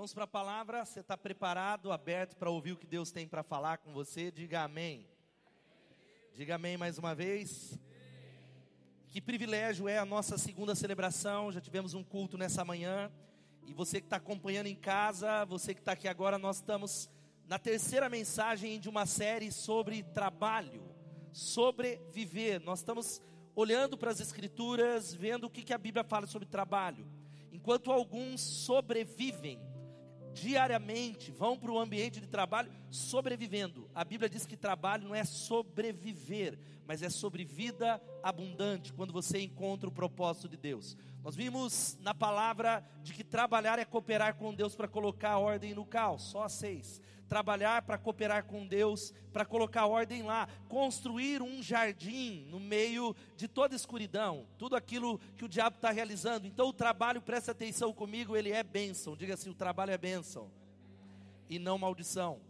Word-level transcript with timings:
Vamos 0.00 0.14
para 0.14 0.24
a 0.24 0.26
palavra. 0.26 0.82
Você 0.82 1.00
está 1.00 1.14
preparado, 1.14 1.92
aberto 1.92 2.34
para 2.34 2.48
ouvir 2.48 2.72
o 2.72 2.76
que 2.78 2.86
Deus 2.86 3.12
tem 3.12 3.28
para 3.28 3.42
falar 3.42 3.76
com 3.76 3.92
você? 3.92 4.30
Diga 4.30 4.62
amém. 4.62 5.06
Diga 6.32 6.54
amém 6.54 6.78
mais 6.78 6.96
uma 6.96 7.14
vez. 7.14 7.78
Que 9.10 9.20
privilégio 9.20 9.86
é 9.86 9.98
a 9.98 10.06
nossa 10.06 10.38
segunda 10.38 10.74
celebração. 10.74 11.52
Já 11.52 11.60
tivemos 11.60 11.92
um 11.92 12.02
culto 12.02 12.38
nessa 12.38 12.64
manhã. 12.64 13.12
E 13.66 13.74
você 13.74 14.00
que 14.00 14.06
está 14.06 14.16
acompanhando 14.16 14.68
em 14.68 14.74
casa, 14.74 15.44
você 15.44 15.74
que 15.74 15.82
está 15.82 15.92
aqui 15.92 16.08
agora, 16.08 16.38
nós 16.38 16.56
estamos 16.56 17.10
na 17.46 17.58
terceira 17.58 18.08
mensagem 18.08 18.80
de 18.80 18.88
uma 18.88 19.04
série 19.04 19.52
sobre 19.52 20.02
trabalho, 20.02 20.82
sobreviver. 21.30 22.58
Nós 22.62 22.78
estamos 22.78 23.20
olhando 23.54 23.98
para 23.98 24.10
as 24.10 24.18
Escrituras, 24.18 25.12
vendo 25.12 25.44
o 25.44 25.50
que, 25.50 25.62
que 25.62 25.74
a 25.74 25.78
Bíblia 25.78 26.04
fala 26.04 26.26
sobre 26.26 26.48
trabalho. 26.48 27.06
Enquanto 27.52 27.92
alguns 27.92 28.40
sobrevivem 28.40 29.68
diariamente, 30.32 31.30
vão 31.30 31.56
para 31.56 31.70
o 31.70 31.78
ambiente 31.78 32.20
de 32.20 32.26
trabalho 32.26 32.70
sobrevivendo. 32.90 33.90
A 33.94 34.04
Bíblia 34.04 34.28
diz 34.28 34.46
que 34.46 34.56
trabalho 34.56 35.04
não 35.04 35.14
é 35.14 35.24
sobreviver, 35.24 36.58
mas 36.86 37.02
é 37.02 37.08
sobre 37.08 37.44
vida 37.44 38.00
abundante, 38.22 38.92
quando 38.92 39.12
você 39.12 39.40
encontra 39.40 39.88
o 39.88 39.92
propósito 39.92 40.48
de 40.48 40.56
Deus. 40.56 40.96
Nós 41.22 41.36
vimos 41.36 41.98
na 42.00 42.14
palavra 42.14 42.84
de 43.02 43.12
que 43.12 43.22
trabalhar 43.22 43.78
é 43.78 43.84
cooperar 43.84 44.34
com 44.36 44.54
Deus 44.54 44.74
para 44.74 44.88
colocar 44.88 45.38
ordem 45.38 45.74
no 45.74 45.84
caos, 45.84 46.22
só 46.22 46.48
seis 46.48 47.00
trabalhar 47.30 47.82
para 47.82 47.96
cooperar 47.96 48.44
com 48.44 48.66
Deus, 48.66 49.14
para 49.32 49.44
colocar 49.44 49.86
ordem 49.86 50.24
lá, 50.24 50.48
construir 50.68 51.40
um 51.40 51.62
jardim 51.62 52.44
no 52.50 52.58
meio 52.58 53.14
de 53.36 53.46
toda 53.46 53.76
escuridão, 53.76 54.48
tudo 54.58 54.74
aquilo 54.74 55.20
que 55.36 55.44
o 55.44 55.48
diabo 55.48 55.76
está 55.76 55.92
realizando. 55.92 56.48
Então 56.48 56.66
o 56.66 56.72
trabalho, 56.72 57.22
presta 57.22 57.52
atenção 57.52 57.92
comigo, 57.92 58.36
ele 58.36 58.50
é 58.50 58.64
bênção. 58.64 59.16
Diga 59.16 59.34
assim: 59.34 59.48
o 59.48 59.54
trabalho 59.54 59.92
é 59.92 59.96
bênção 59.96 60.50
e 61.48 61.56
não 61.56 61.78
maldição. 61.78 62.40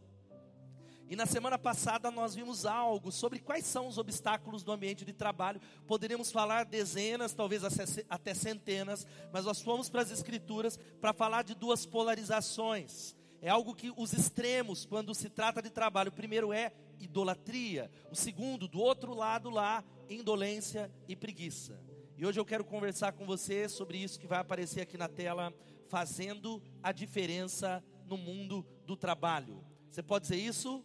E 1.10 1.14
na 1.14 1.26
semana 1.26 1.58
passada 1.58 2.10
nós 2.10 2.34
vimos 2.34 2.64
algo 2.64 3.12
sobre 3.12 3.38
quais 3.38 3.66
são 3.66 3.86
os 3.86 3.98
obstáculos 3.98 4.62
do 4.62 4.72
ambiente 4.72 5.04
de 5.04 5.12
trabalho. 5.12 5.60
Poderíamos 5.86 6.32
falar 6.32 6.64
dezenas, 6.64 7.34
talvez 7.34 7.62
até 8.08 8.32
centenas, 8.32 9.06
mas 9.30 9.44
nós 9.44 9.60
fomos 9.60 9.90
para 9.90 10.00
as 10.00 10.10
escrituras 10.10 10.78
para 11.02 11.12
falar 11.12 11.42
de 11.42 11.54
duas 11.54 11.84
polarizações 11.84 13.19
é 13.42 13.48
algo 13.48 13.74
que 13.74 13.92
os 13.96 14.12
extremos, 14.12 14.84
quando 14.84 15.14
se 15.14 15.30
trata 15.30 15.62
de 15.62 15.70
trabalho, 15.70 16.10
o 16.10 16.14
primeiro 16.14 16.52
é 16.52 16.72
idolatria, 16.98 17.90
o 18.10 18.14
segundo, 18.14 18.68
do 18.68 18.80
outro 18.80 19.14
lado 19.14 19.48
lá, 19.48 19.82
indolência 20.08 20.92
e 21.08 21.16
preguiça. 21.16 21.80
E 22.18 22.26
hoje 22.26 22.38
eu 22.38 22.44
quero 22.44 22.64
conversar 22.64 23.12
com 23.12 23.24
você 23.24 23.68
sobre 23.68 23.98
isso 23.98 24.20
que 24.20 24.26
vai 24.26 24.38
aparecer 24.38 24.82
aqui 24.82 24.98
na 24.98 25.08
tela, 25.08 25.54
fazendo 25.88 26.62
a 26.82 26.92
diferença 26.92 27.82
no 28.06 28.18
mundo 28.18 28.66
do 28.84 28.94
trabalho. 28.94 29.64
Você 29.88 30.02
pode 30.02 30.24
dizer 30.24 30.36
isso? 30.36 30.84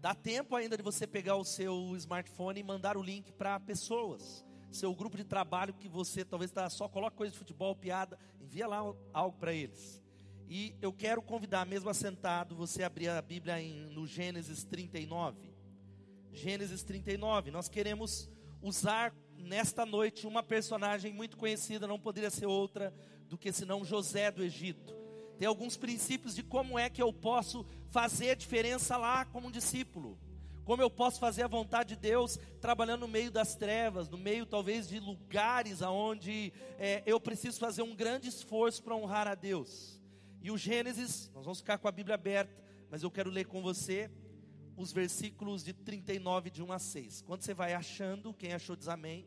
Dá 0.00 0.14
tempo 0.14 0.56
ainda 0.56 0.76
de 0.76 0.82
você 0.82 1.06
pegar 1.06 1.36
o 1.36 1.44
seu 1.44 1.94
smartphone 1.96 2.58
e 2.58 2.64
mandar 2.64 2.96
o 2.96 3.02
link 3.02 3.30
para 3.32 3.60
pessoas 3.60 4.44
seu 4.72 4.94
grupo 4.94 5.16
de 5.16 5.24
trabalho 5.24 5.74
que 5.74 5.88
você 5.88 6.24
talvez 6.24 6.50
tá, 6.50 6.68
só 6.70 6.88
coloca 6.88 7.16
coisa 7.16 7.32
de 7.32 7.38
futebol, 7.38 7.76
piada, 7.76 8.18
envia 8.40 8.66
lá 8.66 8.78
algo 9.12 9.36
para 9.38 9.52
eles. 9.52 10.02
E 10.48 10.74
eu 10.82 10.92
quero 10.92 11.22
convidar, 11.22 11.64
mesmo 11.64 11.88
assentado, 11.88 12.54
você 12.54 12.82
a 12.82 12.86
abrir 12.86 13.08
a 13.08 13.22
Bíblia 13.22 13.60
em, 13.60 13.86
no 13.90 14.06
Gênesis 14.06 14.64
39. 14.64 15.52
Gênesis 16.32 16.82
39. 16.82 17.50
Nós 17.50 17.68
queremos 17.68 18.30
usar 18.60 19.14
nesta 19.36 19.84
noite 19.84 20.26
uma 20.26 20.42
personagem 20.42 21.12
muito 21.12 21.36
conhecida, 21.36 21.86
não 21.86 21.98
poderia 21.98 22.30
ser 22.30 22.46
outra 22.46 22.94
do 23.28 23.38
que 23.38 23.52
senão 23.52 23.84
José 23.84 24.30
do 24.30 24.42
Egito. 24.42 24.94
Tem 25.38 25.48
alguns 25.48 25.76
princípios 25.76 26.34
de 26.34 26.42
como 26.42 26.78
é 26.78 26.88
que 26.88 27.02
eu 27.02 27.12
posso 27.12 27.66
fazer 27.90 28.36
diferença 28.36 28.96
lá 28.96 29.24
como 29.24 29.48
um 29.48 29.50
discípulo. 29.50 30.18
Como 30.64 30.80
eu 30.80 30.90
posso 30.90 31.18
fazer 31.18 31.42
a 31.42 31.48
vontade 31.48 31.90
de 31.94 32.00
Deus 32.00 32.38
trabalhando 32.60 33.00
no 33.02 33.08
meio 33.08 33.30
das 33.30 33.56
trevas, 33.56 34.08
no 34.08 34.16
meio 34.16 34.46
talvez 34.46 34.88
de 34.88 35.00
lugares 35.00 35.82
aonde 35.82 36.52
é, 36.78 37.02
eu 37.04 37.20
preciso 37.20 37.58
fazer 37.58 37.82
um 37.82 37.94
grande 37.94 38.28
esforço 38.28 38.82
para 38.82 38.94
honrar 38.94 39.26
a 39.26 39.34
Deus. 39.34 40.00
E 40.40 40.50
o 40.50 40.58
Gênesis, 40.58 41.30
nós 41.34 41.44
vamos 41.44 41.58
ficar 41.58 41.78
com 41.78 41.88
a 41.88 41.92
Bíblia 41.92 42.14
aberta, 42.14 42.62
mas 42.90 43.02
eu 43.02 43.10
quero 43.10 43.30
ler 43.30 43.46
com 43.46 43.62
você 43.62 44.10
os 44.76 44.92
versículos 44.92 45.62
de 45.62 45.72
39 45.72 46.50
de 46.50 46.62
1 46.62 46.72
a 46.72 46.78
6. 46.78 47.22
Quando 47.22 47.42
você 47.42 47.54
vai 47.54 47.74
achando, 47.74 48.34
quem 48.34 48.52
achou 48.52 48.76
diz 48.76 48.88
amém. 48.88 49.26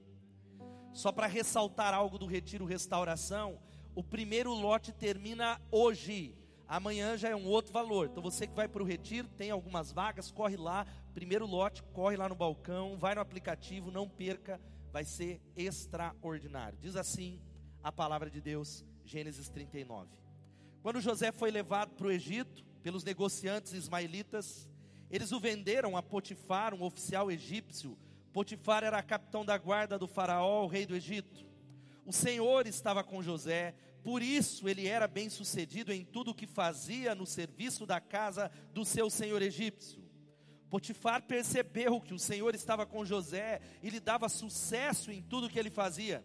Só 0.93 1.11
para 1.11 1.27
ressaltar 1.27 1.93
algo 1.93 2.17
do 2.17 2.25
retiro 2.25 2.65
restauração, 2.65 3.59
o 3.93 4.03
primeiro 4.03 4.53
lote 4.53 4.93
termina 4.93 5.59
hoje. 5.71 6.35
Amanhã 6.67 7.15
já 7.17 7.29
é 7.29 7.35
um 7.35 7.45
outro 7.45 7.71
valor. 7.71 8.07
Então 8.07 8.23
você 8.23 8.47
que 8.47 8.55
vai 8.55 8.67
para 8.67 8.81
o 8.81 8.85
retiro, 8.85 9.27
tem 9.27 9.51
algumas 9.51 9.91
vagas, 9.91 10.31
corre 10.31 10.57
lá, 10.57 10.85
primeiro 11.13 11.45
lote, 11.45 11.83
corre 11.93 12.17
lá 12.17 12.27
no 12.27 12.35
balcão, 12.35 12.97
vai 12.97 13.13
no 13.13 13.21
aplicativo, 13.21 13.91
não 13.91 14.09
perca, 14.09 14.59
vai 14.91 15.03
ser 15.03 15.41
extraordinário. 15.55 16.77
Diz 16.81 16.95
assim 16.95 17.39
a 17.83 17.91
palavra 17.91 18.29
de 18.29 18.41
Deus, 18.41 18.83
Gênesis 19.03 19.49
39. 19.49 20.09
Quando 20.81 21.01
José 21.01 21.31
foi 21.31 21.51
levado 21.51 21.93
para 21.95 22.07
o 22.07 22.11
Egito 22.11 22.63
pelos 22.81 23.03
negociantes 23.03 23.73
ismaelitas, 23.73 24.69
eles 25.09 25.31
o 25.31 25.39
venderam 25.39 25.95
a 25.95 26.03
Potifar, 26.03 26.73
um 26.73 26.83
oficial 26.83 27.31
egípcio. 27.31 27.97
Potifar 28.33 28.83
era 28.83 29.01
capitão 29.03 29.45
da 29.45 29.57
guarda 29.57 29.99
do 29.99 30.07
faraó, 30.07 30.63
o 30.63 30.67
rei 30.67 30.85
do 30.85 30.95
Egito. 30.95 31.45
O 32.05 32.11
Senhor 32.11 32.67
estava 32.67 33.03
com 33.03 33.23
José, 33.23 33.75
por 34.05 34.21
isso 34.21 34.69
ele 34.69 34.87
era 34.87 35.07
bem 35.07 35.31
sucedido 35.31 35.91
em 35.91 36.05
tudo 36.05 36.29
o 36.29 36.35
que 36.35 36.45
fazia 36.45 37.15
no 37.15 37.25
serviço 37.25 37.87
da 37.87 37.99
casa 37.99 38.51
do 38.71 38.85
seu 38.85 39.09
senhor 39.09 39.41
egípcio. 39.41 39.99
Potifar 40.69 41.23
percebeu 41.23 41.99
que 41.99 42.13
o 42.13 42.19
Senhor 42.19 42.53
estava 42.53 42.85
com 42.85 43.03
José 43.03 43.61
e 43.81 43.89
lhe 43.89 43.99
dava 43.99 44.29
sucesso 44.29 45.11
em 45.11 45.23
tudo 45.23 45.49
que 45.49 45.57
ele 45.57 45.71
fazia. 45.71 46.23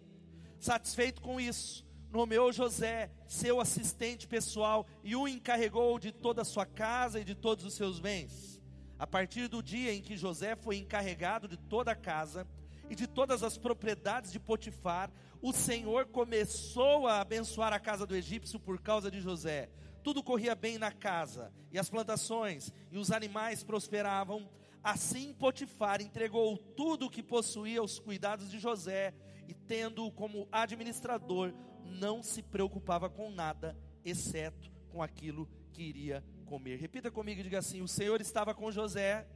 Satisfeito 0.59 1.23
com 1.23 1.41
isso, 1.41 1.87
nomeou 2.11 2.53
José 2.53 3.11
seu 3.27 3.59
assistente 3.59 4.29
pessoal 4.29 4.87
e 5.03 5.17
o 5.17 5.27
encarregou 5.27 5.99
de 5.99 6.13
toda 6.13 6.43
a 6.43 6.45
sua 6.45 6.67
casa 6.67 7.19
e 7.19 7.25
de 7.25 7.35
todos 7.35 7.65
os 7.65 7.73
seus 7.73 7.99
bens. 7.99 8.61
A 8.99 9.07
partir 9.07 9.49
do 9.49 9.63
dia 9.63 9.91
em 9.91 10.03
que 10.03 10.19
José 10.19 10.55
foi 10.55 10.77
encarregado 10.77 11.49
de 11.49 11.57
toda 11.57 11.93
a 11.93 11.97
casa 11.97 12.47
e 12.91 12.95
de 12.95 13.07
todas 13.07 13.43
as 13.43 13.57
propriedades 13.57 14.31
de 14.31 14.39
Potifar, 14.39 15.11
o 15.41 15.53
Senhor 15.53 16.07
começou 16.09 17.07
a 17.07 17.21
abençoar 17.21 17.73
a 17.73 17.81
casa 17.81 18.07
do 18.07 18.15
egípcio 18.15 18.61
por 18.61 18.83
causa 18.83 19.11
de 19.11 19.21
José 19.21 19.71
tudo 20.03 20.23
corria 20.23 20.55
bem 20.55 20.79
na 20.79 20.91
casa, 20.91 21.53
e 21.71 21.79
as 21.79 21.91
plantações 21.91 22.73
e 22.91 22.99
os 22.99 23.11
animais 23.11 23.63
prosperavam. 23.63 24.49
Assim 24.83 25.35
Potifar 25.35 26.01
entregou 26.01 26.57
tudo 26.57 27.07
o 27.07 27.11
que 27.11 27.23
possuía 27.23 27.81
aos 27.81 27.99
cuidados 27.99 28.51
de 28.51 28.59
José, 28.59 29.15
e 29.47 29.55
tendo-o 29.55 30.13
como 30.13 30.49
administrador, 30.51 31.53
não 31.85 32.23
se 32.23 32.43
preocupava 32.43 33.11
com 33.11 33.31
nada, 33.31 33.77
exceto 34.05 34.71
com 34.89 35.03
aquilo 35.03 35.49
que 35.73 35.83
iria 35.83 36.25
comer. 36.47 36.79
Repita 36.79 37.11
comigo 37.11 37.41
e 37.41 37.45
diga 37.45 37.59
assim: 37.59 37.83
O 37.83 37.89
Senhor 37.89 38.21
estava 38.21 38.55
com 38.55 38.71
José, 38.71 39.27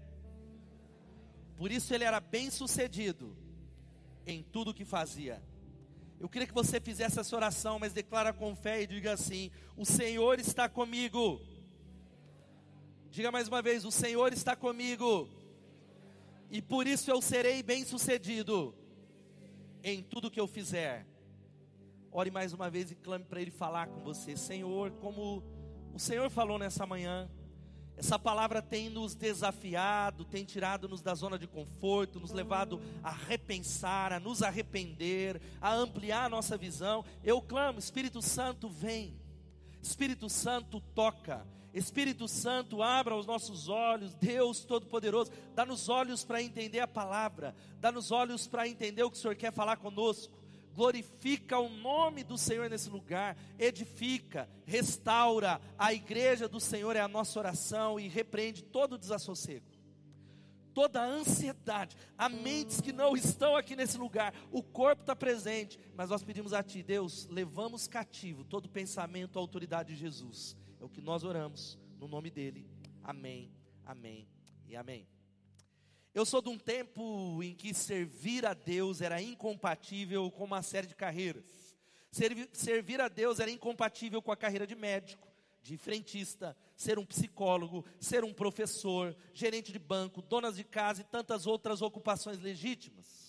por 1.57 1.71
isso 1.71 1.93
ele 1.95 2.05
era 2.05 2.21
bem 2.21 2.51
sucedido 2.51 3.37
em 4.27 4.43
tudo 4.43 4.71
o 4.71 4.75
que 4.75 4.85
fazia. 4.85 5.43
Eu 6.19 6.29
queria 6.29 6.47
que 6.47 6.55
você 6.55 6.81
fizesse 6.81 7.19
essa 7.19 7.37
oração, 7.37 7.79
mas 7.79 7.93
declara 7.93 8.33
com 8.33 8.55
fé 8.57 8.83
e 8.83 8.87
diga 8.87 9.13
assim: 9.13 9.51
O 9.77 9.85
Senhor 9.85 10.39
está 10.39 10.69
comigo. 10.69 11.41
Diga 13.11 13.31
mais 13.31 13.49
uma 13.49 13.61
vez: 13.61 13.85
O 13.85 13.91
Senhor 13.91 14.33
está 14.33 14.57
comigo. 14.57 15.29
E 16.51 16.63
por 16.63 16.87
isso 16.87 17.11
eu 17.11 17.21
serei 17.21 17.63
bem-sucedido 17.63 18.75
em 19.83 20.03
tudo 20.03 20.31
que 20.31 20.41
eu 20.41 20.47
fizer. 20.47 21.07
Ore 22.11 22.31
mais 22.31 22.53
uma 22.53 22.71
vez 22.71 22.91
e 22.91 22.95
clame 22.95 23.25
para 23.25 23.43
Ele 23.43 23.51
falar 23.51 23.89
com 23.89 24.01
você, 24.01 24.37
Senhor, 24.37 24.93
como 24.93 25.43
o 25.93 25.99
Senhor 25.99 26.31
falou 26.31 26.59
nessa 26.59 26.87
manhã. 26.87 27.29
Essa 27.97 28.19
palavra 28.19 28.61
tem 28.61 28.91
nos 28.91 29.15
desafiado, 29.15 30.25
tem 30.25 30.45
tirado-nos 30.45 31.01
da 31.01 31.15
zona 31.15 31.39
de 31.39 31.47
conforto, 31.47 32.19
nos 32.19 32.33
levado 32.33 32.81
a 33.03 33.11
repensar, 33.11 34.13
a 34.13 34.19
nos 34.19 34.43
arrepender, 34.43 35.41
a 35.61 35.73
ampliar 35.73 36.25
a 36.25 36.29
nossa 36.29 36.57
visão. 36.57 37.05
Eu 37.23 37.41
clamo, 37.41 37.79
Espírito 37.79 38.21
Santo, 38.21 38.69
vem. 38.69 39.17
Espírito 39.81 40.29
Santo, 40.29 40.81
toca. 40.95 41.47
Espírito 41.73 42.27
Santo, 42.27 42.83
abra 42.83 43.17
os 43.17 43.27
nossos 43.27 43.69
olhos. 43.69 44.15
Deus 44.15 44.65
Todo-Poderoso, 44.65 45.31
dá-nos 45.55 45.89
olhos 45.89 46.25
para 46.25 46.43
entender 46.43 46.81
a 46.81 46.89
palavra, 46.89 47.55
dá-nos 47.81 48.11
olhos 48.11 48.47
para 48.49 48.67
entender 48.67 49.05
o 49.05 49.11
que 49.11 49.17
o 49.17 49.21
Senhor 49.21 49.37
quer 49.37 49.53
falar 49.53 49.77
conosco 49.77 50.44
glorifica 50.75 51.59
o 51.59 51.69
nome 51.69 52.25
do 52.25 52.37
Senhor 52.37 52.69
nesse 52.69 52.91
lugar, 52.91 53.37
edifica, 53.59 54.49
restaura, 54.67 55.61
a 55.79 55.95
igreja 55.95 56.49
do 56.49 56.59
Senhor 56.59 56.97
é 56.97 57.01
a 57.01 57.09
nossa 57.09 57.39
oração 57.39 57.99
e 57.99 58.09
repreende 58.09 58.63
todo 58.63 58.95
o 58.95 58.99
desassossego. 58.99 59.73
toda 60.75 61.01
a 61.01 61.07
ansiedade. 61.07 61.97
Há 62.19 62.29
mentes 62.29 62.81
que 62.81 62.93
não 62.93 63.17
estão 63.17 63.57
aqui 63.57 63.77
nesse 63.77 63.97
lugar, 63.97 64.35
o 64.51 64.61
corpo 64.61 65.03
está 65.03 65.15
presente, 65.15 65.79
mas 65.95 66.11
nós 66.11 66.25
pedimos 66.25 66.53
a 66.53 66.65
Ti, 66.65 66.83
Deus, 66.83 67.29
levamos 67.29 67.87
cativo 67.87 68.45
todo 68.45 68.69
pensamento 68.69 69.39
à 69.39 69.41
autoridade 69.41 69.95
de 69.95 70.01
Jesus. 70.01 70.57
É 70.81 70.85
o 70.85 70.89
que 70.89 71.01
nós 71.01 71.23
oramos, 71.23 71.79
no 71.97 72.09
nome 72.09 72.29
dEle. 72.29 72.69
Amém, 73.05 73.53
amém 73.87 74.27
e 74.67 74.75
amém. 74.75 75.14
Eu 76.15 76.25
sou 76.25 76.41
de 76.41 76.49
um 76.49 76.57
tempo 76.57 77.43
em 77.43 77.57
que 77.57 77.75
servir 77.75 78.47
a 78.47 78.55
Deus 78.55 79.01
era 79.01 79.21
incompatível 79.21 80.31
com 80.31 80.45
uma 80.45 80.63
série 80.63 80.87
de 80.87 80.95
carreiras. 80.95 81.45
Servir, 82.09 82.49
servir 82.53 83.01
a 83.01 83.09
Deus 83.09 83.41
era 83.41 83.51
incompatível 83.51 84.23
com 84.23 84.31
a 84.31 84.37
carreira 84.37 84.65
de 84.65 84.77
médico, 84.77 85.27
de 85.61 85.77
frentista, 85.77 86.57
ser 86.77 87.01
um 87.01 87.05
psicólogo, 87.05 87.85
ser 87.99 88.23
um 88.23 88.33
professor, 88.33 89.17
gerente 89.33 89.73
de 89.73 89.79
banco, 89.81 90.23
donas 90.23 90.55
de 90.55 90.63
casa 90.63 91.01
e 91.01 91.05
tantas 91.05 91.49
outras 91.49 91.83
ocupações 91.83 92.39
legítimas. 92.39 93.24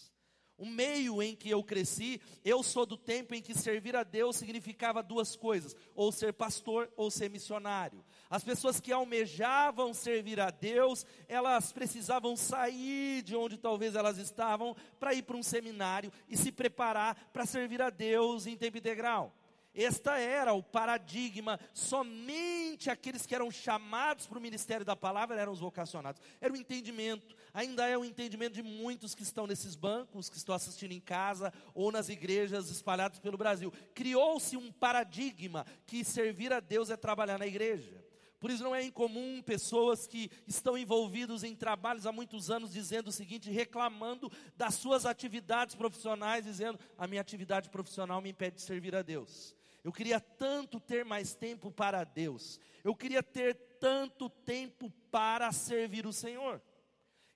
O 0.58 0.66
meio 0.66 1.22
em 1.22 1.36
que 1.36 1.50
eu 1.50 1.62
cresci, 1.62 2.22
eu 2.44 2.64
sou 2.64 2.86
do 2.86 2.96
tempo 2.96 3.36
em 3.36 3.42
que 3.42 3.54
servir 3.54 3.94
a 3.96 4.04
Deus 4.04 4.38
significava 4.38 5.04
duas 5.04 5.36
coisas: 5.36 5.76
ou 5.94 6.12
ser 6.12 6.32
pastor 6.32 6.90
ou 6.96 7.12
ser 7.12 7.30
missionário. 7.30 8.04
As 8.30 8.44
pessoas 8.44 8.80
que 8.80 8.94
almejavam 8.94 9.94
servir 9.94 10.40
a 10.40 10.50
Deus, 10.50 11.06
elas 11.28 11.74
precisavam 11.74 12.38
sair 12.38 13.22
de 13.22 13.36
onde 13.36 13.58
talvez 13.58 13.96
elas 13.96 14.18
estavam 14.18 14.76
para 14.98 15.14
ir 15.14 15.24
para 15.24 15.36
um 15.36 15.44
seminário 15.44 16.12
e 16.30 16.38
se 16.38 16.52
preparar 16.52 17.16
para 17.34 17.46
servir 17.46 17.82
a 17.82 17.90
Deus 17.90 18.48
em 18.48 18.56
tempo 18.56 18.78
integral. 18.78 19.36
Esta 19.76 20.18
era 20.18 20.54
o 20.54 20.64
paradigma, 20.64 21.60
somente 21.74 22.90
aqueles 22.90 23.26
que 23.26 23.36
eram 23.36 23.52
chamados 23.52 24.26
para 24.26 24.38
o 24.38 24.42
ministério 24.42 24.86
da 24.86 24.96
palavra 24.96 25.40
eram 25.40 25.52
os 25.52 25.60
vocacionados. 25.60 26.22
Era 26.40 26.54
o 26.54 26.56
entendimento, 26.56 27.36
ainda 27.54 27.86
é 27.86 27.98
o 27.98 28.06
entendimento 28.06 28.54
de 28.54 28.64
muitos 28.64 29.14
que 29.14 29.24
estão 29.24 29.46
nesses 29.46 29.76
bancos, 29.76 30.30
que 30.30 30.38
estão 30.38 30.56
assistindo 30.56 30.94
em 30.94 31.02
casa 31.02 31.52
ou 31.74 31.92
nas 31.92 32.08
igrejas 32.08 32.70
espalhadas 32.70 33.20
pelo 33.20 33.38
Brasil. 33.38 33.70
Criou-se 33.94 34.56
um 34.56 34.72
paradigma 34.72 35.66
que 35.86 36.06
servir 36.06 36.54
a 36.54 36.62
Deus 36.62 36.90
é 36.90 36.96
trabalhar 36.96 37.38
na 37.38 37.46
igreja. 37.46 38.06
Por 38.40 38.52
isso 38.52 38.64
não 38.64 38.76
é 38.76 38.84
incomum 38.84 39.42
pessoas 39.42 40.08
que 40.08 40.30
estão 40.48 40.78
envolvidos 40.78 41.44
em 41.44 41.56
trabalhos 41.56 42.06
há 42.06 42.12
muitos 42.12 42.52
anos 42.52 42.72
dizendo 42.72 43.08
o 43.08 43.12
seguinte, 43.12 43.50
reclamando 43.50 44.32
das 44.56 44.76
suas 44.76 45.06
atividades 45.06 45.76
profissionais, 45.76 46.46
dizendo: 46.46 46.80
"A 46.98 47.08
minha 47.08 47.22
atividade 47.22 47.70
profissional 47.70 48.22
me 48.22 48.30
impede 48.30 48.58
de 48.58 48.62
servir 48.62 48.96
a 48.96 49.02
Deus". 49.02 49.56
Eu 49.86 49.92
queria 49.92 50.20
tanto 50.20 50.80
ter 50.80 51.06
mais 51.06 51.36
tempo 51.36 51.70
para 51.70 52.04
Deus. 52.04 52.60
Eu 52.84 52.96
queria 52.96 53.22
ter 53.22 53.54
tanto 53.80 54.28
tempo 54.28 54.92
para 55.12 55.52
servir 55.52 56.08
o 56.08 56.12
Senhor. 56.12 56.60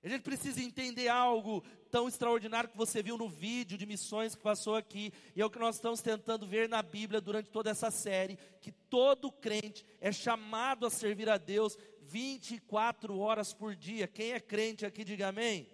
A 0.02 0.08
gente 0.08 0.22
precisa 0.22 0.60
entender 0.60 1.06
algo 1.06 1.62
tão 1.92 2.08
extraordinário 2.08 2.68
que 2.68 2.76
você 2.76 3.04
viu 3.04 3.16
no 3.16 3.28
vídeo 3.28 3.78
de 3.78 3.86
missões 3.86 4.34
que 4.34 4.42
passou 4.42 4.74
aqui, 4.74 5.12
e 5.36 5.40
é 5.40 5.46
o 5.46 5.50
que 5.50 5.60
nós 5.60 5.76
estamos 5.76 6.00
tentando 6.00 6.44
ver 6.44 6.68
na 6.68 6.82
Bíblia 6.82 7.20
durante 7.20 7.50
toda 7.50 7.70
essa 7.70 7.88
série, 7.88 8.36
que 8.60 8.72
todo 8.72 9.30
crente 9.30 9.86
é 10.00 10.10
chamado 10.10 10.84
a 10.84 10.90
servir 10.90 11.28
a 11.28 11.38
Deus 11.38 11.78
24 12.00 13.16
horas 13.16 13.54
por 13.54 13.76
dia. 13.76 14.08
Quem 14.08 14.32
é 14.32 14.40
crente 14.40 14.84
aqui, 14.84 15.04
diga 15.04 15.28
amém 15.28 15.68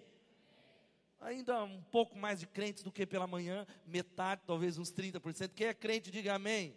ainda 1.19 1.63
um 1.63 1.81
pouco 1.83 2.17
mais 2.17 2.39
de 2.39 2.47
crentes 2.47 2.83
do 2.83 2.91
que 2.91 3.05
pela 3.05 3.27
manhã, 3.27 3.65
metade, 3.85 4.41
talvez 4.45 4.77
uns 4.77 4.91
30%. 4.91 5.51
Quem 5.55 5.67
é 5.67 5.73
crente, 5.73 6.11
diga 6.11 6.35
amém. 6.35 6.75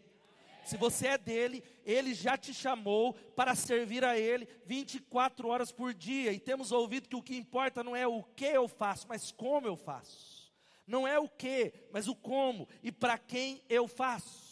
Se 0.65 0.77
você 0.77 1.09
é 1.09 1.19
dele, 1.19 1.65
ele 1.85 2.15
já 2.15 2.37
te 2.37 2.53
chamou 2.53 3.15
para 3.35 3.55
servir 3.55 4.05
a 4.05 4.19
ele 4.19 4.47
24 4.67 5.49
horas 5.49 5.73
por 5.73 5.95
dia. 5.95 6.33
E 6.33 6.39
temos 6.39 6.71
ouvido 6.71 7.09
que 7.09 7.17
o 7.17 7.23
que 7.23 7.37
importa 7.37 7.83
não 7.83 7.97
é 7.97 8.07
o 8.07 8.23
que 8.23 8.45
eu 8.45 8.69
faço, 8.69 9.09
mas 9.09 9.33
como 9.33 9.67
eu 9.67 9.77
faço. 9.77 10.53
Não 10.87 11.07
é 11.07 11.19
o 11.19 11.29
que, 11.29 11.73
mas 11.93 12.09
o 12.09 12.17
como 12.17 12.69
e 12.83 12.91
para 12.91 13.17
quem 13.17 13.63
eu 13.69 13.87
faço. 13.87 14.50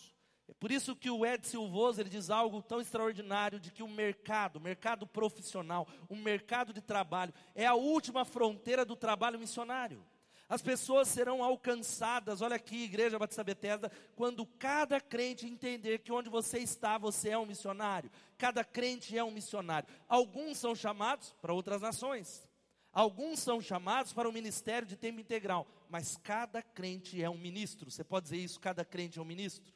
É 0.48 0.54
por 0.54 0.72
isso 0.72 0.96
que 0.96 1.10
o 1.10 1.26
Ed 1.26 1.46
Silvoso 1.46 2.00
ele 2.00 2.08
diz 2.08 2.30
algo 2.30 2.62
tão 2.62 2.80
extraordinário 2.80 3.60
de 3.60 3.70
que 3.70 3.82
o 3.82 3.88
mercado, 3.88 4.56
o 4.56 4.60
mercado 4.60 5.06
profissional, 5.06 5.86
o 6.08 6.16
mercado 6.16 6.72
de 6.72 6.80
trabalho 6.80 7.34
é 7.54 7.66
a 7.66 7.74
última 7.74 8.24
fronteira 8.24 8.84
do 8.84 8.96
trabalho 8.96 9.38
missionário. 9.38 10.02
As 10.48 10.62
pessoas 10.62 11.08
serão 11.08 11.44
alcançadas, 11.44 12.40
olha 12.40 12.56
aqui, 12.56 12.84
Igreja 12.84 13.18
Batista 13.18 13.44
Bethesda, 13.44 13.92
quando 14.16 14.46
cada 14.46 14.98
crente 14.98 15.46
entender 15.46 15.98
que 15.98 16.10
onde 16.10 16.30
você 16.30 16.58
está, 16.58 16.96
você 16.96 17.28
é 17.28 17.38
um 17.38 17.44
missionário. 17.44 18.10
Cada 18.38 18.64
crente 18.64 19.16
é 19.16 19.22
um 19.22 19.30
missionário. 19.30 19.86
Alguns 20.08 20.56
são 20.56 20.74
chamados 20.74 21.36
para 21.42 21.52
outras 21.52 21.82
nações. 21.82 22.48
Alguns 22.90 23.40
são 23.40 23.60
chamados 23.60 24.14
para 24.14 24.26
o 24.26 24.32
ministério 24.32 24.88
de 24.88 24.96
tempo 24.96 25.20
integral, 25.20 25.68
mas 25.90 26.16
cada 26.16 26.62
crente 26.62 27.22
é 27.22 27.28
um 27.28 27.36
ministro. 27.36 27.90
Você 27.90 28.02
pode 28.02 28.24
dizer 28.24 28.38
isso, 28.38 28.58
cada 28.58 28.86
crente 28.86 29.18
é 29.18 29.22
um 29.22 29.26
ministro? 29.26 29.70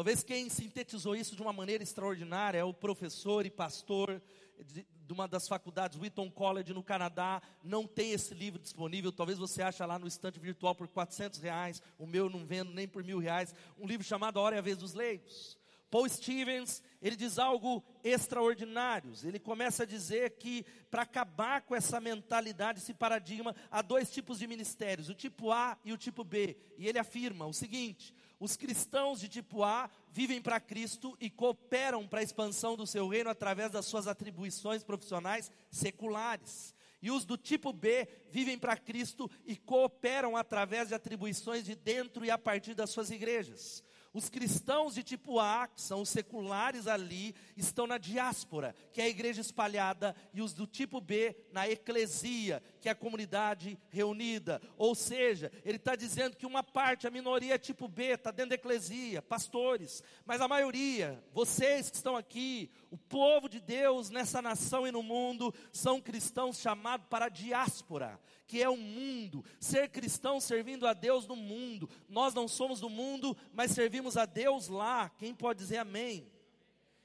Talvez 0.00 0.22
quem 0.22 0.48
sintetizou 0.48 1.14
isso 1.14 1.36
de 1.36 1.42
uma 1.42 1.52
maneira 1.52 1.82
extraordinária 1.82 2.56
é 2.56 2.64
o 2.64 2.72
professor 2.72 3.44
e 3.44 3.50
pastor 3.50 4.22
de, 4.64 4.86
de, 5.06 5.12
uma 5.12 5.28
das 5.28 5.46
faculdades, 5.46 5.98
Wheaton 6.00 6.30
College, 6.30 6.72
no 6.72 6.82
Canadá. 6.82 7.42
Não 7.62 7.86
tem 7.86 8.12
esse 8.12 8.32
livro 8.32 8.58
disponível. 8.58 9.12
Talvez 9.12 9.38
você 9.38 9.60
ache 9.60 9.84
lá 9.84 9.98
no 9.98 10.06
estante 10.06 10.40
virtual 10.40 10.74
por 10.74 10.88
400 10.88 11.38
reais. 11.40 11.82
O 11.98 12.06
meu 12.06 12.30
não 12.30 12.46
vendo 12.46 12.72
nem 12.72 12.88
por 12.88 13.04
mil 13.04 13.18
reais. 13.18 13.54
Um 13.78 13.86
livro 13.86 14.02
chamado 14.02 14.38
A 14.38 14.42
Hora 14.42 14.56
e 14.56 14.58
a 14.58 14.62
Vez 14.62 14.78
dos 14.78 14.94
Leigos. 14.94 15.58
Paul 15.90 16.08
Stevens, 16.08 16.82
ele 17.02 17.14
diz 17.14 17.38
algo 17.38 17.84
extraordinário. 18.02 19.12
Ele 19.22 19.38
começa 19.38 19.82
a 19.82 19.86
dizer 19.86 20.30
que 20.38 20.64
para 20.90 21.02
acabar 21.02 21.60
com 21.60 21.76
essa 21.76 22.00
mentalidade, 22.00 22.78
esse 22.78 22.94
paradigma, 22.94 23.54
há 23.70 23.82
dois 23.82 24.10
tipos 24.10 24.38
de 24.38 24.46
ministérios, 24.46 25.10
o 25.10 25.14
tipo 25.14 25.50
A 25.50 25.76
e 25.84 25.92
o 25.92 25.98
tipo 25.98 26.24
B. 26.24 26.56
E 26.78 26.88
ele 26.88 26.98
afirma 26.98 27.44
o 27.44 27.52
seguinte: 27.52 28.14
os 28.40 28.56
cristãos 28.56 29.20
de 29.20 29.28
tipo 29.28 29.62
A 29.62 29.90
vivem 30.10 30.40
para 30.40 30.58
Cristo 30.58 31.14
e 31.20 31.28
cooperam 31.28 32.08
para 32.08 32.20
a 32.20 32.22
expansão 32.22 32.74
do 32.74 32.86
seu 32.86 33.06
reino 33.06 33.28
através 33.28 33.70
das 33.70 33.84
suas 33.84 34.08
atribuições 34.08 34.82
profissionais 34.82 35.52
seculares. 35.70 36.74
E 37.02 37.10
os 37.10 37.26
do 37.26 37.36
tipo 37.36 37.72
B 37.72 38.08
vivem 38.30 38.58
para 38.58 38.76
Cristo 38.78 39.30
e 39.46 39.56
cooperam 39.56 40.36
através 40.36 40.88
de 40.88 40.94
atribuições 40.94 41.64
de 41.64 41.74
dentro 41.74 42.24
e 42.24 42.30
a 42.30 42.38
partir 42.38 42.74
das 42.74 42.90
suas 42.90 43.10
igrejas. 43.10 43.84
Os 44.12 44.28
cristãos 44.28 44.94
de 44.94 45.04
tipo 45.04 45.38
A, 45.38 45.68
que 45.68 45.80
são 45.80 46.00
os 46.02 46.08
seculares 46.08 46.88
ali, 46.88 47.32
estão 47.56 47.86
na 47.86 47.96
diáspora, 47.96 48.74
que 48.92 49.00
é 49.00 49.04
a 49.04 49.08
igreja 49.08 49.40
espalhada, 49.40 50.16
e 50.34 50.42
os 50.42 50.52
do 50.52 50.66
tipo 50.66 51.00
B 51.00 51.36
na 51.52 51.68
eclesia, 51.68 52.60
que 52.80 52.88
é 52.88 52.92
a 52.92 52.94
comunidade 52.94 53.78
reunida. 53.90 54.60
Ou 54.76 54.94
seja, 54.94 55.52
ele 55.64 55.76
está 55.76 55.94
dizendo 55.94 56.36
que 56.36 56.46
uma 56.46 56.62
parte, 56.62 57.06
a 57.06 57.10
minoria 57.10 57.58
tipo 57.58 57.86
B, 57.86 58.14
está 58.14 58.30
dentro 58.30 58.50
da 58.50 58.54
eclesia, 58.54 59.20
pastores, 59.20 60.02
mas 60.24 60.40
a 60.40 60.48
maioria, 60.48 61.22
vocês 61.32 61.90
que 61.90 61.96
estão 61.96 62.16
aqui, 62.16 62.70
o 62.90 62.96
povo 62.96 63.48
de 63.48 63.60
Deus 63.60 64.10
nessa 64.10 64.40
nação 64.40 64.86
e 64.86 64.92
no 64.92 65.02
mundo, 65.02 65.54
são 65.72 66.00
cristãos 66.00 66.58
chamados 66.58 67.06
para 67.08 67.26
a 67.26 67.30
diáspora 67.30 68.18
que 68.46 68.60
é 68.60 68.68
o 68.68 68.76
mundo, 68.76 69.44
ser 69.60 69.90
cristão 69.90 70.40
servindo 70.40 70.84
a 70.84 70.92
Deus 70.92 71.24
no 71.24 71.36
mundo. 71.36 71.88
Nós 72.08 72.34
não 72.34 72.48
somos 72.48 72.80
do 72.80 72.90
mundo, 72.90 73.36
mas 73.52 73.70
servimos 73.70 74.16
a 74.16 74.26
Deus 74.26 74.66
lá. 74.66 75.08
Quem 75.08 75.32
pode 75.32 75.60
dizer 75.60 75.76
amém? 75.76 76.28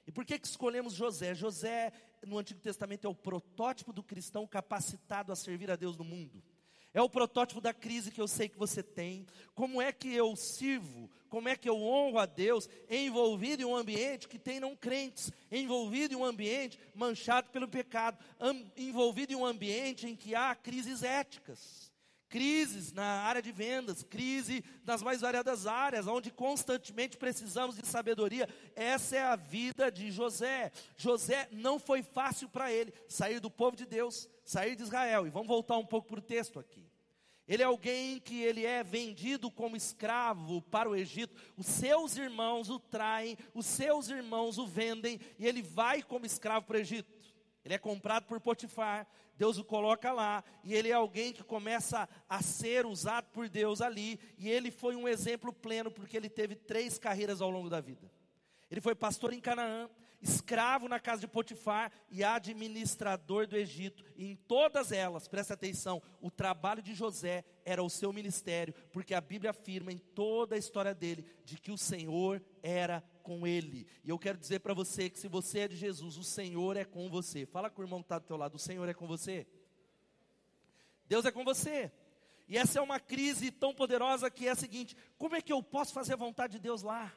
E 0.07 0.11
por 0.11 0.25
que, 0.25 0.39
que 0.39 0.47
escolhemos 0.47 0.93
José? 0.93 1.35
José, 1.35 1.91
no 2.25 2.37
Antigo 2.37 2.59
Testamento, 2.59 3.05
é 3.05 3.09
o 3.09 3.15
protótipo 3.15 3.93
do 3.93 4.03
cristão 4.03 4.47
capacitado 4.47 5.31
a 5.31 5.35
servir 5.35 5.69
a 5.69 5.75
Deus 5.75 5.97
no 5.97 6.03
mundo. 6.03 6.43
É 6.95 7.01
o 7.01 7.09
protótipo 7.09 7.59
da 7.59 7.73
crise 7.73 8.09
que 8.09 8.21
eu 8.21 8.27
sei 8.27 8.47
que 8.47 8.57
você 8.57 8.81
tem. 8.81 9.25
Como 9.53 9.81
é 9.81 9.91
que 9.91 10.13
eu 10.13 10.33
sirvo? 10.35 11.11
Como 11.27 11.49
é 11.49 11.55
que 11.57 11.67
eu 11.67 11.75
honro 11.75 12.17
a 12.17 12.25
Deus 12.25 12.69
envolvido 12.89 13.61
em 13.61 13.65
um 13.65 13.75
ambiente 13.75 14.29
que 14.29 14.39
tem 14.39 14.61
não 14.61 14.77
crentes, 14.77 15.29
envolvido 15.51 16.13
em 16.13 16.17
um 16.17 16.23
ambiente 16.23 16.79
manchado 16.93 17.49
pelo 17.49 17.67
pecado, 17.67 18.17
envolvido 18.77 19.33
em 19.33 19.35
um 19.35 19.45
ambiente 19.45 20.07
em 20.07 20.15
que 20.15 20.33
há 20.33 20.55
crises 20.55 21.03
éticas, 21.03 21.84
crises 22.29 22.91
na 22.91 23.21
área 23.21 23.41
de 23.41 23.51
vendas, 23.51 24.03
crise 24.03 24.63
nas 24.83 25.01
mais 25.01 25.21
variadas 25.21 25.65
áreas, 25.67 26.07
onde 26.07 26.31
constantemente 26.31 27.17
precisamos 27.17 27.75
de 27.75 27.85
sabedoria. 27.85 28.47
Essa 28.75 29.15
é 29.15 29.23
a 29.23 29.35
vida 29.35 29.91
de 29.91 30.11
José. 30.11 30.71
José 30.97 31.47
não 31.51 31.79
foi 31.79 32.01
fácil 32.03 32.49
para 32.49 32.71
ele 32.71 32.93
sair 33.07 33.39
do 33.39 33.49
povo 33.49 33.75
de 33.75 33.85
Deus, 33.85 34.29
sair 34.43 34.75
de 34.75 34.83
Israel. 34.83 35.25
E 35.25 35.29
vamos 35.29 35.47
voltar 35.47 35.77
um 35.77 35.85
pouco 35.85 36.07
para 36.07 36.19
o 36.19 36.23
texto 36.23 36.59
aqui. 36.59 36.85
Ele 37.47 37.61
é 37.61 37.65
alguém 37.65 38.19
que 38.19 38.41
ele 38.41 38.65
é 38.65 38.83
vendido 38.83 39.51
como 39.51 39.75
escravo 39.75 40.63
para 40.63 40.89
o 40.89 40.95
Egito. 40.95 41.35
Os 41.55 41.67
seus 41.67 42.17
irmãos 42.17 42.69
o 42.69 42.79
traem, 42.79 43.37
os 43.53 43.67
seus 43.67 44.09
irmãos 44.09 44.57
o 44.57 44.65
vendem 44.65 45.19
e 45.37 45.45
ele 45.45 45.61
vai 45.61 46.01
como 46.01 46.25
escravo 46.25 46.65
para 46.65 46.77
o 46.77 46.79
Egito. 46.79 47.13
Ele 47.63 47.75
é 47.75 47.79
comprado 47.79 48.25
por 48.25 48.39
Potifar, 48.39 49.07
Deus 49.37 49.57
o 49.57 49.63
coloca 49.63 50.11
lá, 50.11 50.43
e 50.63 50.73
ele 50.73 50.89
é 50.89 50.93
alguém 50.93 51.33
que 51.33 51.43
começa 51.43 52.07
a 52.29 52.41
ser 52.41 52.85
usado 52.85 53.27
por 53.31 53.49
Deus 53.49 53.81
ali, 53.81 54.19
e 54.37 54.49
ele 54.49 54.71
foi 54.71 54.95
um 54.95 55.07
exemplo 55.07 55.51
pleno, 55.51 55.91
porque 55.91 56.15
ele 56.15 56.29
teve 56.29 56.55
três 56.55 56.97
carreiras 56.97 57.41
ao 57.41 57.49
longo 57.49 57.69
da 57.69 57.81
vida. 57.81 58.11
Ele 58.69 58.81
foi 58.81 58.95
pastor 58.95 59.33
em 59.33 59.39
Canaã, 59.39 59.89
escravo 60.21 60.87
na 60.87 60.99
casa 60.99 61.21
de 61.21 61.27
Potifar 61.27 61.91
e 62.09 62.23
administrador 62.23 63.45
do 63.47 63.55
Egito. 63.55 64.03
E 64.15 64.25
em 64.25 64.35
todas 64.35 64.91
elas, 64.91 65.27
presta 65.27 65.53
atenção, 65.53 66.01
o 66.19 66.31
trabalho 66.31 66.81
de 66.81 66.93
José 66.93 67.43
era 67.63 67.83
o 67.83 67.89
seu 67.89 68.11
ministério, 68.11 68.73
porque 68.91 69.13
a 69.13 69.21
Bíblia 69.21 69.51
afirma 69.51 69.91
em 69.91 69.97
toda 69.97 70.55
a 70.55 70.57
história 70.57 70.95
dele 70.95 71.25
de 71.43 71.57
que 71.59 71.71
o 71.71 71.77
Senhor 71.77 72.41
era 72.63 73.03
com 73.25 73.47
ele. 73.47 73.87
E 74.03 74.09
eu 74.11 74.19
quero 74.19 74.37
dizer 74.37 74.59
para 74.59 74.75
você 74.75 75.09
que 75.09 75.19
se 75.19 75.27
você 75.27 75.61
é 75.61 75.67
de 75.67 75.75
Jesus, 75.75 76.15
o 76.15 76.23
Senhor 76.23 76.77
é 76.77 76.85
com 76.85 77.09
você. 77.09 77.43
Fala 77.43 77.71
com 77.71 77.81
o 77.81 77.83
irmão 77.83 77.99
que 78.01 78.05
está 78.05 78.19
do 78.19 78.25
teu 78.27 78.37
lado, 78.37 78.55
o 78.55 78.59
Senhor 78.59 78.87
é 78.87 78.93
com 78.93 79.07
você. 79.07 79.47
Deus 81.07 81.25
é 81.25 81.31
com 81.31 81.43
você. 81.43 81.91
E 82.47 82.55
essa 82.55 82.77
é 82.77 82.81
uma 82.81 82.99
crise 82.99 83.49
tão 83.49 83.73
poderosa 83.73 84.29
que 84.29 84.47
é 84.47 84.51
a 84.51 84.55
seguinte: 84.55 84.95
como 85.17 85.35
é 85.35 85.41
que 85.41 85.51
eu 85.51 85.63
posso 85.63 85.91
fazer 85.91 86.13
a 86.13 86.17
vontade 86.17 86.53
de 86.53 86.59
Deus 86.59 86.83
lá? 86.83 87.11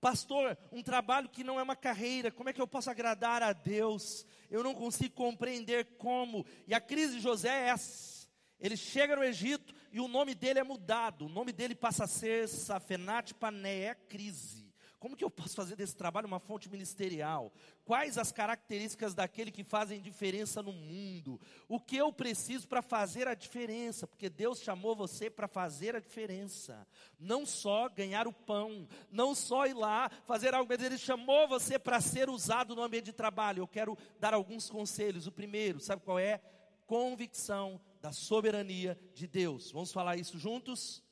Pastor, 0.00 0.56
um 0.70 0.82
trabalho 0.82 1.28
que 1.28 1.42
não 1.42 1.58
é 1.58 1.62
uma 1.62 1.76
carreira, 1.76 2.30
como 2.30 2.48
é 2.48 2.52
que 2.52 2.62
eu 2.62 2.68
posso 2.68 2.88
agradar 2.88 3.42
a 3.42 3.52
Deus? 3.52 4.24
Eu 4.48 4.62
não 4.62 4.72
consigo 4.72 5.14
compreender 5.14 5.96
como. 5.98 6.46
E 6.68 6.72
a 6.72 6.80
crise 6.80 7.16
de 7.16 7.20
José 7.20 7.48
é 7.48 7.68
essa. 7.70 8.30
Ele 8.60 8.76
chega 8.76 9.16
no 9.16 9.24
Egito 9.24 9.74
e 9.90 9.98
o 9.98 10.06
nome 10.06 10.34
dele 10.34 10.60
é 10.60 10.62
mudado. 10.62 11.26
O 11.26 11.28
nome 11.28 11.52
dele 11.52 11.74
passa 11.74 12.04
a 12.04 12.06
ser 12.06 12.48
Safenat 12.48 13.34
Pané, 13.34 13.80
é 13.80 13.94
crise. 13.94 14.69
Como 15.00 15.16
que 15.16 15.24
eu 15.24 15.30
posso 15.30 15.56
fazer 15.56 15.76
desse 15.76 15.96
trabalho 15.96 16.26
uma 16.26 16.38
fonte 16.38 16.68
ministerial? 16.68 17.50
Quais 17.86 18.18
as 18.18 18.30
características 18.30 19.14
daquele 19.14 19.50
que 19.50 19.64
fazem 19.64 19.98
diferença 19.98 20.62
no 20.62 20.74
mundo? 20.74 21.40
O 21.66 21.80
que 21.80 21.96
eu 21.96 22.12
preciso 22.12 22.68
para 22.68 22.82
fazer 22.82 23.26
a 23.26 23.34
diferença? 23.34 24.06
Porque 24.06 24.28
Deus 24.28 24.60
chamou 24.60 24.94
você 24.94 25.30
para 25.30 25.48
fazer 25.48 25.96
a 25.96 26.00
diferença. 26.00 26.86
Não 27.18 27.46
só 27.46 27.88
ganhar 27.88 28.28
o 28.28 28.32
pão, 28.32 28.86
não 29.10 29.34
só 29.34 29.66
ir 29.66 29.72
lá 29.72 30.10
fazer 30.26 30.52
algo, 30.52 30.68
mas 30.68 30.82
Ele 30.82 30.98
chamou 30.98 31.48
você 31.48 31.78
para 31.78 31.98
ser 32.02 32.28
usado 32.28 32.76
no 32.76 32.82
ambiente 32.82 33.06
de 33.06 33.14
trabalho. 33.14 33.62
Eu 33.62 33.68
quero 33.68 33.96
dar 34.18 34.34
alguns 34.34 34.68
conselhos. 34.68 35.26
O 35.26 35.32
primeiro, 35.32 35.80
sabe 35.80 36.02
qual 36.02 36.18
é? 36.18 36.42
Convicção 36.86 37.80
da 38.02 38.12
soberania 38.12 39.00
de 39.14 39.26
Deus. 39.26 39.72
Vamos 39.72 39.92
falar 39.92 40.18
isso 40.18 40.38
juntos? 40.38 41.02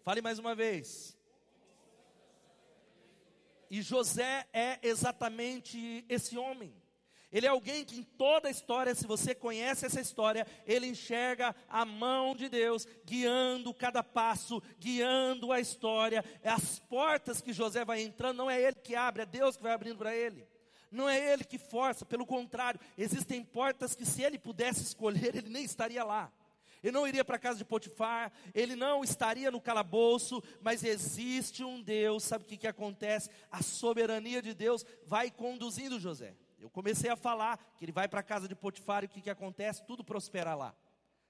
Fale 0.00 0.22
mais 0.22 0.38
uma 0.38 0.54
vez. 0.54 1.14
E 3.74 3.82
José 3.82 4.46
é 4.52 4.78
exatamente 4.84 6.04
esse 6.08 6.38
homem. 6.38 6.72
Ele 7.32 7.44
é 7.44 7.48
alguém 7.48 7.84
que 7.84 7.98
em 7.98 8.04
toda 8.04 8.46
a 8.46 8.50
história, 8.52 8.94
se 8.94 9.04
você 9.04 9.34
conhece 9.34 9.84
essa 9.84 10.00
história, 10.00 10.46
ele 10.64 10.86
enxerga 10.86 11.52
a 11.68 11.84
mão 11.84 12.36
de 12.36 12.48
Deus 12.48 12.86
guiando 13.04 13.74
cada 13.74 14.00
passo, 14.00 14.62
guiando 14.78 15.50
a 15.50 15.58
história. 15.58 16.24
As 16.44 16.78
portas 16.78 17.40
que 17.40 17.52
José 17.52 17.84
vai 17.84 18.00
entrando, 18.00 18.36
não 18.36 18.48
é 18.48 18.62
ele 18.62 18.76
que 18.76 18.94
abre, 18.94 19.22
é 19.22 19.26
Deus 19.26 19.56
que 19.56 19.64
vai 19.64 19.72
abrindo 19.72 19.98
para 19.98 20.14
ele. 20.14 20.46
Não 20.88 21.08
é 21.08 21.32
ele 21.32 21.42
que 21.42 21.58
força, 21.58 22.04
pelo 22.04 22.24
contrário, 22.24 22.78
existem 22.96 23.42
portas 23.42 23.96
que 23.96 24.06
se 24.06 24.22
ele 24.22 24.38
pudesse 24.38 24.84
escolher, 24.84 25.34
ele 25.34 25.48
nem 25.48 25.64
estaria 25.64 26.04
lá 26.04 26.32
ele 26.84 26.92
não 26.92 27.08
iria 27.08 27.24
para 27.24 27.36
a 27.36 27.38
casa 27.38 27.56
de 27.56 27.64
Potifar, 27.64 28.30
ele 28.54 28.76
não 28.76 29.02
estaria 29.02 29.50
no 29.50 29.58
calabouço, 29.58 30.42
mas 30.60 30.84
existe 30.84 31.64
um 31.64 31.80
Deus, 31.80 32.22
sabe 32.22 32.44
o 32.44 32.46
que, 32.46 32.58
que 32.58 32.66
acontece? 32.66 33.30
A 33.50 33.62
soberania 33.62 34.42
de 34.42 34.52
Deus 34.52 34.84
vai 35.06 35.30
conduzindo 35.30 35.98
José. 35.98 36.36
Eu 36.60 36.68
comecei 36.68 37.08
a 37.08 37.16
falar 37.16 37.56
que 37.78 37.86
ele 37.86 37.92
vai 37.92 38.06
para 38.06 38.20
a 38.20 38.22
casa 38.22 38.46
de 38.46 38.54
Potifar 38.54 39.02
e 39.02 39.06
o 39.06 39.08
que, 39.08 39.22
que 39.22 39.30
acontece? 39.30 39.82
Tudo 39.86 40.04
prospera 40.04 40.54
lá. 40.54 40.74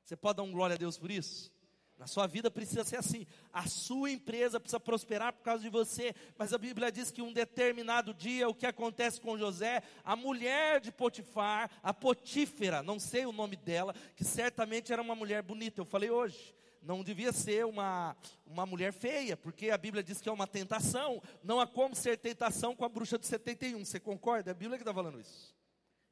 Você 0.05 0.17
pode 0.17 0.39
dar 0.39 0.43
um 0.43 0.51
glória 0.51 0.75
a 0.75 0.77
Deus 0.77 0.99
por 0.99 1.09
isso? 1.09 1.54
Na 1.99 2.07
sua 2.07 2.27
vida 2.27 2.51
precisa 2.51 2.85
ser 2.85 2.97
assim. 2.97 3.27
A 3.53 3.67
sua 3.69 4.11
empresa 4.11 4.59
precisa 4.59 4.81
prosperar 4.81 5.33
por 5.33 5.43
causa 5.43 5.63
de 5.63 5.69
você. 5.69 6.15
Mas 6.37 6.53
a 6.53 6.59
Bíblia 6.59 6.91
diz 6.91 7.11
que 7.11 7.23
um 7.23 7.33
determinado 7.33 8.13
dia, 8.13 8.49
o 8.49 8.55
que 8.55 8.67
acontece 8.67 9.21
com 9.21 9.39
José, 9.39 9.83
a 10.03 10.17
mulher 10.17 10.81
de 10.81 10.91
Potifar, 10.91 11.71
a 11.83 11.95
Potífera, 11.95 12.83
não 12.83 12.99
sei 12.99 13.25
o 13.27 13.33
nome 13.33 13.57
dela, 13.57 13.95
que 14.17 14.25
certamente 14.25 14.93
era 14.93 15.01
uma 15.01 15.15
mulher 15.15 15.43
bonita. 15.43 15.81
Eu 15.81 15.87
falei 15.87 16.11
hoje. 16.11 16.55
Não 16.83 17.03
devia 17.03 17.33
ser 17.33 17.65
uma, 17.65 18.15
uma 18.45 18.67
mulher 18.67 18.93
feia, 18.93 19.39
porque 19.39 19.71
a 19.71 19.79
Bíblia 19.79 20.03
diz 20.03 20.21
que 20.21 20.29
é 20.29 20.33
uma 20.33 20.47
tentação. 20.47 21.23
Não 21.43 21.59
há 21.59 21.67
como 21.67 21.95
ser 21.95 22.19
tentação 22.19 22.77
com 22.77 22.85
a 22.85 22.89
bruxa 22.91 23.19
de 23.19 23.27
71. 23.27 23.83
Você 23.83 23.99
concorda? 23.99 24.51
É 24.51 24.53
a 24.53 24.55
Bíblia 24.55 24.77
que 24.77 24.83
está 24.83 24.93
falando 24.93 25.19
isso. 25.19 25.55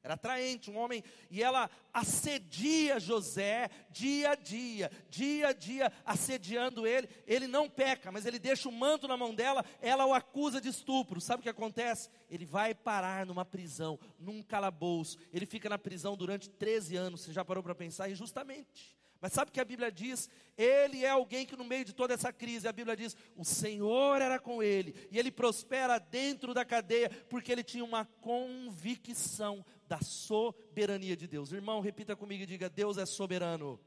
Era 0.03 0.15
atraente, 0.15 0.71
um 0.71 0.77
homem, 0.77 1.05
e 1.31 1.43
ela 1.43 1.71
assedia 1.93 2.99
José 2.99 3.71
dia 3.91 4.31
a 4.31 4.35
dia, 4.35 4.91
dia 5.09 5.49
a 5.49 5.53
dia, 5.53 5.93
assediando 6.05 6.87
ele. 6.87 7.09
Ele 7.25 7.47
não 7.47 7.71
peca, 7.71 8.11
mas 8.11 8.27
ele 8.27 8.39
deixa 8.39 8.69
o 8.69 8.73
manto 8.73 9.07
na 9.07 9.17
mão 9.17 9.33
dela, 9.33 9.65
ela 9.81 10.05
o 10.05 10.13
acusa 10.13 10.61
de 10.61 10.69
estupro. 10.69 11.21
Sabe 11.21 11.41
o 11.41 11.43
que 11.43 11.49
acontece? 11.49 12.11
Ele 12.29 12.45
vai 12.45 12.75
parar 12.75 13.25
numa 13.25 13.45
prisão, 13.45 13.99
num 14.19 14.43
calabouço. 14.43 15.19
Ele 15.33 15.47
fica 15.47 15.69
na 15.69 15.79
prisão 15.79 16.17
durante 16.17 16.51
13 16.51 16.97
anos. 16.97 17.21
Você 17.21 17.33
já 17.33 17.45
parou 17.45 17.63
para 17.63 17.75
pensar 17.75 18.11
injustamente? 18.11 19.02
Mas 19.23 19.33
sabe 19.33 19.51
o 19.51 19.55
que 19.55 19.61
a 19.61 19.65
Bíblia 19.65 19.93
diz? 19.93 20.29
Ele 20.59 21.05
é 21.05 21.09
alguém 21.09 21.47
que 21.47 21.55
no 21.55 21.65
meio 21.65 21.85
de 21.85 21.93
toda 21.93 22.13
essa 22.13 22.33
crise, 22.33 22.67
a 22.67 22.73
Bíblia 22.73 22.97
diz, 22.97 23.17
o 23.37 23.45
Senhor 23.45 24.21
era 24.21 24.37
com 24.41 24.61
ele, 24.61 24.97
e 25.13 25.19
ele 25.19 25.31
prospera 25.31 26.01
dentro 26.01 26.53
da 26.53 26.65
cadeia, 26.65 27.09
porque 27.31 27.53
ele 27.53 27.63
tinha 27.63 27.85
uma 27.85 28.05
convicção 28.21 29.65
da 29.87 30.01
soberania 30.01 31.17
de 31.17 31.29
Deus. 31.29 31.53
Irmão, 31.53 31.81
repita 31.81 32.17
comigo 32.17 32.43
e 32.43 32.47
diga: 32.47 32.69
Deus 32.69 32.99
é 32.99 33.07
soberano. 33.07 33.79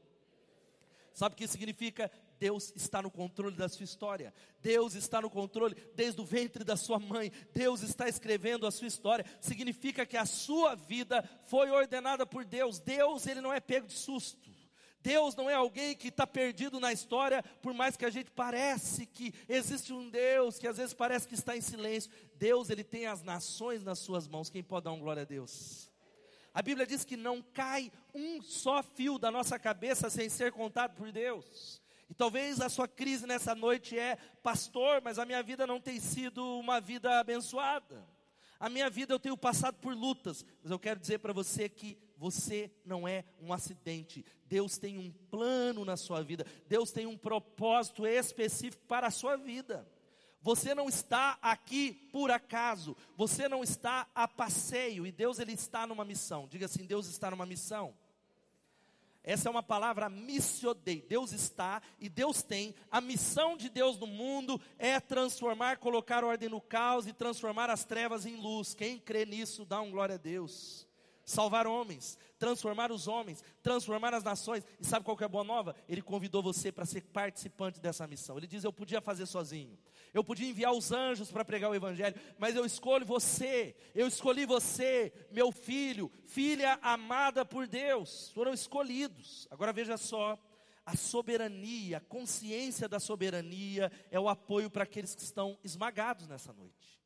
Sabe 1.12 1.34
o 1.34 1.36
que 1.36 1.46
significa? 1.46 2.10
Deus 2.38 2.72
está 2.74 3.02
no 3.02 3.10
controle 3.10 3.56
da 3.56 3.68
sua 3.68 3.84
história. 3.84 4.32
Deus 4.62 4.94
está 4.94 5.20
no 5.20 5.28
controle 5.28 5.74
desde 5.94 6.20
o 6.20 6.24
ventre 6.24 6.64
da 6.64 6.76
sua 6.76 6.98
mãe. 6.98 7.30
Deus 7.52 7.82
está 7.82 8.08
escrevendo 8.08 8.66
a 8.66 8.70
sua 8.70 8.86
história. 8.86 9.24
Significa 9.40 10.06
que 10.06 10.16
a 10.16 10.26
sua 10.26 10.74
vida 10.74 11.22
foi 11.44 11.70
ordenada 11.70 12.26
por 12.26 12.44
Deus. 12.44 12.78
Deus, 12.78 13.26
ele 13.26 13.40
não 13.40 13.52
é 13.52 13.60
pego 13.60 13.86
de 13.86 13.94
susto. 13.94 14.55
Deus 15.06 15.36
não 15.36 15.48
é 15.48 15.54
alguém 15.54 15.94
que 15.94 16.08
está 16.08 16.26
perdido 16.26 16.80
na 16.80 16.92
história, 16.92 17.40
por 17.62 17.72
mais 17.72 17.96
que 17.96 18.04
a 18.04 18.10
gente 18.10 18.28
parece 18.28 19.06
que 19.06 19.32
existe 19.48 19.92
um 19.92 20.10
Deus, 20.10 20.58
que 20.58 20.66
às 20.66 20.78
vezes 20.78 20.92
parece 20.92 21.28
que 21.28 21.34
está 21.34 21.56
em 21.56 21.60
silêncio. 21.60 22.10
Deus, 22.34 22.70
ele 22.70 22.82
tem 22.82 23.06
as 23.06 23.22
nações 23.22 23.84
nas 23.84 24.00
suas 24.00 24.26
mãos. 24.26 24.50
Quem 24.50 24.64
pode 24.64 24.86
dar 24.86 24.90
um 24.90 24.98
glória 24.98 25.22
a 25.22 25.24
Deus? 25.24 25.88
A 26.52 26.60
Bíblia 26.60 26.84
diz 26.84 27.04
que 27.04 27.16
não 27.16 27.40
cai 27.40 27.92
um 28.12 28.42
só 28.42 28.82
fio 28.82 29.16
da 29.16 29.30
nossa 29.30 29.60
cabeça 29.60 30.10
sem 30.10 30.28
ser 30.28 30.50
contado 30.50 30.96
por 30.96 31.12
Deus. 31.12 31.80
E 32.10 32.14
talvez 32.14 32.60
a 32.60 32.68
sua 32.68 32.88
crise 32.88 33.28
nessa 33.28 33.54
noite 33.54 33.96
é, 33.96 34.16
pastor, 34.42 35.00
mas 35.04 35.20
a 35.20 35.24
minha 35.24 35.40
vida 35.40 35.68
não 35.68 35.80
tem 35.80 36.00
sido 36.00 36.58
uma 36.58 36.80
vida 36.80 37.20
abençoada. 37.20 38.04
A 38.58 38.68
minha 38.68 38.90
vida 38.90 39.14
eu 39.14 39.20
tenho 39.20 39.36
passado 39.36 39.76
por 39.76 39.94
lutas, 39.94 40.44
mas 40.64 40.72
eu 40.72 40.80
quero 40.80 40.98
dizer 40.98 41.20
para 41.20 41.32
você 41.32 41.68
que 41.68 41.96
você 42.16 42.70
não 42.84 43.06
é 43.06 43.24
um 43.40 43.52
acidente. 43.52 44.24
Deus 44.46 44.78
tem 44.78 44.98
um 44.98 45.12
plano 45.30 45.84
na 45.84 45.96
sua 45.96 46.22
vida. 46.22 46.46
Deus 46.68 46.90
tem 46.90 47.06
um 47.06 47.16
propósito 47.16 48.06
específico 48.06 48.84
para 48.86 49.08
a 49.08 49.10
sua 49.10 49.36
vida. 49.36 49.86
Você 50.40 50.74
não 50.74 50.88
está 50.88 51.38
aqui 51.42 51.92
por 52.12 52.30
acaso. 52.30 52.96
Você 53.16 53.48
não 53.48 53.62
está 53.62 54.08
a 54.14 54.26
passeio. 54.26 55.06
E 55.06 55.12
Deus 55.12 55.38
ele 55.38 55.52
está 55.52 55.86
numa 55.86 56.04
missão. 56.04 56.48
Diga 56.48 56.66
assim: 56.66 56.86
Deus 56.86 57.06
está 57.06 57.30
numa 57.30 57.44
missão. 57.44 57.94
Essa 59.22 59.48
é 59.48 59.50
uma 59.50 59.62
palavra 59.62 60.08
missiodei. 60.08 61.02
Deus 61.02 61.32
está 61.32 61.82
e 61.98 62.08
Deus 62.08 62.44
tem. 62.44 62.76
A 62.90 63.00
missão 63.00 63.56
de 63.56 63.68
Deus 63.68 63.98
no 63.98 64.06
mundo 64.06 64.60
é 64.78 65.00
transformar, 65.00 65.78
colocar 65.78 66.22
ordem 66.22 66.48
no 66.48 66.60
caos 66.60 67.08
e 67.08 67.12
transformar 67.12 67.68
as 67.68 67.84
trevas 67.84 68.24
em 68.24 68.36
luz. 68.36 68.72
Quem 68.72 69.00
crê 69.00 69.26
nisso, 69.26 69.64
dá 69.64 69.80
um 69.80 69.90
glória 69.90 70.14
a 70.14 70.18
Deus 70.18 70.85
salvar 71.26 71.66
homens, 71.66 72.16
transformar 72.38 72.92
os 72.92 73.08
homens, 73.08 73.42
transformar 73.60 74.14
as 74.14 74.22
nações. 74.22 74.64
E 74.80 74.86
sabe 74.86 75.04
qual 75.04 75.16
que 75.16 75.24
é 75.24 75.26
a 75.26 75.28
boa 75.28 75.42
nova? 75.42 75.74
Ele 75.88 76.00
convidou 76.00 76.40
você 76.40 76.70
para 76.70 76.86
ser 76.86 77.02
participante 77.02 77.80
dessa 77.80 78.06
missão. 78.06 78.38
Ele 78.38 78.46
diz: 78.46 78.62
Eu 78.62 78.72
podia 78.72 79.00
fazer 79.00 79.26
sozinho, 79.26 79.76
eu 80.14 80.22
podia 80.22 80.48
enviar 80.48 80.72
os 80.72 80.92
anjos 80.92 81.30
para 81.30 81.44
pregar 81.44 81.70
o 81.70 81.74
Evangelho, 81.74 82.18
mas 82.38 82.54
eu 82.54 82.64
escolho 82.64 83.04
você, 83.04 83.74
eu 83.94 84.06
escolhi 84.06 84.46
você, 84.46 85.12
meu 85.32 85.50
filho, 85.50 86.10
filha 86.24 86.78
amada 86.80 87.44
por 87.44 87.66
Deus, 87.66 88.30
foram 88.30 88.54
escolhidos. 88.54 89.48
Agora 89.50 89.72
veja 89.72 89.96
só. 89.96 90.38
A 90.88 90.96
soberania, 90.96 91.96
a 91.96 92.00
consciência 92.00 92.88
da 92.88 93.00
soberania 93.00 93.90
é 94.08 94.20
o 94.20 94.28
apoio 94.28 94.70
para 94.70 94.84
aqueles 94.84 95.16
que 95.16 95.22
estão 95.22 95.58
esmagados 95.64 96.28
nessa 96.28 96.52
noite. 96.52 96.96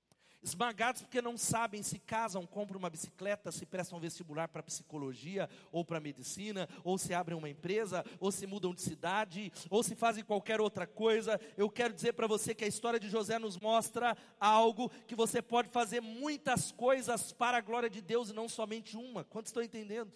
Esmagados 0.42 1.02
porque 1.02 1.20
não 1.20 1.36
sabem 1.36 1.82
se 1.82 1.98
casam, 1.98 2.46
compram 2.46 2.78
uma 2.78 2.88
bicicleta, 2.88 3.52
se 3.52 3.66
prestam 3.66 4.00
vestibular 4.00 4.48
para 4.48 4.62
psicologia 4.62 5.50
ou 5.70 5.84
para 5.84 6.00
medicina, 6.00 6.66
ou 6.82 6.96
se 6.96 7.12
abrem 7.12 7.36
uma 7.36 7.50
empresa, 7.50 8.04
ou 8.18 8.32
se 8.32 8.46
mudam 8.46 8.74
de 8.74 8.80
cidade, 8.80 9.52
ou 9.68 9.82
se 9.82 9.94
fazem 9.94 10.24
qualquer 10.24 10.58
outra 10.58 10.86
coisa. 10.86 11.38
Eu 11.58 11.68
quero 11.68 11.92
dizer 11.92 12.14
para 12.14 12.26
você 12.26 12.54
que 12.54 12.64
a 12.64 12.68
história 12.68 12.98
de 12.98 13.08
José 13.08 13.38
nos 13.38 13.58
mostra 13.58 14.16
algo 14.38 14.90
que 15.06 15.14
você 15.14 15.42
pode 15.42 15.68
fazer 15.68 16.00
muitas 16.00 16.72
coisas 16.72 17.32
para 17.32 17.58
a 17.58 17.60
glória 17.60 17.90
de 17.90 18.00
Deus 18.00 18.30
e 18.30 18.34
não 18.34 18.48
somente 18.48 18.96
uma. 18.96 19.24
Quantos 19.24 19.50
estão 19.50 19.62
entendendo? 19.62 20.10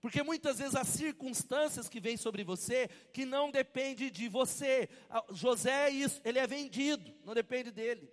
Porque 0.00 0.22
muitas 0.22 0.58
vezes 0.58 0.74
as 0.74 0.88
circunstâncias 0.88 1.88
que 1.88 2.00
vêm 2.00 2.16
sobre 2.16 2.42
você, 2.42 2.88
que 3.12 3.24
não 3.24 3.50
depende 3.50 4.10
de 4.10 4.28
você. 4.28 4.88
Ah, 5.08 5.24
José 5.30 5.88
é 5.88 5.90
isso, 5.90 6.20
ele 6.24 6.38
é 6.38 6.46
vendido, 6.46 7.14
não 7.24 7.32
depende 7.34 7.70
dele. 7.70 8.10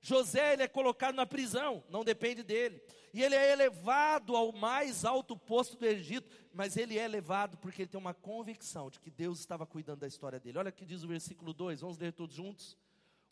José 0.00 0.54
ele 0.54 0.62
é 0.62 0.68
colocado 0.68 1.14
na 1.14 1.26
prisão, 1.26 1.84
não 1.88 2.04
depende 2.04 2.42
dele. 2.42 2.82
E 3.12 3.22
ele 3.22 3.34
é 3.34 3.52
elevado 3.52 4.36
ao 4.36 4.52
mais 4.52 5.04
alto 5.04 5.36
posto 5.36 5.76
do 5.76 5.86
Egito, 5.86 6.30
mas 6.54 6.76
ele 6.76 6.98
é 6.98 7.04
elevado 7.04 7.58
porque 7.58 7.82
ele 7.82 7.90
tem 7.90 8.00
uma 8.00 8.14
convicção 8.14 8.88
de 8.88 9.00
que 9.00 9.10
Deus 9.10 9.40
estava 9.40 9.66
cuidando 9.66 10.00
da 10.00 10.06
história 10.06 10.40
dele. 10.40 10.58
Olha 10.58 10.70
o 10.70 10.72
que 10.72 10.86
diz 10.86 11.02
o 11.02 11.08
versículo 11.08 11.52
2, 11.52 11.80
vamos 11.80 11.98
ler 11.98 12.12
todos 12.12 12.34
juntos. 12.34 12.78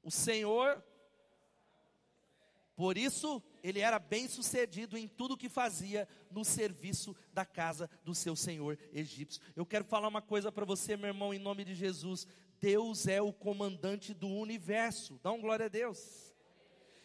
O 0.02 0.10
Senhor 0.10 0.82
por 2.78 2.96
isso, 2.96 3.42
ele 3.60 3.80
era 3.80 3.98
bem 3.98 4.28
sucedido 4.28 4.96
em 4.96 5.08
tudo 5.08 5.36
que 5.36 5.48
fazia 5.48 6.06
no 6.30 6.44
serviço 6.44 7.12
da 7.32 7.44
casa 7.44 7.90
do 8.04 8.14
seu 8.14 8.36
senhor 8.36 8.78
egípcio. 8.92 9.42
Eu 9.56 9.66
quero 9.66 9.84
falar 9.84 10.06
uma 10.06 10.22
coisa 10.22 10.52
para 10.52 10.64
você, 10.64 10.96
meu 10.96 11.08
irmão, 11.08 11.34
em 11.34 11.40
nome 11.40 11.64
de 11.64 11.74
Jesus. 11.74 12.24
Deus 12.60 13.08
é 13.08 13.20
o 13.20 13.32
comandante 13.32 14.14
do 14.14 14.28
universo. 14.28 15.18
Dá 15.24 15.32
um 15.32 15.40
glória 15.40 15.66
a 15.66 15.68
Deus. 15.68 16.27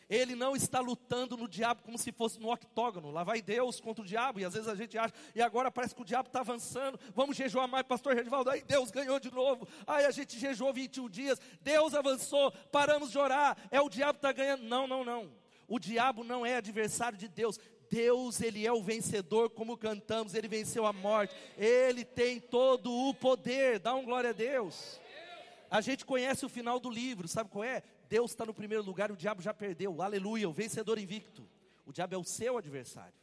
Ele 0.10 0.36
não 0.36 0.55
está 0.55 0.79
lutando 0.79 1.38
no 1.38 1.48
diabo 1.48 1.81
como 1.83 1.98
se 1.98 2.12
fosse 2.12 2.39
no 2.39 2.51
octógono. 2.51 3.12
Lá 3.12 3.24
vai 3.24 3.41
Deus 3.41 3.79
contra 3.79 4.03
o 4.03 4.07
diabo. 4.07 4.39
E 4.39 4.45
às 4.45 4.53
vezes 4.53 4.67
a 4.67 4.75
gente 4.75 4.98
acha, 4.98 5.13
e 5.33 5.41
agora 5.41 5.72
parece 5.72 5.95
que 5.95 6.01
o 6.01 6.05
diabo 6.05 6.27
está 6.27 6.41
avançando. 6.41 7.00
Vamos 7.13 7.36
jejuar 7.36 7.67
mais, 7.67 7.86
pastor 7.86 8.15
Redivaldo. 8.15 8.50
Aí 8.50 8.62
Deus 8.62 8.91
ganhou 8.91 9.19
de 9.19 9.31
novo. 9.31 9.67
Aí 9.86 10.05
a 10.05 10.12
gente 10.12 10.38
jejuou 10.38 10.74
21 10.74 11.10
dias. 11.10 11.39
Deus 11.62 11.93
avançou, 11.93 12.51
paramos 12.72 13.12
de 13.12 13.17
orar. 13.17 13.57
É 13.72 13.81
o 13.81 13.89
diabo 13.89 14.13
que 14.13 14.25
está 14.25 14.31
ganhando. 14.31 14.63
Não, 14.63 14.88
não, 14.88 15.03
não. 15.03 15.31
O 15.67 15.79
diabo 15.79 16.24
não 16.24 16.45
é 16.45 16.57
adversário 16.57 17.17
de 17.17 17.27
Deus. 17.27 17.60
Deus, 17.89 18.41
ele 18.41 18.65
é 18.65 18.72
o 18.72 18.81
vencedor, 18.81 19.51
como 19.51 19.77
cantamos, 19.77 20.33
ele 20.33 20.48
venceu 20.48 20.86
a 20.86 20.91
morte. 20.91 21.36
Ele 21.57 22.03
tem 22.03 22.39
todo 22.39 22.91
o 22.91 23.13
poder. 23.13 23.79
Dá 23.79 23.93
um 23.93 24.03
glória 24.03 24.31
a 24.31 24.33
Deus. 24.33 25.00
A 25.69 25.81
gente 25.81 26.05
conhece 26.05 26.45
o 26.45 26.50
final 26.50 26.79
do 26.79 26.89
livro, 26.89 27.27
sabe 27.27 27.50
qual 27.50 27.63
é? 27.63 27.81
Deus 28.13 28.29
está 28.29 28.46
no 28.46 28.53
primeiro 28.53 28.84
lugar 28.84 29.10
e 29.10 29.13
o 29.13 29.17
diabo 29.17 29.41
já 29.41 29.55
perdeu. 29.55 30.00
Aleluia, 30.00 30.48
o 30.48 30.53
vencedor 30.53 31.00
invicto. 31.00 31.50
O 31.84 31.91
diabo 31.91 32.13
é 32.13 32.17
o 32.20 32.24
seu 32.24 32.60
adversário. 32.60 33.20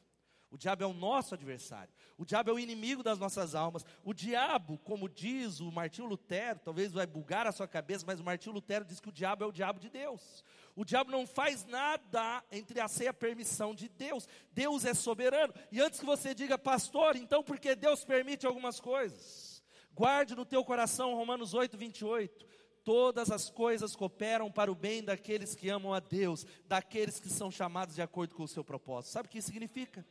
O 0.51 0.59
diabo 0.59 0.83
é 0.83 0.87
o 0.89 0.93
nosso 0.93 1.33
adversário. 1.33 1.95
O 2.19 2.25
diabo 2.25 2.51
é 2.51 2.53
o 2.55 2.59
inimigo 2.59 3.01
das 3.01 3.17
nossas 3.17 3.55
almas. 3.55 3.85
O 4.03 4.13
diabo, 4.13 4.79
como 4.79 5.09
diz 5.09 5.61
o 5.61 5.71
Martinho 5.71 6.09
Lutero, 6.09 6.59
talvez 6.59 6.91
vai 6.91 7.07
bugar 7.07 7.47
a 7.47 7.53
sua 7.53 7.69
cabeça, 7.69 8.05
mas 8.05 8.19
o 8.19 8.25
Martinho 8.25 8.57
Lutero 8.57 8.85
diz 8.85 8.99
que 8.99 9.09
o 9.09 9.13
diabo 9.13 9.45
é 9.45 9.47
o 9.47 9.53
diabo 9.53 9.79
de 9.79 9.89
Deus. 9.89 10.43
O 10.75 10.85
diabo 10.85 11.13
não 11.13 11.25
faz 11.25 11.65
nada 11.67 12.43
entre 12.51 12.81
a 12.81 12.89
ser 12.89 13.07
a 13.07 13.15
permissão 13.15 13.73
de 13.73 13.89
Deus. 13.89 14.27
Deus 14.51 14.85
é 14.85 14.93
soberano. 14.93 15.55
E 15.71 15.81
antes 15.81 16.01
que 16.01 16.07
você 16.07 16.35
diga, 16.35 16.59
pastor, 16.59 17.15
então 17.15 17.45
por 17.45 17.61
que 17.61 17.77
Deus 17.77 18.05
permite 18.05 18.45
algumas 18.45 18.81
coisas? 18.81 19.63
Guarde 19.95 20.35
no 20.35 20.45
teu 20.45 20.65
coração 20.65 21.15
Romanos 21.15 21.55
8, 21.55 21.77
28. 21.77 22.47
Todas 22.85 23.31
as 23.31 23.51
coisas 23.51 23.95
cooperam 23.95 24.51
para 24.51 24.73
o 24.73 24.75
bem 24.75 25.03
daqueles 25.03 25.55
que 25.55 25.69
amam 25.69 25.93
a 25.93 26.01
Deus, 26.01 26.47
daqueles 26.67 27.21
que 27.21 27.29
são 27.29 27.51
chamados 27.51 27.95
de 27.95 28.03
acordo 28.03 28.35
com 28.35 28.45
o 28.45 28.49
seu 28.49 28.65
propósito. 28.65 29.13
Sabe 29.13 29.29
o 29.29 29.31
que 29.31 29.39
isso 29.39 29.49
significa? 29.49 30.05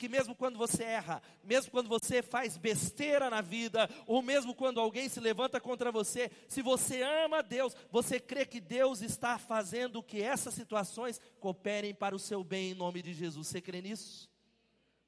que 0.00 0.08
mesmo 0.08 0.34
quando 0.34 0.56
você 0.56 0.82
erra, 0.82 1.22
mesmo 1.44 1.70
quando 1.70 1.86
você 1.86 2.22
faz 2.22 2.56
besteira 2.56 3.28
na 3.28 3.42
vida, 3.42 3.86
ou 4.06 4.22
mesmo 4.22 4.54
quando 4.54 4.80
alguém 4.80 5.10
se 5.10 5.20
levanta 5.20 5.60
contra 5.60 5.92
você, 5.92 6.30
se 6.48 6.62
você 6.62 7.02
ama 7.02 7.42
Deus, 7.42 7.76
você 7.90 8.18
crê 8.18 8.46
que 8.46 8.62
Deus 8.62 9.02
está 9.02 9.38
fazendo 9.38 10.02
que 10.02 10.22
essas 10.22 10.54
situações 10.54 11.20
cooperem 11.38 11.94
para 11.94 12.16
o 12.16 12.18
seu 12.18 12.42
bem 12.42 12.70
em 12.70 12.74
nome 12.74 13.02
de 13.02 13.12
Jesus. 13.12 13.46
Você 13.46 13.60
crê 13.60 13.82
nisso? 13.82 14.30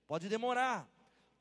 Pode 0.06 0.28
demorar, 0.28 0.86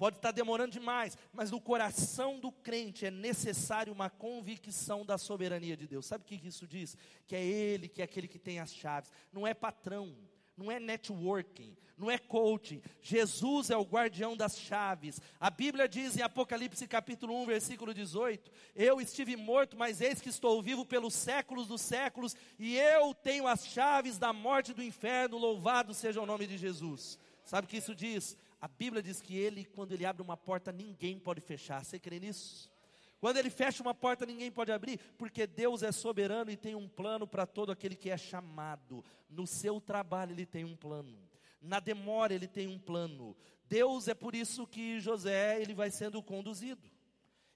pode 0.01 0.15
estar 0.15 0.31
demorando 0.31 0.72
demais, 0.72 1.15
mas 1.31 1.51
no 1.51 1.62
coração 1.62 2.39
do 2.39 2.51
crente 2.51 3.05
é 3.05 3.12
necessário 3.12 3.93
uma 3.93 4.10
convicção 4.10 5.05
da 5.05 5.15
soberania 5.15 5.77
de 5.77 5.86
Deus. 5.86 6.08
Sabe 6.08 6.24
o 6.24 6.25
que 6.25 6.48
isso 6.48 6.65
diz? 6.65 6.98
Que 7.27 7.36
é 7.36 7.46
Ele 7.46 7.88
que 7.88 8.01
é 8.01 8.05
aquele 8.05 8.27
que 8.27 8.39
tem 8.39 8.60
as 8.60 8.74
chaves, 8.74 9.11
não 9.31 9.46
é 9.46 9.53
patrão 9.53 10.18
não 10.57 10.72
é 10.72 10.79
networking, 10.79 11.75
não 11.98 12.11
é 12.11 12.18
coaching. 12.18 12.81
Jesus 13.01 13.70
é 13.70 13.77
o 13.77 13.83
guardião 13.83 14.35
das 14.35 14.59
chaves. 14.59 15.20
A 15.40 15.50
Bíblia 15.50 15.87
diz 15.87 16.16
em 16.16 16.22
Apocalipse 16.22 16.87
capítulo 16.87 17.42
1, 17.42 17.46
versículo 17.46 17.94
18: 17.94 18.51
Eu 18.75 19.01
estive 19.01 19.35
morto, 19.35 19.77
mas 19.77 20.01
eis 20.01 20.22
que 20.22 20.29
estou 20.29 20.61
vivo 20.61 20.85
pelos 20.85 21.14
séculos 21.14 21.68
dos 21.68 21.81
séculos, 21.81 22.35
e 22.59 22.77
eu 22.77 23.14
tenho 23.14 23.48
as 23.48 23.66
chaves 23.66 24.18
da 24.18 24.31
morte 24.31 24.72
e 24.72 24.75
do 24.75 24.83
inferno. 24.83 25.37
Louvado 25.37 25.94
seja 25.94 26.22
o 26.22 26.25
nome 26.25 26.46
de 26.46 26.57
Jesus. 26.57 27.18
Sabe 27.44 27.66
o 27.66 27.70
que 27.70 27.77
isso 27.77 27.96
diz? 27.96 28.37
A 28.62 28.68
Bíblia 28.68 29.02
diz 29.02 29.20
que 29.20 29.36
ele, 29.36 29.66
quando 29.66 29.92
ele 29.92 30.06
abre 30.06 30.22
uma 30.22 30.38
porta, 30.38 30.72
ninguém 30.72 31.18
pode 31.18 31.42
fechar. 31.42 31.84
Você 31.84 31.98
crê 31.98 32.20
nisso? 32.20 32.72
Quando 33.20 33.38
ele 33.38 33.50
fecha 33.50 33.82
uma 33.82 33.94
porta, 33.94 34.26
ninguém 34.26 34.52
pode 34.52 34.72
abrir, 34.72 35.00
porque 35.18 35.46
Deus 35.48 35.84
é 35.84 35.92
soberano 35.92 36.52
e 36.52 36.58
tem 36.58 36.76
um 36.76 36.88
plano 36.88 37.28
para 37.28 37.46
todo 37.46 37.72
aquele 37.72 37.96
que 37.96 38.10
é 38.10 38.18
chamado. 38.18 39.04
No 39.30 39.48
seu 39.48 39.82
trabalho, 39.82 40.32
ele 40.34 40.46
tem 40.46 40.64
um 40.64 40.76
plano. 40.76 41.18
Na 41.62 41.80
demora, 41.80 42.34
ele 42.34 42.48
tem 42.48 42.68
um 42.68 42.80
plano. 42.80 43.36
Deus 43.68 44.08
é 44.08 44.14
por 44.14 44.36
isso 44.36 44.68
que 44.68 45.00
José, 45.00 45.62
ele 45.62 45.74
vai 45.74 45.90
sendo 45.90 46.22
conduzido. 46.22 46.90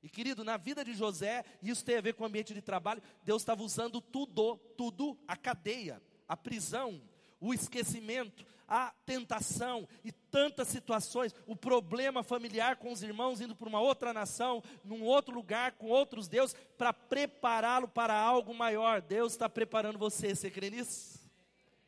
E 0.02 0.10
querido, 0.10 0.44
na 0.44 0.56
vida 0.56 0.86
de 0.86 0.94
José, 0.94 1.44
isso 1.63 1.84
tem 1.84 1.98
a 1.98 2.02
ver 2.02 2.13
com 2.13 2.24
o 2.24 2.28
ambiente 2.28 2.54
de 2.54 2.62
trabalho, 2.62 3.02
Deus 3.24 3.41
estava 3.41 3.63
usando 3.63 4.00
tudo, 4.00 4.58
tudo, 4.78 5.18
a 5.28 5.36
cadeia, 5.36 6.00
a 6.28 6.38
prisão, 6.38 7.02
o 7.39 7.56
esquecimento, 7.56 8.46
a 8.67 8.93
tentação 9.06 9.88
e 10.04 10.12
tantas 10.12 10.67
situações, 10.67 11.34
o 11.45 11.56
problema 11.56 12.23
familiar 12.23 12.78
com 12.78 12.91
os 12.91 13.04
irmãos 13.04 13.41
indo 13.41 13.56
para 13.56 13.69
uma 13.69 13.80
outra 13.80 14.13
nação, 14.13 14.63
num 14.84 15.04
outro 15.04 15.34
lugar, 15.34 15.73
com 15.73 15.88
outros 15.88 16.28
deuses, 16.28 16.56
para 16.78 16.93
prepará-lo 16.93 17.88
para 17.88 18.13
algo 18.13 18.54
maior. 18.54 19.01
Deus 19.01 19.34
está 19.34 19.47
preparando 19.47 19.99
você, 19.99 20.36
você 20.36 20.49
crê 20.49 20.69
nisso? 20.69 21.19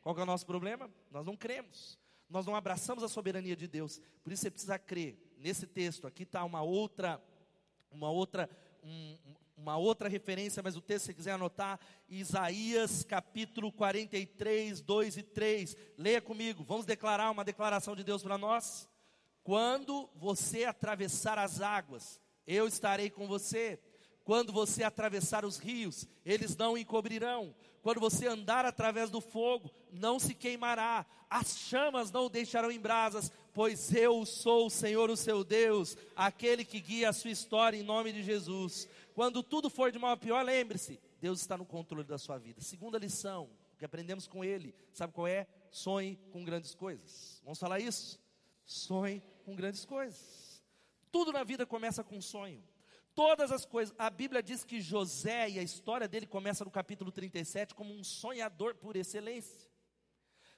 Qual 0.00 0.16
é 0.18 0.22
o 0.22 0.26
nosso 0.26 0.46
problema? 0.46 0.90
Nós 1.10 1.26
não 1.26 1.36
cremos, 1.36 1.98
nós 2.30 2.46
não 2.46 2.54
abraçamos 2.54 3.02
a 3.02 3.08
soberania 3.08 3.56
de 3.56 3.66
Deus, 3.66 4.00
por 4.22 4.32
isso 4.32 4.42
você 4.42 4.50
precisa 4.50 4.78
crer. 4.78 5.18
Nesse 5.38 5.66
texto, 5.66 6.06
aqui 6.06 6.24
está 6.24 6.42
uma 6.44 6.62
outra, 6.62 7.22
uma 7.90 8.10
outra, 8.10 8.50
um, 8.82 9.16
uma 9.58 9.76
outra 9.76 10.08
referência, 10.08 10.62
mas 10.62 10.76
o 10.76 10.80
texto, 10.80 11.06
se 11.06 11.14
quiser 11.14 11.32
anotar, 11.32 11.80
Isaías 12.08 13.02
capítulo 13.02 13.72
43, 13.72 14.80
2 14.80 15.16
e 15.16 15.22
3. 15.22 15.76
Leia 15.96 16.20
comigo, 16.20 16.62
vamos 16.62 16.86
declarar 16.86 17.30
uma 17.30 17.44
declaração 17.44 17.96
de 17.96 18.04
Deus 18.04 18.22
para 18.22 18.38
nós. 18.38 18.88
Quando 19.42 20.08
você 20.14 20.64
atravessar 20.64 21.38
as 21.38 21.60
águas, 21.60 22.20
eu 22.46 22.68
estarei 22.68 23.10
com 23.10 23.26
você. 23.26 23.80
Quando 24.24 24.52
você 24.52 24.84
atravessar 24.84 25.44
os 25.44 25.58
rios, 25.58 26.06
eles 26.24 26.56
não 26.56 26.76
encobrirão. 26.76 27.54
Quando 27.82 28.00
você 28.00 28.26
andar 28.26 28.66
através 28.66 29.10
do 29.10 29.20
fogo, 29.20 29.70
não 29.90 30.18
se 30.18 30.34
queimará. 30.34 31.06
As 31.30 31.56
chamas 31.56 32.10
não 32.10 32.26
o 32.26 32.28
deixarão 32.28 32.70
em 32.70 32.78
brasas, 32.78 33.32
pois 33.54 33.94
eu 33.94 34.26
sou 34.26 34.66
o 34.66 34.70
Senhor, 34.70 35.08
o 35.10 35.16
seu 35.16 35.42
Deus, 35.42 35.96
aquele 36.14 36.64
que 36.64 36.80
guia 36.80 37.08
a 37.08 37.12
sua 37.12 37.30
história 37.30 37.78
em 37.78 37.82
nome 37.82 38.12
de 38.12 38.22
Jesus. 38.22 38.86
Quando 39.18 39.42
tudo 39.42 39.68
for 39.68 39.90
de 39.90 39.98
mal 39.98 40.12
a 40.12 40.16
pior, 40.16 40.44
lembre-se, 40.44 41.00
Deus 41.20 41.40
está 41.40 41.56
no 41.56 41.66
controle 41.66 42.06
da 42.06 42.16
sua 42.18 42.38
vida. 42.38 42.60
Segunda 42.60 42.96
lição 42.98 43.50
que 43.76 43.84
aprendemos 43.84 44.28
com 44.28 44.44
ele, 44.44 44.72
sabe 44.92 45.12
qual 45.12 45.26
é? 45.26 45.44
Sonhe 45.72 46.14
com 46.30 46.44
grandes 46.44 46.72
coisas. 46.72 47.42
Vamos 47.42 47.58
falar 47.58 47.80
isso? 47.80 48.22
Sonhe 48.64 49.20
com 49.44 49.56
grandes 49.56 49.84
coisas. 49.84 50.62
Tudo 51.10 51.32
na 51.32 51.42
vida 51.42 51.66
começa 51.66 52.04
com 52.04 52.18
um 52.18 52.22
sonho. 52.22 52.62
Todas 53.12 53.50
as 53.50 53.64
coisas. 53.64 53.92
A 53.98 54.08
Bíblia 54.08 54.40
diz 54.40 54.62
que 54.62 54.80
José 54.80 55.50
e 55.50 55.58
a 55.58 55.64
história 55.64 56.06
dele 56.06 56.24
começa 56.24 56.64
no 56.64 56.70
capítulo 56.70 57.10
37 57.10 57.74
como 57.74 57.92
um 57.92 58.04
sonhador 58.04 58.76
por 58.76 58.94
excelência. 58.94 59.68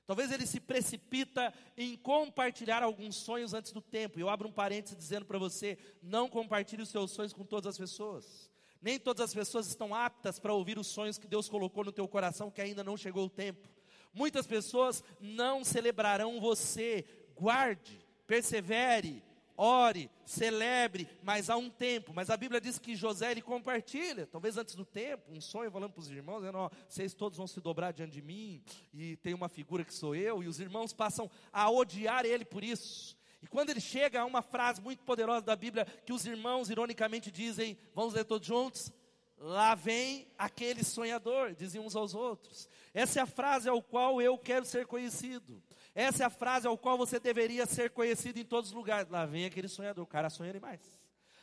Talvez 0.05 0.31
ele 0.33 0.45
se 0.45 0.61
precipita 0.61 1.55
em 1.79 1.97
compartilhar 1.97 2.83
alguns 2.83 3.17
sonhos 3.17 3.55
antes 3.55 3.73
do 3.73 3.81
tempo. 3.81 4.21
Eu 4.21 4.29
abro 4.29 4.49
um 4.49 4.53
parênteses 4.53 4.99
dizendo 4.99 5.25
para 5.25 5.39
você: 5.39 5.79
não 6.03 6.29
compartilhe 6.29 6.83
os 6.83 6.91
seus 6.91 7.13
sonhos 7.13 7.33
com 7.33 7.45
todas 7.45 7.69
as 7.69 7.79
pessoas. 7.79 8.50
Nem 8.81 8.99
todas 8.99 9.27
as 9.27 9.35
pessoas 9.35 9.67
estão 9.67 9.95
aptas 9.95 10.39
para 10.39 10.55
ouvir 10.55 10.79
os 10.79 10.87
sonhos 10.87 11.19
que 11.19 11.29
Deus 11.29 11.49
colocou 11.49 11.85
no 11.85 11.93
teu 11.93 12.09
coração, 12.09 12.51
que 12.51 12.61
ainda 12.61 12.83
não 12.83 12.97
chegou 12.97 13.27
o 13.27 13.31
tempo. 13.31 13.69
Muitas 14.13 14.47
pessoas 14.47 15.05
não 15.21 15.63
celebrarão 15.65 16.41
você. 16.41 17.05
Guarde, 17.35 18.05
persevere, 18.27 19.23
ore, 19.57 20.11
celebre, 20.25 21.07
mas 21.23 21.51
há 21.51 21.57
um 21.57 21.69
tempo. 21.69 22.13
Mas 22.15 22.31
a 22.31 22.37
Bíblia 22.37 22.61
diz 22.61 22.79
que 22.79 22.97
José 22.97 23.31
ele 23.31 23.43
compartilha, 23.43 24.27
talvez 24.27 24.57
antes 24.57 24.75
do 24.75 24.87
tempo, 24.87 25.31
um 25.31 25.41
sonho 25.41 25.71
falando 25.71 25.93
para 25.93 26.01
os 26.01 26.11
irmãos, 26.11 26.41
dizendo, 26.41 26.59
ó, 26.59 26.71
vocês 26.89 27.13
todos 27.13 27.37
vão 27.37 27.47
se 27.47 27.61
dobrar 27.61 27.93
diante 27.93 28.13
de 28.13 28.23
mim, 28.23 28.63
e 28.95 29.17
tem 29.17 29.35
uma 29.35 29.51
figura 29.51 29.85
que 29.85 29.93
sou 29.93 30.15
eu, 30.15 30.43
e 30.43 30.49
os 30.49 30.61
irmãos 30.61 30.95
passam 30.95 31.31
a 31.53 31.71
odiar 31.71 32.25
ele 32.25 32.47
por 32.47 32.65
isso. 32.65 33.20
E 33.43 33.47
quando 33.47 33.71
ele 33.71 33.81
chega 33.81 34.21
a 34.21 34.25
uma 34.25 34.43
frase 34.43 34.81
muito 34.81 35.03
poderosa 35.03 35.45
da 35.45 35.57
Bíblia, 35.57 35.87
que 36.05 36.13
os 36.13 36.27
irmãos 36.27 36.71
ironicamente 36.71 37.31
dizem, 37.31 37.77
vamos 37.95 38.15
ler 38.15 38.25
todos 38.25 38.47
juntos? 38.47 38.93
Lá 39.39 39.75
vem 39.75 40.29
aquele 40.37 40.85
sonhador, 40.85 41.55
diziam 41.55 41.87
uns 41.87 41.97
aos 41.97 42.15
outros. 42.15 42.69
Essa 42.93 43.21
é 43.21 43.23
a 43.23 43.27
frase 43.27 43.71
ao 43.71 43.83
qual 43.83 44.21
eu 44.21 44.37
quero 44.37 44.67
ser 44.67 44.87
conhecido. 44.87 45.63
Essa 45.95 46.25
é 46.25 46.27
a 46.27 46.31
frase 46.31 46.67
ao 46.67 46.77
qual 46.77 46.99
você 46.99 47.19
deveria 47.19 47.65
ser 47.65 47.91
conhecido 47.91 48.39
em 48.39 48.45
todos 48.45 48.69
os 48.69 48.77
lugares. 48.77 49.11
Lá 49.11 49.25
vem 49.25 49.47
aquele 49.47 49.69
sonhador, 49.69 50.05
o 50.05 50.07
cara 50.07 50.29
sonha 50.29 50.53
demais. 50.53 51.01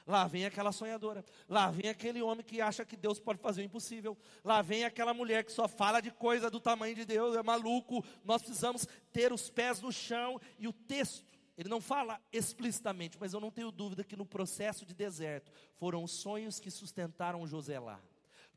Lá 0.07 0.25
vem 0.25 0.45
aquela 0.45 0.71
sonhadora. 0.71 1.25
Lá 1.49 1.69
vem 1.69 1.89
aquele 1.89 2.21
homem 2.21 2.45
que 2.45 2.61
acha 2.61 2.85
que 2.85 2.95
Deus 2.95 3.19
pode 3.19 3.41
fazer 3.41 3.61
o 3.61 3.65
impossível. 3.65 4.17
Lá 4.41 4.61
vem 4.61 4.85
aquela 4.85 5.13
mulher 5.13 5.43
que 5.43 5.51
só 5.51 5.67
fala 5.67 5.99
de 5.99 6.11
coisa 6.11 6.49
do 6.49 6.61
tamanho 6.61 6.95
de 6.95 7.03
Deus, 7.03 7.35
é 7.35 7.43
maluco. 7.43 8.05
Nós 8.23 8.41
precisamos 8.41 8.87
ter 9.11 9.33
os 9.33 9.49
pés 9.49 9.81
no 9.81 9.91
chão. 9.91 10.39
E 10.57 10.65
o 10.65 10.71
texto, 10.71 11.25
ele 11.57 11.69
não 11.69 11.81
fala 11.81 12.21
explicitamente, 12.31 13.17
mas 13.19 13.33
eu 13.33 13.39
não 13.39 13.51
tenho 13.51 13.71
dúvida 13.71 14.03
que 14.03 14.15
no 14.15 14.25
processo 14.25 14.85
de 14.85 14.93
deserto 14.93 15.51
foram 15.75 16.03
os 16.03 16.11
sonhos 16.11 16.59
que 16.59 16.69
sustentaram 16.69 17.47
José 17.47 17.79
lá. 17.79 17.99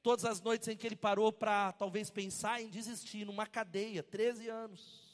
Todas 0.03 0.25
as 0.25 0.41
noites 0.41 0.69
em 0.69 0.77
que 0.77 0.87
ele 0.87 0.97
parou 0.97 1.33
para 1.33 1.73
talvez 1.73 2.11
pensar 2.11 2.61
em 2.61 2.69
desistir, 2.69 3.25
numa 3.25 3.47
cadeia, 3.47 4.03
13 4.03 4.49
anos 4.49 5.11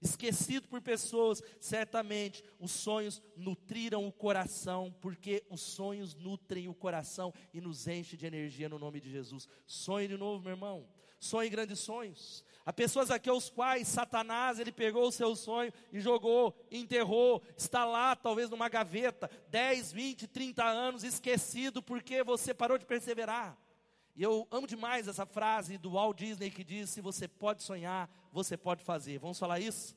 esquecido 0.00 0.68
por 0.68 0.80
pessoas, 0.80 1.42
certamente 1.60 2.44
os 2.58 2.70
sonhos 2.70 3.20
nutriram 3.36 4.06
o 4.06 4.12
coração, 4.12 4.94
porque 5.00 5.44
os 5.50 5.60
sonhos 5.60 6.14
nutrem 6.14 6.68
o 6.68 6.74
coração 6.74 7.32
e 7.52 7.60
nos 7.60 7.86
enche 7.88 8.16
de 8.16 8.26
energia 8.26 8.68
no 8.68 8.78
nome 8.78 9.00
de 9.00 9.10
Jesus. 9.10 9.48
Sonhe 9.66 10.08
de 10.08 10.16
novo, 10.16 10.42
meu 10.42 10.52
irmão. 10.52 10.88
Sonhe 11.18 11.50
grandes 11.50 11.80
sonhos. 11.80 12.44
Há 12.68 12.72
pessoas 12.74 13.10
aqui 13.10 13.30
aos 13.30 13.48
quais 13.48 13.88
Satanás, 13.88 14.58
ele 14.58 14.70
pegou 14.70 15.08
o 15.08 15.10
seu 15.10 15.34
sonho 15.34 15.72
e 15.90 16.02
jogou, 16.02 16.54
enterrou, 16.70 17.42
está 17.56 17.86
lá 17.86 18.14
talvez 18.14 18.50
numa 18.50 18.68
gaveta, 18.68 19.30
10, 19.48 19.90
20, 19.90 20.26
30 20.26 20.64
anos, 20.66 21.02
esquecido 21.02 21.82
porque 21.82 22.22
você 22.22 22.52
parou 22.52 22.76
de 22.76 22.84
perseverar. 22.84 23.56
E 24.14 24.22
eu 24.22 24.46
amo 24.50 24.66
demais 24.66 25.08
essa 25.08 25.24
frase 25.24 25.78
do 25.78 25.92
Walt 25.92 26.18
Disney 26.18 26.50
que 26.50 26.62
diz: 26.62 26.90
se 26.90 27.00
você 27.00 27.26
pode 27.26 27.62
sonhar, 27.62 28.06
você 28.30 28.54
pode 28.54 28.84
fazer. 28.84 29.18
Vamos 29.18 29.38
falar 29.38 29.60
isso? 29.60 29.96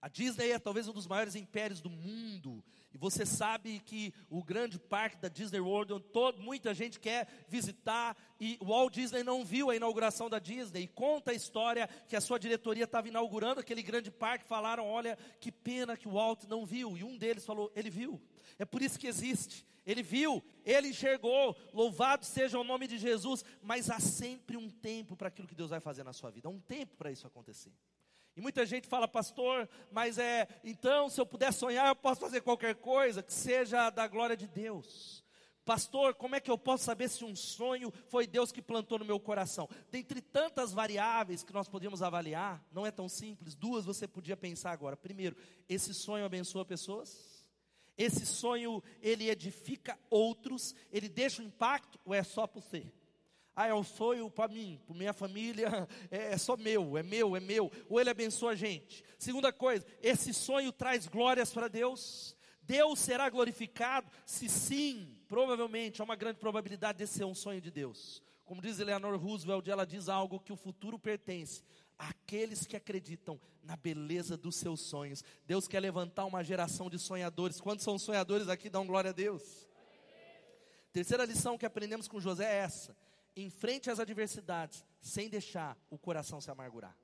A 0.00 0.08
Disney 0.08 0.50
é 0.50 0.58
talvez 0.58 0.88
um 0.88 0.92
dos 0.92 1.06
maiores 1.06 1.36
impérios 1.36 1.80
do 1.80 1.88
mundo. 1.88 2.64
E 2.94 2.98
você 2.98 3.24
sabe 3.24 3.80
que 3.80 4.12
o 4.28 4.42
grande 4.42 4.78
parque 4.78 5.16
da 5.16 5.28
Disney 5.28 5.60
World, 5.60 5.94
onde 5.94 6.04
todo, 6.06 6.42
muita 6.42 6.74
gente 6.74 7.00
quer 7.00 7.26
visitar, 7.48 8.16
e 8.38 8.58
o 8.60 8.66
Walt 8.66 8.92
Disney 8.92 9.22
não 9.22 9.44
viu 9.44 9.70
a 9.70 9.76
inauguração 9.76 10.28
da 10.28 10.38
Disney. 10.38 10.82
E 10.82 10.88
conta 10.88 11.30
a 11.30 11.34
história 11.34 11.88
que 12.08 12.16
a 12.16 12.20
sua 12.20 12.38
diretoria 12.38 12.84
estava 12.84 13.08
inaugurando 13.08 13.60
aquele 13.60 13.82
grande 13.82 14.10
parque. 14.10 14.44
Falaram: 14.44 14.86
olha, 14.86 15.16
que 15.40 15.50
pena 15.50 15.96
que 15.96 16.08
o 16.08 16.12
Walt 16.12 16.44
não 16.44 16.66
viu. 16.66 16.96
E 16.96 17.04
um 17.04 17.16
deles 17.16 17.44
falou: 17.44 17.72
ele 17.74 17.90
viu. 17.90 18.20
É 18.58 18.64
por 18.64 18.82
isso 18.82 18.98
que 18.98 19.06
existe. 19.06 19.66
Ele 19.84 20.02
viu, 20.02 20.42
ele 20.64 20.88
enxergou, 20.88 21.56
louvado 21.72 22.24
seja 22.24 22.58
o 22.58 22.62
nome 22.62 22.86
de 22.86 22.98
Jesus, 22.98 23.44
mas 23.60 23.90
há 23.90 23.98
sempre 23.98 24.56
um 24.56 24.70
tempo 24.70 25.16
para 25.16 25.26
aquilo 25.26 25.48
que 25.48 25.56
Deus 25.56 25.70
vai 25.70 25.80
fazer 25.80 26.04
na 26.04 26.12
sua 26.12 26.30
vida, 26.30 26.48
há 26.48 26.50
um 26.52 26.60
tempo 26.60 26.96
para 26.96 27.10
isso 27.10 27.26
acontecer. 27.26 27.72
E 28.34 28.40
muita 28.40 28.64
gente 28.64 28.88
fala, 28.88 29.06
pastor, 29.06 29.68
mas 29.90 30.16
é, 30.18 30.48
então 30.64 31.08
se 31.10 31.20
eu 31.20 31.26
puder 31.26 31.52
sonhar, 31.52 31.88
eu 31.88 31.96
posso 31.96 32.20
fazer 32.20 32.40
qualquer 32.40 32.74
coisa 32.76 33.22
que 33.22 33.32
seja 33.32 33.90
da 33.90 34.06
glória 34.08 34.36
de 34.36 34.48
Deus. 34.48 35.22
Pastor, 35.64 36.14
como 36.14 36.34
é 36.34 36.40
que 36.40 36.50
eu 36.50 36.58
posso 36.58 36.84
saber 36.84 37.08
se 37.08 37.24
um 37.24 37.36
sonho 37.36 37.92
foi 38.08 38.26
Deus 38.26 38.50
que 38.50 38.60
plantou 38.60 38.98
no 38.98 39.04
meu 39.04 39.20
coração? 39.20 39.68
Dentre 39.90 40.20
tantas 40.20 40.72
variáveis 40.72 41.44
que 41.44 41.52
nós 41.52 41.68
podíamos 41.68 42.02
avaliar, 42.02 42.64
não 42.72 42.84
é 42.84 42.90
tão 42.90 43.08
simples, 43.08 43.54
duas 43.54 43.84
você 43.84 44.08
podia 44.08 44.36
pensar 44.36 44.72
agora. 44.72 44.96
Primeiro, 44.96 45.36
esse 45.68 45.94
sonho 45.94 46.24
abençoa 46.24 46.64
pessoas? 46.64 47.46
Esse 47.96 48.26
sonho, 48.26 48.82
ele 49.00 49.28
edifica 49.28 49.98
outros, 50.10 50.74
ele 50.90 51.08
deixa 51.08 51.42
um 51.42 51.44
impacto 51.44 52.00
ou 52.04 52.14
é 52.14 52.24
só 52.24 52.46
por 52.46 52.62
você? 52.62 52.90
Ah, 53.54 53.66
é 53.66 53.74
um 53.74 53.84
sonho 53.84 54.30
para 54.30 54.48
mim, 54.48 54.80
para 54.86 54.96
minha 54.96 55.12
família, 55.12 55.86
é, 56.10 56.32
é, 56.32 56.38
só 56.38 56.56
meu, 56.56 56.96
é 56.96 57.02
meu, 57.02 57.36
é 57.36 57.40
meu. 57.40 57.70
Ou 57.88 58.00
ele 58.00 58.08
abençoa 58.08 58.52
a 58.52 58.54
gente. 58.54 59.04
Segunda 59.18 59.52
coisa, 59.52 59.86
esse 60.00 60.32
sonho 60.32 60.72
traz 60.72 61.06
glórias 61.06 61.52
para 61.52 61.68
Deus. 61.68 62.34
Deus 62.62 62.98
será 62.98 63.28
glorificado? 63.28 64.10
Se 64.24 64.48
sim, 64.48 65.18
provavelmente, 65.28 66.00
há 66.00 66.04
uma 66.04 66.16
grande 66.16 66.38
probabilidade 66.38 66.98
de 66.98 67.06
ser 67.06 67.24
um 67.24 67.34
sonho 67.34 67.60
de 67.60 67.70
Deus. 67.70 68.22
Como 68.44 68.62
diz 68.62 68.78
Eleanor 68.78 69.18
Roosevelt, 69.18 69.68
ela 69.68 69.84
diz 69.84 70.08
algo 70.08 70.40
que 70.40 70.52
o 70.52 70.56
futuro 70.56 70.98
pertence 70.98 71.62
àqueles 71.98 72.66
que 72.66 72.76
acreditam 72.76 73.38
na 73.62 73.76
beleza 73.76 74.36
dos 74.36 74.56
seus 74.56 74.80
sonhos. 74.80 75.22
Deus 75.46 75.68
quer 75.68 75.80
levantar 75.80 76.24
uma 76.24 76.42
geração 76.42 76.88
de 76.88 76.98
sonhadores. 76.98 77.60
Quantos 77.60 77.84
são 77.84 77.98
sonhadores 77.98 78.48
aqui? 78.48 78.70
Dão 78.70 78.86
glória 78.86 79.10
a 79.10 79.12
Deus. 79.14 79.68
Terceira 80.92 81.24
lição 81.24 81.58
que 81.58 81.66
aprendemos 81.66 82.08
com 82.08 82.20
José 82.20 82.44
é 82.44 82.58
essa 82.58 82.96
enfrente 83.36 83.90
as 83.90 83.98
adversidades 83.98 84.84
sem 85.00 85.28
deixar 85.28 85.76
o 85.90 85.98
coração 85.98 86.40
se 86.40 86.50
amargurar. 86.50 86.96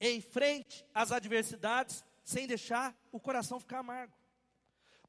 Enfrente 0.00 0.84
as 0.94 1.12
adversidades 1.12 2.04
sem 2.24 2.46
deixar 2.46 2.96
o 3.12 3.20
coração 3.20 3.60
ficar 3.60 3.80
amargo. 3.80 4.14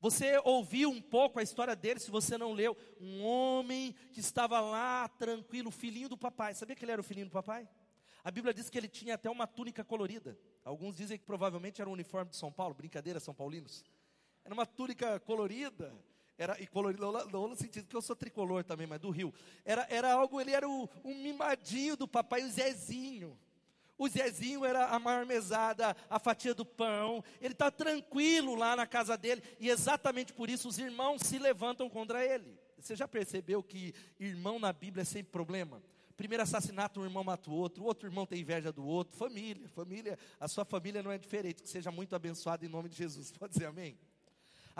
Você 0.01 0.41
ouviu 0.43 0.89
um 0.89 1.01
pouco 1.01 1.39
a 1.39 1.43
história 1.43 1.75
dele, 1.75 1.99
se 1.99 2.09
você 2.09 2.35
não 2.35 2.53
leu, 2.53 2.75
um 2.99 3.23
homem 3.23 3.93
que 4.11 4.19
estava 4.19 4.59
lá 4.59 5.07
tranquilo, 5.07 5.69
filhinho 5.69 6.09
do 6.09 6.17
papai. 6.17 6.55
Sabia 6.55 6.75
que 6.75 6.83
ele 6.83 6.91
era 6.91 7.01
o 7.01 7.03
filhinho 7.03 7.27
do 7.27 7.31
papai? 7.31 7.69
A 8.23 8.31
Bíblia 8.31 8.53
diz 8.53 8.69
que 8.69 8.77
ele 8.77 8.87
tinha 8.87 9.13
até 9.13 9.29
uma 9.29 9.45
túnica 9.45 9.83
colorida. 9.83 10.37
Alguns 10.63 10.95
dizem 10.95 11.19
que 11.19 11.25
provavelmente 11.25 11.81
era 11.81 11.89
o 11.89 11.93
uniforme 11.93 12.31
de 12.31 12.37
São 12.37 12.51
Paulo, 12.51 12.73
brincadeira, 12.73 13.19
São 13.19 13.33
Paulinos. 13.33 13.83
Era 14.43 14.53
uma 14.53 14.65
túnica 14.65 15.19
colorida. 15.19 15.93
Era, 16.41 16.59
e 16.59 16.65
colorido, 16.65 17.11
não, 17.31 17.49
no 17.49 17.55
sentido 17.55 17.87
que 17.87 17.95
eu 17.95 18.01
sou 18.01 18.15
tricolor 18.15 18.63
também, 18.63 18.87
mas 18.87 18.99
do 18.99 19.11
Rio. 19.11 19.31
Era, 19.63 19.85
era 19.91 20.11
algo, 20.11 20.41
ele 20.41 20.49
era 20.49 20.67
o, 20.67 20.89
um 21.05 21.13
mimadinho 21.13 21.95
do 21.95 22.07
papai, 22.07 22.43
o 22.43 22.49
Zezinho. 22.49 23.37
O 23.95 24.09
Zezinho 24.09 24.65
era 24.65 24.87
a 24.87 24.97
maior 24.97 25.23
mesada, 25.23 25.95
a 26.09 26.17
fatia 26.17 26.55
do 26.55 26.65
pão. 26.65 27.23
Ele 27.39 27.53
está 27.53 27.69
tranquilo 27.69 28.55
lá 28.55 28.75
na 28.75 28.87
casa 28.87 29.15
dele. 29.15 29.43
E 29.59 29.69
exatamente 29.69 30.33
por 30.33 30.49
isso 30.49 30.67
os 30.67 30.79
irmãos 30.79 31.21
se 31.21 31.37
levantam 31.37 31.87
contra 31.87 32.25
ele. 32.25 32.59
Você 32.79 32.95
já 32.95 33.07
percebeu 33.07 33.61
que 33.61 33.93
irmão 34.19 34.57
na 34.57 34.73
Bíblia 34.73 35.03
é 35.03 35.05
sempre 35.05 35.31
problema? 35.31 35.79
Primeiro 36.17 36.41
assassinato, 36.41 37.01
um 37.01 37.03
irmão 37.03 37.23
mata 37.23 37.51
o 37.51 37.53
outro, 37.53 37.83
outro 37.83 38.09
irmão 38.09 38.25
tem 38.25 38.41
inveja 38.41 38.71
do 38.71 38.83
outro. 38.83 39.15
Família, 39.15 39.69
família, 39.69 40.17
a 40.39 40.47
sua 40.47 40.65
família 40.65 41.03
não 41.03 41.11
é 41.11 41.19
diferente. 41.19 41.61
Que 41.61 41.69
seja 41.69 41.91
muito 41.91 42.15
abençoado 42.15 42.65
em 42.65 42.67
nome 42.67 42.89
de 42.89 42.97
Jesus. 42.97 43.31
Pode 43.37 43.53
dizer 43.53 43.67
amém? 43.67 43.95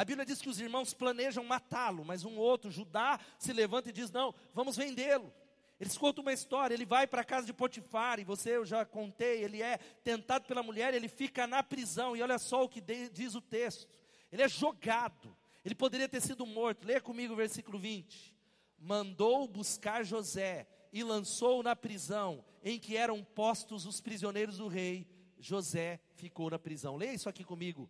A 0.02 0.04
Bíblia 0.04 0.26
diz 0.26 0.42
que 0.42 0.50
os 0.50 0.60
irmãos 0.60 0.96
planejam 0.96 1.44
matá-lo, 1.44 2.04
mas 2.04 2.26
um 2.26 2.36
outro, 2.36 2.72
Judá, 2.72 3.20
se 3.38 3.54
levanta 3.54 3.90
e 3.90 3.94
diz: 3.94 4.10
Não, 4.10 4.34
vamos 4.52 4.76
vendê-lo. 4.76 5.32
Eles 5.80 5.96
contam 5.96 6.24
uma 6.24 6.34
história, 6.34 6.74
ele 6.74 6.88
vai 6.88 7.06
para 7.06 7.22
a 7.22 7.24
casa 7.24 7.46
de 7.46 7.54
Potifar, 7.54 8.20
e 8.20 8.24
você, 8.24 8.58
eu 8.58 8.66
já 8.66 8.84
contei, 8.84 9.44
ele 9.44 9.62
é 9.62 9.78
tentado 10.04 10.48
pela 10.48 10.64
mulher, 10.64 10.96
ele 10.96 11.08
fica 11.08 11.46
na 11.46 11.62
prisão, 11.62 12.16
e 12.16 12.22
olha 12.24 12.40
só 12.40 12.64
o 12.64 12.68
que 12.68 12.82
diz 12.82 13.36
o 13.36 13.42
texto: 13.42 13.88
ele 14.32 14.42
é 14.42 14.50
jogado, 14.50 15.38
ele 15.64 15.76
poderia 15.76 16.10
ter 16.10 16.20
sido 16.20 16.48
morto. 16.48 16.88
Leia 16.88 17.00
comigo 17.00 17.34
o 17.34 17.38
versículo 17.38 17.78
20: 17.78 18.36
Mandou 18.80 19.48
buscar 19.48 20.04
José 20.04 20.66
e 20.92 21.04
lançou 21.04 21.62
na 21.62 21.76
prisão 21.76 22.44
em 22.64 22.80
que 22.80 22.98
eram 22.98 23.24
postos 23.24 23.86
os 23.86 24.02
prisioneiros 24.02 24.58
do 24.58 24.68
rei. 24.68 25.08
José 25.38 26.00
ficou 26.16 26.50
na 26.50 26.58
prisão. 26.58 26.96
Leia 26.98 27.14
isso 27.14 27.30
aqui 27.30 27.44
comigo. 27.44 27.88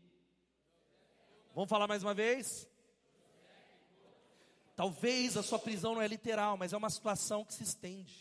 Vamos 1.53 1.69
falar 1.69 1.85
mais 1.85 2.01
uma 2.01 2.13
vez? 2.13 2.65
Talvez 4.73 5.35
a 5.35 5.43
sua 5.43 5.59
prisão 5.59 5.95
não 5.95 6.01
é 6.01 6.07
literal, 6.07 6.55
mas 6.55 6.71
é 6.71 6.77
uma 6.77 6.89
situação 6.89 7.43
que 7.43 7.53
se 7.53 7.63
estende. 7.63 8.15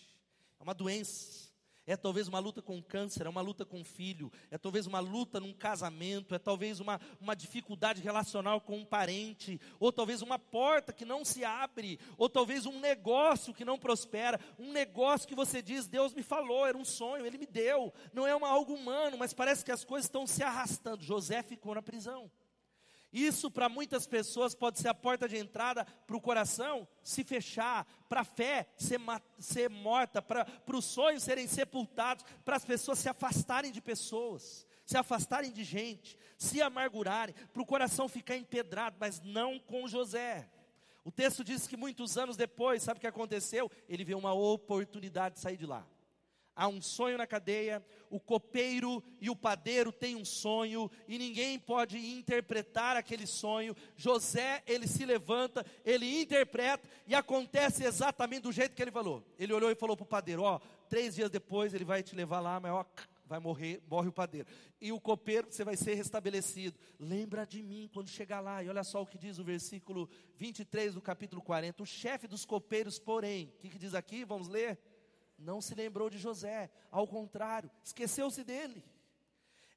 É 0.58 0.62
uma 0.62 0.74
doença. 0.74 1.48
É 1.86 1.96
talvez 1.96 2.26
uma 2.26 2.40
luta 2.40 2.60
com 2.60 2.82
câncer, 2.82 3.26
é 3.26 3.28
uma 3.28 3.40
luta 3.40 3.64
com 3.64 3.82
filho, 3.84 4.30
é 4.50 4.58
talvez 4.58 4.86
uma 4.86 5.00
luta 5.00 5.40
num 5.40 5.52
casamento, 5.52 6.34
é 6.34 6.38
talvez 6.38 6.78
uma, 6.78 7.00
uma 7.20 7.34
dificuldade 7.34 8.02
relacional 8.02 8.60
com 8.60 8.78
um 8.78 8.84
parente, 8.84 9.60
ou 9.80 9.90
talvez 9.90 10.22
uma 10.22 10.38
porta 10.38 10.92
que 10.92 11.04
não 11.04 11.24
se 11.24 11.44
abre, 11.44 11.98
ou 12.16 12.28
talvez 12.28 12.66
um 12.66 12.78
negócio 12.78 13.54
que 13.54 13.64
não 13.64 13.78
prospera, 13.78 14.38
um 14.58 14.70
negócio 14.70 15.26
que 15.26 15.34
você 15.34 15.62
diz, 15.62 15.88
Deus 15.88 16.12
me 16.14 16.22
falou, 16.22 16.66
era 16.66 16.78
um 16.78 16.84
sonho, 16.84 17.26
Ele 17.26 17.38
me 17.38 17.46
deu, 17.46 17.92
não 18.12 18.26
é 18.26 18.36
uma, 18.36 18.48
algo 18.48 18.74
humano, 18.74 19.16
mas 19.18 19.32
parece 19.32 19.64
que 19.64 19.72
as 19.72 19.84
coisas 19.84 20.06
estão 20.06 20.26
se 20.26 20.42
arrastando. 20.42 21.02
José 21.02 21.42
ficou 21.42 21.74
na 21.74 21.82
prisão. 21.82 22.30
Isso 23.12 23.50
para 23.50 23.68
muitas 23.68 24.06
pessoas 24.06 24.54
pode 24.54 24.78
ser 24.78 24.88
a 24.88 24.94
porta 24.94 25.28
de 25.28 25.36
entrada 25.36 25.84
para 25.84 26.16
o 26.16 26.20
coração 26.20 26.86
se 27.02 27.24
fechar, 27.24 27.84
para 28.08 28.20
a 28.20 28.24
fé 28.24 28.68
ser, 28.76 29.00
ser 29.38 29.68
morta, 29.68 30.22
para 30.22 30.46
os 30.72 30.84
sonhos 30.84 31.24
serem 31.24 31.48
sepultados, 31.48 32.24
para 32.44 32.56
as 32.56 32.64
pessoas 32.64 33.00
se 33.00 33.08
afastarem 33.08 33.72
de 33.72 33.80
pessoas, 33.80 34.64
se 34.86 34.96
afastarem 34.96 35.50
de 35.50 35.64
gente, 35.64 36.16
se 36.38 36.62
amargurarem, 36.62 37.34
para 37.52 37.62
o 37.62 37.66
coração 37.66 38.08
ficar 38.08 38.36
empedrado, 38.36 38.96
mas 39.00 39.20
não 39.20 39.58
com 39.58 39.88
José. 39.88 40.48
O 41.04 41.10
texto 41.10 41.42
diz 41.42 41.66
que 41.66 41.76
muitos 41.76 42.16
anos 42.16 42.36
depois, 42.36 42.82
sabe 42.82 42.98
o 42.98 43.00
que 43.00 43.06
aconteceu? 43.06 43.70
Ele 43.88 44.04
viu 44.04 44.18
uma 44.18 44.32
oportunidade 44.32 45.34
de 45.34 45.40
sair 45.40 45.56
de 45.56 45.66
lá. 45.66 45.84
Há 46.54 46.68
um 46.68 46.82
sonho 46.82 47.16
na 47.16 47.26
cadeia, 47.26 47.84
o 48.10 48.18
copeiro 48.18 49.02
e 49.20 49.30
o 49.30 49.36
padeiro 49.36 49.92
têm 49.92 50.16
um 50.16 50.24
sonho 50.24 50.90
e 51.06 51.18
ninguém 51.18 51.58
pode 51.58 51.96
interpretar 51.96 52.96
aquele 52.96 53.26
sonho. 53.26 53.74
José, 53.96 54.62
ele 54.66 54.86
se 54.86 55.06
levanta, 55.06 55.64
ele 55.84 56.20
interpreta 56.20 56.88
e 57.06 57.14
acontece 57.14 57.84
exatamente 57.84 58.42
do 58.42 58.52
jeito 58.52 58.74
que 58.74 58.82
ele 58.82 58.90
falou. 58.90 59.24
Ele 59.38 59.52
olhou 59.52 59.70
e 59.70 59.74
falou 59.74 59.96
para 59.96 60.04
o 60.04 60.08
padeiro: 60.08 60.42
Ó, 60.42 60.60
três 60.88 61.14
dias 61.14 61.30
depois 61.30 61.72
ele 61.72 61.84
vai 61.84 62.02
te 62.02 62.14
levar 62.14 62.40
lá, 62.40 62.58
mas 62.58 62.72
ó, 62.72 62.84
vai 63.30 63.38
morrer, 63.38 63.80
morre 63.88 64.08
o 64.08 64.12
padeiro. 64.12 64.48
E 64.80 64.90
o 64.90 65.00
copeiro, 65.00 65.46
você 65.48 65.62
vai 65.62 65.76
ser 65.76 65.94
restabelecido. 65.94 66.76
Lembra 66.98 67.46
de 67.46 67.62
mim 67.62 67.88
quando 67.94 68.08
chegar 68.08 68.40
lá. 68.40 68.60
E 68.60 68.68
olha 68.68 68.82
só 68.82 69.00
o 69.00 69.06
que 69.06 69.16
diz 69.16 69.38
o 69.38 69.44
versículo 69.44 70.10
23 70.36 70.94
do 70.94 71.00
capítulo 71.00 71.40
40. 71.40 71.80
O 71.80 71.86
chefe 71.86 72.26
dos 72.26 72.44
copeiros, 72.44 72.98
porém, 72.98 73.52
o 73.54 73.58
que, 73.60 73.68
que 73.68 73.78
diz 73.78 73.94
aqui? 73.94 74.24
Vamos 74.24 74.48
ler? 74.48 74.76
Não 75.40 75.60
se 75.60 75.74
lembrou 75.74 76.10
de 76.10 76.18
José, 76.18 76.70
ao 76.90 77.06
contrário, 77.06 77.70
esqueceu-se 77.82 78.44
dele. 78.44 78.84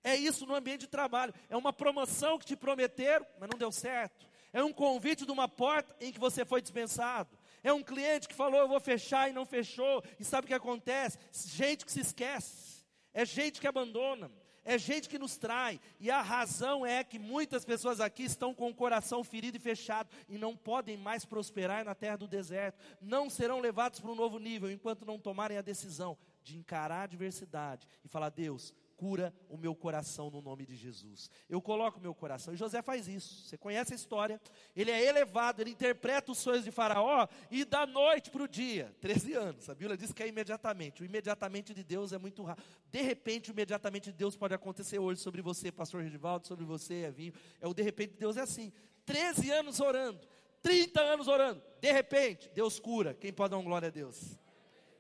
É 0.04 0.16
isso 0.16 0.46
no 0.46 0.54
ambiente 0.54 0.82
de 0.82 0.88
trabalho. 0.88 1.34
É 1.50 1.56
uma 1.56 1.72
promoção 1.72 2.38
que 2.38 2.46
te 2.46 2.56
prometeram, 2.56 3.26
mas 3.40 3.50
não 3.50 3.58
deu 3.58 3.72
certo. 3.72 4.28
É 4.52 4.62
um 4.62 4.74
convite 4.74 5.26
de 5.26 5.32
uma 5.32 5.48
porta 5.48 5.96
em 6.02 6.12
que 6.12 6.20
você 6.20 6.44
foi 6.44 6.62
dispensado. 6.62 7.40
É 7.64 7.72
um 7.72 7.82
cliente 7.82 8.28
que 8.28 8.36
falou, 8.36 8.60
eu 8.60 8.68
vou 8.68 8.80
fechar 8.82 9.30
e 9.30 9.34
não 9.34 9.46
fechou. 9.46 10.04
E 10.20 10.26
sabe 10.26 10.46
o 10.46 10.48
que 10.50 10.54
acontece? 10.54 11.18
Gente 11.32 11.86
que 11.86 11.92
se 11.92 12.02
esquece 12.02 12.84
é 13.14 13.26
gente 13.26 13.62
que 13.62 13.68
abandona, 13.68 14.30
é 14.66 14.78
gente 14.78 15.10
que 15.10 15.20
nos 15.20 15.38
trai, 15.38 15.80
e 16.00 16.10
a 16.10 16.22
razão 16.22 16.86
é 16.86 17.04
que 17.04 17.20
muitas 17.20 17.66
pessoas 17.66 18.00
aqui 18.00 18.24
estão 18.24 18.54
com 18.54 18.70
o 18.70 18.76
coração 18.76 19.24
ferido 19.24 19.58
e 19.58 19.60
fechado 19.60 20.10
e 20.30 20.38
não 20.38 20.56
podem 20.56 20.98
mais 20.98 21.26
prosperar 21.26 21.84
na 21.84 21.96
terra 21.96 22.16
do 22.16 22.28
deserto, 22.28 22.80
não 23.02 23.30
serão 23.30 23.60
levados 23.60 24.00
para 24.00 24.12
um 24.12 24.16
novo 24.16 24.40
nível 24.40 24.72
enquanto 24.72 25.06
não 25.06 25.20
tomarem 25.20 25.58
a 25.58 25.62
decisão 25.62 26.18
de 26.44 26.58
encarar 26.58 27.02
a 27.02 27.04
adversidade 27.04 27.88
e 28.04 28.08
falar: 28.08 28.30
Deus, 28.30 28.74
cura 28.96 29.34
o 29.50 29.58
meu 29.58 29.76
coração 29.76 30.30
no 30.30 30.42
nome 30.42 30.66
de 30.66 30.76
Jesus. 30.76 31.30
Eu 31.50 31.62
coloco 31.62 32.00
o 32.00 32.02
meu 32.02 32.14
coração. 32.14 32.54
E 32.54 32.58
José 32.58 32.82
faz 32.82 33.08
isso. 33.08 33.46
Você 33.46 33.58
conhece 33.58 33.94
a 33.94 33.96
história? 33.96 34.40
Ele 34.76 34.92
é 34.92 35.04
elevado, 35.04 35.62
ele 35.62 35.72
interpreta 35.72 36.32
os 36.32 36.38
sonhos 36.38 36.64
de 36.64 36.72
Faraó 36.72 37.28
e 37.52 37.66
da 37.66 37.86
noite 37.86 38.32
para 38.32 38.44
o 38.44 38.48
dia. 38.48 38.96
13 39.02 39.34
anos. 39.34 39.70
A 39.70 39.76
Bíblia 39.76 39.98
diz 39.98 40.14
que 40.14 40.24
é 40.24 40.28
imediatamente. 40.28 41.02
O 41.02 41.06
imediatamente 41.06 41.74
de 41.74 41.84
Deus 41.84 42.14
é 42.14 42.18
muito 42.18 42.44
raro. 42.44 42.62
De 42.90 43.02
repente, 43.02 43.50
o 43.50 43.54
imediatamente 43.54 44.12
de 44.12 44.18
Deus 44.18 44.36
pode 44.36 44.54
acontecer 44.54 45.00
hoje 45.00 45.22
sobre 45.22 45.42
você, 45.42 45.72
pastor 45.72 46.02
Regivaldo, 46.02 46.48
sobre 46.48 46.66
você, 46.66 47.06
Evinho. 47.06 47.34
É 47.60 47.68
o 47.68 47.74
de 47.74 47.84
repente 47.84 48.12
de 48.12 48.20
Deus 48.20 48.38
é 48.38 48.42
assim. 48.42 48.72
13 49.06 49.52
anos 49.52 49.80
orando. 49.80 50.20
30 50.62 51.02
anos 51.02 51.28
orando. 51.28 51.62
De 51.82 51.92
repente, 51.92 52.50
Deus 52.54 52.80
cura. 52.80 53.14
Quem 53.14 53.34
pode 53.34 53.52
dar 53.52 53.58
uma 53.58 53.64
glória 53.64 53.90
a 53.90 53.92
Deus? 53.92 54.40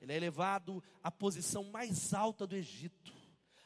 Ele 0.01 0.11
é 0.11 0.17
elevado 0.17 0.83
à 1.01 1.09
posição 1.09 1.63
mais 1.63 2.13
alta 2.13 2.45
do 2.45 2.55
Egito 2.55 3.22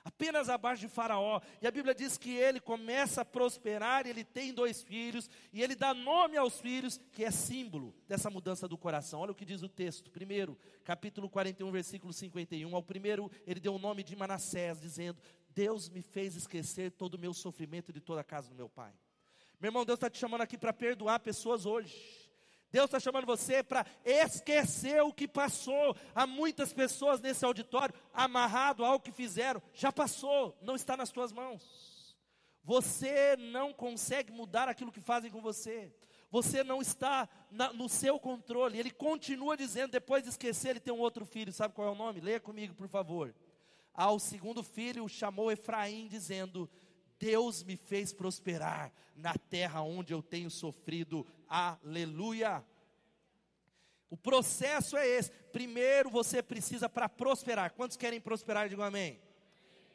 apenas 0.08 0.48
abaixo 0.48 0.82
de 0.82 0.88
Faraó. 0.88 1.41
E 1.62 1.67
a 1.67 1.72
Bíblia 1.72 1.93
diz 1.93 2.17
que 2.17 2.34
ele 2.34 2.60
começa 2.62 3.22
a 3.22 3.26
prosperar, 3.26 4.08
ele 4.08 4.24
tem 4.24 4.54
dois 4.54 4.82
filhos, 4.82 5.30
e 5.52 5.62
ele 5.62 5.76
dá 5.76 5.93
nome 5.93 6.38
aos 6.38 6.60
filhos, 6.62 7.00
que 7.12 7.26
é 7.26 7.32
símbolo 7.32 7.93
dessa 8.08 8.30
mudança 8.30 8.67
do 8.67 8.78
coração. 8.78 9.20
Olha 9.20 9.34
o 9.34 9.36
que 9.36 9.46
diz 9.46 9.62
o 9.63 9.70
texto. 9.70 10.10
Primeiro, 10.10 10.58
capítulo 10.86 11.30
41, 11.30 11.70
versículo 11.72 12.13
51. 12.13 12.74
Ao 12.74 12.82
primeiro, 12.82 13.30
ele 13.46 13.60
deu 13.60 13.76
o 13.76 13.80
nome 13.80 14.02
de 14.02 14.15
Manassés, 14.15 14.80
dizendo: 14.80 15.22
Deus 15.50 15.89
me 15.89 16.02
fez 16.02 16.36
esquecer 16.36 16.91
todo 16.91 17.15
o 17.15 17.20
meu 17.20 17.34
sofrimento 17.34 17.91
de 17.91 18.00
toda 18.00 18.22
a 18.22 18.24
casa 18.24 18.48
do 18.48 18.56
meu 18.56 18.70
pai. 18.70 18.93
Meu 19.60 19.70
irmão, 19.70 19.84
Deus 19.84 19.98
está 19.98 20.10
te 20.10 20.17
chamando 20.17 20.41
aqui 20.41 20.58
para 20.58 20.72
perdoar 20.72 21.20
pessoas 21.20 21.65
hoje. 21.65 22.27
Deus 22.72 22.86
está 22.86 23.00
chamando 23.00 23.26
você 23.26 23.64
para 23.64 23.86
esquecer 24.04 25.02
o 25.02 25.14
que 25.14 25.28
passou. 25.28 25.96
Há 26.14 26.28
muitas 26.28 26.74
pessoas 26.74 27.22
nesse 27.22 27.46
auditório 27.46 27.96
amarrado 28.14 28.84
ao 28.84 29.00
que 29.00 29.12
fizeram. 29.12 29.62
Já 29.74 29.92
passou, 29.92 30.58
não 30.62 30.76
está 30.76 30.98
nas 30.98 31.10
tuas 31.10 31.32
mãos. 31.32 32.18
Você 32.64 33.38
não 33.38 33.72
consegue 33.72 34.32
mudar 34.32 34.68
aquilo 34.68 34.92
que 34.92 35.00
fazem 35.00 35.32
com 35.32 35.42
você. 35.42 35.90
Você 36.30 36.64
não 36.64 36.82
está 36.82 37.30
na, 37.50 37.72
no 37.72 37.88
seu 37.88 38.20
controle. 38.20 38.78
Ele 38.78 38.92
continua 38.92 39.56
dizendo, 39.56 39.92
depois 39.92 40.24
de 40.24 40.30
esquecer, 40.30 40.72
ele 40.72 40.80
tem 40.82 40.94
um 40.94 41.00
outro 41.00 41.26
filho. 41.26 41.54
Sabe 41.54 41.74
qual 41.74 41.88
é 41.88 41.92
o 41.92 41.96
nome? 41.96 42.20
Leia 42.20 42.40
comigo, 42.42 42.74
por 42.74 42.90
favor. 42.90 43.34
Ao 43.94 44.20
segundo 44.20 44.62
filho 44.62 45.08
chamou 45.08 45.50
Efraim, 45.50 46.08
dizendo: 46.08 46.70
Deus 47.20 47.64
me 47.64 47.76
fez 47.76 48.14
prosperar 48.14 48.92
na 49.16 49.34
terra 49.34 49.82
onde 49.82 50.14
eu 50.14 50.22
tenho 50.22 50.50
sofrido. 50.50 51.26
Aleluia. 51.48 52.64
O 54.10 54.16
processo 54.16 54.96
é 54.96 55.08
esse. 55.08 55.32
Primeiro 55.52 56.10
você 56.10 56.42
precisa 56.42 56.88
para 56.88 57.10
prosperar. 57.10 57.74
Quantos 57.74 57.98
querem 57.98 58.22
prosperar? 58.22 58.70
Digam 58.70 58.86
amém. 58.86 59.20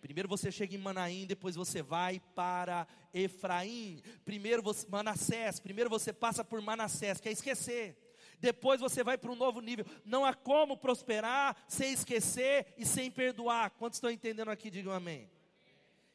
Primeiro 0.01 0.29
você 0.29 0.51
chega 0.51 0.75
em 0.75 0.79
Manaim, 0.79 1.27
depois 1.27 1.55
você 1.55 1.81
vai 1.81 2.21
para 2.35 2.89
Efraim. 3.15 4.03
Primeiro 4.25 4.61
você, 4.61 4.85
Manassés, 4.89 5.61
primeiro 5.61 5.89
você 5.89 6.13
passa 6.13 6.45
por 6.45 6.61
Manassés, 6.61 7.21
quer 7.21 7.31
esquecer. 7.31 7.97
Depois 8.41 8.81
você 8.81 9.05
vai 9.05 9.17
para 9.17 9.31
um 9.31 9.37
novo 9.37 9.61
nível. 9.61 9.87
Não 10.05 10.25
há 10.25 10.35
como 10.35 10.77
prosperar 10.77 11.57
sem 11.69 11.93
esquecer 11.93 12.75
e 12.77 12.85
sem 12.85 13.13
perdoar. 13.13 13.71
Quantos 13.71 13.99
estão 13.99 14.11
entendendo 14.11 14.51
aqui? 14.51 14.69
Digam 14.69 14.93
amém. 14.93 15.31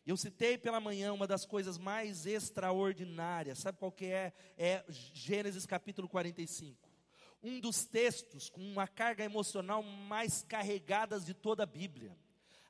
Eu 0.07 0.15
citei 0.15 0.57
pela 0.57 0.79
manhã 0.79 1.11
uma 1.11 1.27
das 1.27 1.45
coisas 1.45 1.77
mais 1.77 2.25
extraordinárias, 2.25 3.59
sabe 3.59 3.77
qual 3.77 3.91
que 3.91 4.05
é? 4.05 4.31
É 4.57 4.81
Gênesis 4.87 5.65
capítulo 5.65 6.07
45. 6.07 6.89
Um 7.43 7.59
dos 7.59 7.83
textos 7.83 8.49
com 8.49 8.61
uma 8.61 8.87
carga 8.87 9.25
emocional 9.25 9.83
mais 9.83 10.43
carregadas 10.43 11.25
de 11.25 11.33
toda 11.33 11.63
a 11.63 11.65
Bíblia. 11.65 12.17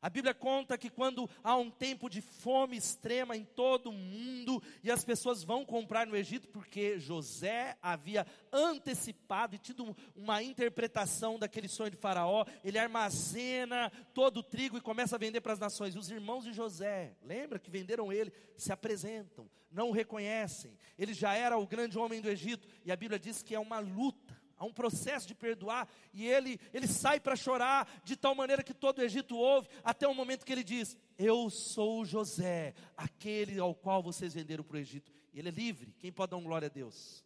A 0.02 0.10
Bíblia 0.10 0.34
conta 0.34 0.78
que 0.78 0.90
quando 0.90 1.30
há 1.44 1.56
um 1.56 1.72
tempo 1.72 2.10
de 2.10 2.22
fome 2.22 2.78
extrema 2.78 3.36
em 3.36 3.44
todo 3.44 3.90
o 3.90 3.94
mundo 3.94 4.62
e 4.84 4.92
as 4.92 5.04
pessoas 5.04 5.44
vão 5.44 5.66
comprar 5.66 6.06
no 6.06 6.16
Egito 6.16 6.48
porque 6.50 7.00
José 7.00 7.78
havia 7.82 8.26
antecipado 8.52 9.56
e 9.56 9.60
tido 9.60 9.96
uma 10.16 10.44
interpretação 10.44 11.40
daquele 11.40 11.68
sonho 11.68 11.92
de 11.92 11.98
Faraó, 11.98 12.46
ele 12.64 12.78
armazena 12.78 13.92
todo 14.14 14.38
o 14.38 14.44
trigo 14.44 14.78
e 14.78 14.82
começa 14.82 15.16
a 15.16 15.20
vender 15.20 15.42
para 15.42 15.54
as 15.54 15.60
nações. 15.60 15.96
Os 15.96 16.12
irmãos 16.12 16.44
de 16.44 16.54
José, 16.54 17.16
lembra 17.24 17.60
que 17.60 17.72
venderam 17.72 18.12
ele, 18.12 18.32
se 18.56 18.72
apresentam, 18.72 19.50
não 19.72 19.90
o 19.90 19.94
reconhecem. 19.94 20.78
Ele 20.98 21.14
já 21.14 21.34
era 21.34 21.58
o 21.58 21.68
grande 21.68 21.98
homem 21.98 22.22
do 22.22 22.30
Egito 22.30 22.68
e 22.86 22.92
a 22.92 22.96
Bíblia 22.96 23.20
diz 23.20 23.42
que 23.42 23.56
é 23.56 23.60
uma 23.60 23.80
luta 23.80 24.17
há 24.58 24.66
um 24.66 24.74
processo 24.74 25.28
de 25.28 25.36
perdoar, 25.36 25.88
e 26.14 26.26
ele, 26.26 26.60
ele 26.74 26.88
sai 26.88 27.20
para 27.20 27.36
chorar, 27.36 27.88
de 28.04 28.16
tal 28.16 28.34
maneira 28.34 28.64
que 28.64 28.74
todo 28.74 29.00
o 29.00 29.04
Egito 29.04 29.38
ouve, 29.38 29.70
até 29.84 30.08
o 30.08 30.14
momento 30.14 30.46
que 30.46 30.52
ele 30.52 30.64
diz: 30.64 30.98
Eu 31.18 31.50
sou 31.50 32.04
José, 32.04 32.74
aquele 32.96 33.60
ao 33.60 33.76
qual 33.76 34.02
vocês 34.02 34.34
venderam 34.34 34.64
para 34.64 34.78
o 34.78 34.80
Egito. 34.80 35.12
E 35.34 35.40
ele 35.40 35.50
é 35.50 35.52
livre, 35.52 35.94
quem 36.00 36.12
pode 36.12 36.32
dar 36.32 36.42
glória 36.42 36.66
a 36.66 36.70
Deus? 36.70 37.24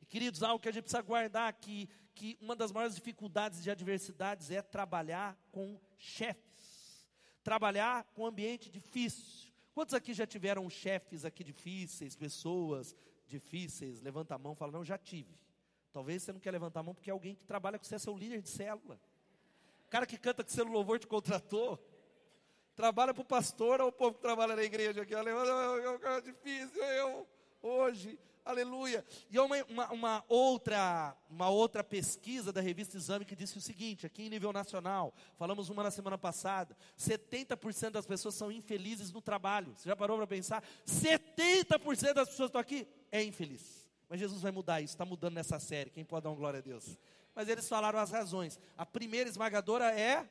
E 0.00 0.06
queridos, 0.06 0.42
algo 0.42 0.60
que 0.60 0.68
a 0.68 0.72
gente 0.72 0.84
precisa 0.84 1.02
guardar 1.02 1.48
aqui, 1.48 1.88
que 2.14 2.38
uma 2.40 2.54
das 2.54 2.72
maiores 2.72 2.94
dificuldades 2.94 3.62
de 3.62 3.70
adversidades 3.70 4.50
é 4.50 4.62
trabalhar 4.62 5.36
com 5.50 5.80
chefes, 5.98 7.08
trabalhar 7.42 8.04
com 8.14 8.26
ambiente 8.26 8.70
difícil. 8.70 9.50
Quantos 9.72 9.94
aqui 9.94 10.12
já 10.12 10.26
tiveram 10.26 10.68
chefes 10.68 11.24
aqui 11.24 11.42
difíceis, 11.42 12.16
pessoas 12.16 12.94
difíceis? 13.26 14.00
Levanta 14.00 14.34
a 14.34 14.38
mão, 14.38 14.54
fala, 14.54 14.72
não, 14.72 14.84
já 14.84 14.98
tive. 14.98 15.40
Talvez 15.92 16.22
você 16.22 16.32
não 16.32 16.40
quer 16.40 16.52
levantar 16.52 16.80
a 16.80 16.82
mão 16.82 16.94
porque 16.94 17.10
é 17.10 17.12
alguém 17.12 17.34
que 17.34 17.44
trabalha 17.44 17.78
com 17.78 17.84
você, 17.84 17.96
é 17.96 17.98
seu 17.98 18.16
líder 18.16 18.40
de 18.42 18.48
célula. 18.48 19.00
O 19.86 19.90
cara 19.90 20.06
que 20.06 20.16
canta 20.16 20.44
com 20.44 20.50
seu 20.50 20.64
louvor 20.64 20.98
te 20.98 21.06
contratou. 21.06 21.78
Trabalha 22.76 23.12
para 23.12 23.22
o 23.22 23.24
pastor 23.26 23.80
ou 23.80 23.88
o 23.88 23.92
povo 23.92 24.14
que 24.14 24.22
trabalha 24.22 24.54
na 24.54 24.62
igreja 24.62 25.02
aqui. 25.02 25.14
É 25.14 26.20
difícil, 26.20 26.82
eu 26.82 27.26
hoje, 27.60 28.18
aleluia. 28.44 29.04
E 29.28 29.38
uma, 29.38 29.56
uma, 29.64 29.92
uma, 29.92 30.24
outra, 30.28 31.16
uma 31.28 31.48
outra 31.48 31.82
pesquisa 31.82 32.52
da 32.52 32.60
revista 32.60 32.96
Exame 32.96 33.24
que 33.24 33.36
disse 33.36 33.58
o 33.58 33.60
seguinte, 33.60 34.06
aqui 34.06 34.22
em 34.22 34.30
nível 34.30 34.52
nacional, 34.52 35.12
falamos 35.36 35.68
uma 35.68 35.82
na 35.82 35.90
semana 35.90 36.16
passada, 36.16 36.76
70% 36.98 37.90
das 37.90 38.06
pessoas 38.06 38.34
são 38.34 38.50
infelizes 38.50 39.12
no 39.12 39.20
trabalho. 39.20 39.74
Você 39.76 39.88
já 39.88 39.96
parou 39.96 40.16
para 40.16 40.26
pensar? 40.26 40.62
70% 40.86 42.14
das 42.14 42.28
pessoas 42.28 42.36
que 42.36 42.44
estão 42.44 42.60
aqui 42.60 42.88
é 43.10 43.22
infeliz. 43.22 43.79
Mas 44.10 44.18
Jesus 44.18 44.42
vai 44.42 44.50
mudar 44.50 44.80
isso, 44.80 44.92
está 44.92 45.04
mudando 45.04 45.34
nessa 45.34 45.60
série. 45.60 45.88
Quem 45.88 46.04
pode 46.04 46.24
dar 46.24 46.30
uma 46.30 46.36
glória 46.36 46.58
a 46.58 46.60
Deus? 46.60 46.98
Mas 47.32 47.48
eles 47.48 47.68
falaram 47.68 47.96
as 48.00 48.10
razões. 48.10 48.58
A 48.76 48.84
primeira 48.84 49.30
esmagadora 49.30 49.96
é 49.98 50.28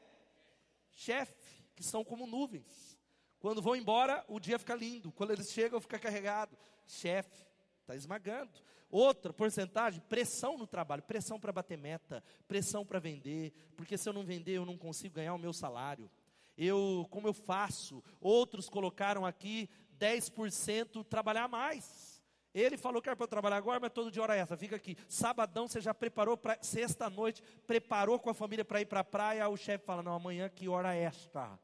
chefe, 0.91 1.63
que 1.77 1.81
são 1.81 2.03
como 2.03 2.27
nuvens. 2.27 2.99
Quando 3.39 3.61
vão 3.61 3.77
embora, 3.77 4.25
o 4.27 4.37
dia 4.37 4.59
fica 4.59 4.75
lindo. 4.75 5.13
Quando 5.13 5.31
eles 5.31 5.49
chegam, 5.49 5.79
fica 5.79 5.97
carregado. 5.97 6.57
Chefe, 6.85 7.47
está 7.79 7.95
esmagando. 7.95 8.51
Outra 8.91 9.31
porcentagem, 9.31 10.01
pressão 10.09 10.57
no 10.57 10.67
trabalho, 10.67 11.01
pressão 11.03 11.39
para 11.39 11.53
bater 11.53 11.77
meta, 11.77 12.21
pressão 12.49 12.85
para 12.85 12.99
vender, 12.99 13.53
porque 13.77 13.97
se 13.97 14.09
eu 14.09 14.13
não 14.13 14.25
vender, 14.25 14.57
eu 14.57 14.65
não 14.65 14.77
consigo 14.77 15.15
ganhar 15.15 15.33
o 15.35 15.39
meu 15.39 15.53
salário. 15.53 16.11
Eu, 16.57 17.07
como 17.09 17.29
eu 17.29 17.33
faço? 17.33 18.03
Outros 18.19 18.67
colocaram 18.67 19.25
aqui 19.25 19.69
10% 19.97 21.05
trabalhar 21.05 21.47
mais. 21.47 22.08
Ele 22.53 22.77
falou 22.77 23.01
que 23.01 23.09
era 23.09 23.15
para 23.15 23.23
eu 23.23 23.27
trabalhar 23.27 23.57
agora, 23.57 23.79
mas 23.79 23.91
todo 23.91 24.11
dia 24.11 24.23
hora 24.23 24.35
extra. 24.35 24.57
Fica 24.57 24.75
aqui. 24.75 24.97
Sabadão 25.07 25.67
você 25.67 25.79
já 25.79 25.93
preparou 25.93 26.35
para 26.35 26.57
sexta-noite, 26.61 27.43
preparou 27.67 28.19
com 28.19 28.29
a 28.29 28.33
família 28.33 28.65
para 28.65 28.81
ir 28.81 28.85
para 28.85 29.01
a 29.01 29.03
praia. 29.03 29.47
O 29.47 29.57
chefe 29.57 29.85
fala: 29.85 30.01
Não, 30.01 30.13
amanhã 30.13 30.49
que 30.49 30.67
hora 30.67 30.95
extra? 30.95 31.59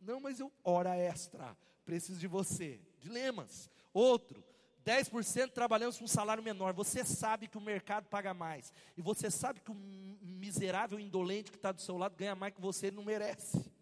Não, 0.00 0.20
mas 0.20 0.40
eu, 0.40 0.52
hora 0.62 0.96
extra. 0.96 1.56
Preciso 1.84 2.18
de 2.18 2.26
você. 2.26 2.80
Dilemas. 3.00 3.70
Outro, 3.92 4.42
10% 4.84 5.50
trabalhamos 5.50 5.98
com 5.98 6.04
um 6.04 6.08
salário 6.08 6.42
menor. 6.42 6.74
Você 6.74 7.04
sabe 7.04 7.48
que 7.48 7.56
o 7.56 7.60
mercado 7.60 8.06
paga 8.06 8.34
mais. 8.34 8.72
E 8.96 9.02
você 9.02 9.30
sabe 9.30 9.60
que 9.60 9.70
o 9.70 9.74
miserável 9.74 11.00
indolente 11.00 11.50
que 11.50 11.56
está 11.56 11.72
do 11.72 11.80
seu 11.80 11.96
lado 11.96 12.16
ganha 12.16 12.34
mais 12.34 12.52
que 12.52 12.60
você, 12.60 12.88
ele 12.88 12.96
não 12.96 13.04
merece. 13.04 13.72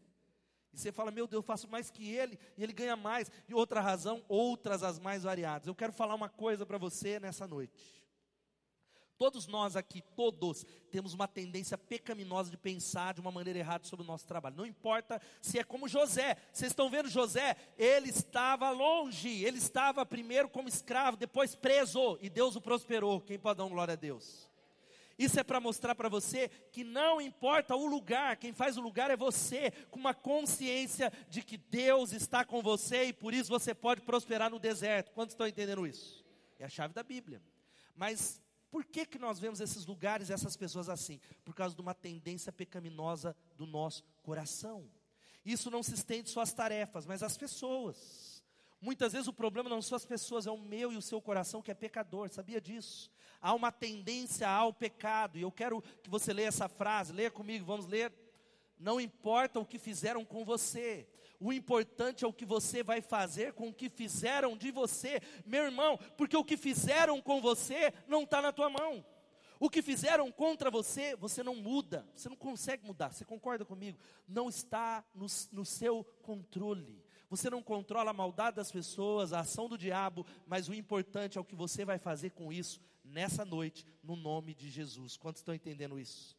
E 0.73 0.79
você 0.79 0.91
fala, 0.91 1.11
meu 1.11 1.27
Deus, 1.27 1.41
eu 1.41 1.47
faço 1.47 1.69
mais 1.69 1.91
que 1.91 2.11
ele, 2.11 2.39
e 2.57 2.63
ele 2.63 2.73
ganha 2.73 2.97
mais. 2.97 3.31
E 3.49 3.55
outra 3.55 3.81
razão, 3.81 4.25
outras 4.29 4.83
as 4.83 4.99
mais 4.99 5.23
variadas. 5.23 5.69
Eu 5.69 5.75
quero 5.75 5.93
falar 5.93 6.15
uma 6.15 6.29
coisa 6.29 6.65
para 6.65 6.79
você 6.79 7.21
nessa 7.21 7.47
noite. 7.47 8.03
Todos 9.19 9.47
nós 9.47 9.77
aqui, 9.77 10.03
todos, 10.17 10.65
temos 10.91 11.15
uma 11.15 11.29
tendência 11.29 11.79
pecaminosa 11.79 12.51
de 12.51 12.57
pensar 12.57 13.15
de 13.15 13.21
uma 13.21 13.31
maneira 13.31 13.59
errada 13.59 13.85
sobre 13.85 14.05
o 14.05 14.07
nosso 14.07 14.27
trabalho. 14.27 14.57
Não 14.57 14.67
importa 14.67 15.23
se 15.41 15.61
é 15.61 15.63
como 15.63 15.87
José. 15.87 16.37
Vocês 16.53 16.73
estão 16.73 16.91
vendo 16.91 17.09
José? 17.09 17.57
Ele 17.79 18.09
estava 18.09 18.71
longe. 18.71 19.45
Ele 19.45 19.59
estava 19.59 20.05
primeiro 20.05 20.49
como 20.49 20.69
escravo, 20.69 21.17
depois 21.17 21.55
preso. 21.55 22.19
E 22.21 22.29
Deus 22.29 22.57
o 22.57 22.61
prosperou. 22.61 23.21
Quem 23.21 23.39
pode 23.39 23.59
dar 23.59 23.69
glória 23.69 23.93
a 23.93 23.97
Deus? 23.97 24.51
Isso 25.18 25.38
é 25.38 25.44
para 25.44 25.61
mostrar 25.61 25.94
para 25.94 26.09
você 26.09 26.48
que 26.70 26.85
não 26.85 27.20
importa 27.20 27.77
o 27.77 27.87
lugar, 27.87 28.37
quem 28.37 28.53
faz 28.53 28.77
o 28.77 28.81
lugar 28.81 29.11
é 29.11 29.16
você, 29.16 29.70
com 29.90 29.98
uma 30.01 30.14
consciência 30.14 31.12
de 31.29 31.42
que 31.42 31.57
Deus 31.57 32.12
está 32.12 32.44
com 32.44 32.62
você 32.62 33.05
e 33.05 33.12
por 33.12 33.35
isso 33.35 33.48
você 33.51 33.75
pode 33.75 34.01
prosperar 34.03 34.51
no 34.51 34.59
deserto. 34.59 35.12
Quantos 35.12 35.35
estão 35.35 35.46
entendendo 35.46 35.87
isso? 35.87 36.25
É 36.59 36.64
a 36.64 36.68
chave 36.68 36.94
da 36.94 37.03
Bíblia. 37.03 37.42
Mas 37.94 38.40
por 38.70 38.87
que, 38.87 39.05
que 39.05 39.18
nós 39.18 39.38
vemos 39.38 39.61
esses 39.61 39.85
lugares, 39.85 40.31
essas 40.31 40.57
pessoas 40.57 40.88
assim? 40.88 41.20
Por 41.44 41.55
causa 41.55 41.75
de 41.75 41.81
uma 41.83 41.92
tendência 41.92 42.51
pecaminosa 42.51 43.37
do 43.57 43.66
nosso 43.66 44.03
coração. 44.22 44.90
Isso 45.44 45.70
não 45.70 45.83
se 45.83 45.92
estende 45.92 46.31
só 46.31 46.40
às 46.40 46.55
tarefas, 46.55 47.05
mas 47.05 47.22
às 47.22 47.37
pessoas. 47.37 48.32
Muitas 48.83 49.12
vezes 49.12 49.29
o 49.29 49.33
problema 49.33 49.71
não 49.71 49.81
são 49.81 49.95
as 49.95 50.05
pessoas, 50.05 50.45
é 50.45 50.51
o 50.51 50.59
meu 50.59 50.92
e 50.92 50.97
o 50.97 51.03
seu 51.03 51.23
coração 51.23 51.62
que 51.62 51.71
é 51.71 51.75
pecador, 51.75 52.29
sabia 52.31 52.61
disso? 52.61 53.12
Há 53.40 53.55
uma 53.55 53.71
tendência 53.71 54.49
ao 54.49 54.73
pecado, 54.73 55.38
e 55.38 55.42
eu 55.42 55.53
quero 55.53 55.81
que 56.03 56.11
você 56.11 56.33
leia 56.33 56.49
essa 56.49 56.68
frase, 56.68 57.12
leia 57.12 57.31
comigo, 57.31 57.64
vamos 57.64 57.87
ler. 57.87 58.12
Não 58.77 59.01
importa 59.01 59.61
o 59.61 59.64
que 59.64 59.79
fizeram 59.79 60.25
com 60.25 60.45
você, 60.45 61.09
o 61.38 61.53
importante 61.53 62.25
é 62.25 62.27
o 62.27 62.33
que 62.33 62.45
você 62.45 62.83
vai 62.83 63.01
fazer 63.01 63.53
com 63.53 63.68
o 63.68 63.75
que 63.75 63.88
fizeram 63.88 64.57
de 64.57 64.73
você, 64.73 65.21
meu 65.47 65.64
irmão, 65.64 65.97
porque 66.16 66.37
o 66.37 66.45
que 66.45 66.57
fizeram 66.57 67.23
com 67.23 67.40
você 67.40 67.95
não 68.09 68.25
está 68.25 68.42
na 68.42 68.51
tua 68.51 68.68
mão. 68.68 69.05
O 69.61 69.71
que 69.71 69.81
fizeram 69.81 70.31
contra 70.33 70.73
você, 70.73 71.14
você 71.14 71.40
não 71.42 71.55
muda, 71.55 72.05
você 72.16 72.29
não 72.29 72.35
consegue 72.37 72.85
mudar, 72.85 73.12
você 73.12 73.25
concorda 73.25 73.64
comigo? 73.64 73.97
Não 74.27 74.49
está 74.49 75.05
no, 75.14 75.27
no 75.53 75.64
seu 75.64 76.05
controle. 76.23 77.02
Você 77.33 77.49
não 77.49 77.62
controla 77.62 78.11
a 78.11 78.12
maldade 78.12 78.57
das 78.57 78.71
pessoas, 78.71 79.33
a 79.33 79.40
ação 79.40 79.66
do 79.66 79.79
diabo, 79.79 80.27
mas 80.47 80.68
o 80.68 80.75
importante 80.75 81.38
é 81.38 81.40
o 81.40 81.45
que 81.45 81.55
você 81.55 81.83
vai 81.83 81.97
fazer 81.97 82.29
com 82.29 82.53
isso 82.53 82.79
nessa 83.03 83.42
noite, 83.42 83.87
no 84.03 84.16
nome 84.16 84.53
de 84.53 84.68
Jesus. 84.68 85.16
Quantos 85.16 85.40
estão 85.40 85.55
entendendo 85.55 85.99
isso? 85.99 86.37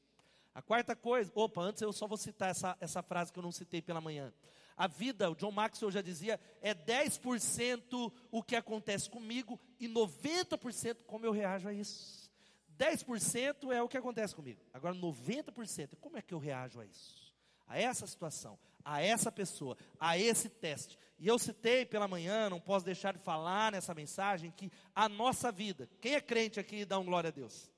A 0.53 0.61
quarta 0.61 0.95
coisa, 0.95 1.31
opa, 1.33 1.63
antes 1.63 1.81
eu 1.81 1.91
só 1.91 2.05
vou 2.05 2.15
citar 2.15 2.51
essa, 2.51 2.77
essa 2.79 3.01
frase 3.01 3.33
que 3.33 3.39
eu 3.39 3.41
não 3.41 3.51
citei 3.51 3.81
pela 3.81 3.99
manhã. 3.99 4.31
A 4.77 4.85
vida, 4.85 5.31
o 5.31 5.35
John 5.35 5.51
Maxwell 5.51 5.89
já 5.89 5.99
dizia, 5.99 6.39
é 6.61 6.75
10% 6.75 8.13
o 8.29 8.43
que 8.43 8.55
acontece 8.55 9.09
comigo 9.09 9.59
e 9.79 9.87
90% 9.87 10.97
como 11.07 11.25
eu 11.25 11.31
reajo 11.31 11.67
a 11.67 11.73
isso. 11.73 12.31
10% 12.77 13.71
é 13.71 13.81
o 13.81 13.89
que 13.89 13.97
acontece 13.97 14.35
comigo. 14.35 14.61
Agora 14.71 14.93
90% 14.93 15.95
como 15.99 16.19
é 16.19 16.21
que 16.21 16.35
eu 16.35 16.39
reajo 16.39 16.79
a 16.79 16.85
isso? 16.85 17.33
A 17.65 17.79
essa 17.79 18.05
situação, 18.05 18.59
a 18.83 19.01
essa 19.01 19.31
pessoa, 19.31 19.77
a 19.99 20.17
esse 20.17 20.49
teste. 20.49 20.97
E 21.19 21.27
eu 21.27 21.39
citei 21.39 21.85
pela 21.85 22.07
manhã, 22.07 22.49
não 22.49 22.59
posso 22.59 22.85
deixar 22.85 23.13
de 23.13 23.19
falar 23.19 23.71
nessa 23.71 23.93
mensagem 23.93 24.51
que 24.51 24.71
a 24.93 25.07
nossa 25.07 25.51
vida, 25.51 25.89
quem 26.01 26.15
é 26.15 26.21
crente 26.21 26.59
aqui 26.59 26.85
dá 26.85 26.99
um 26.99 27.05
glória 27.05 27.29
a 27.29 27.31
Deus? 27.31 27.71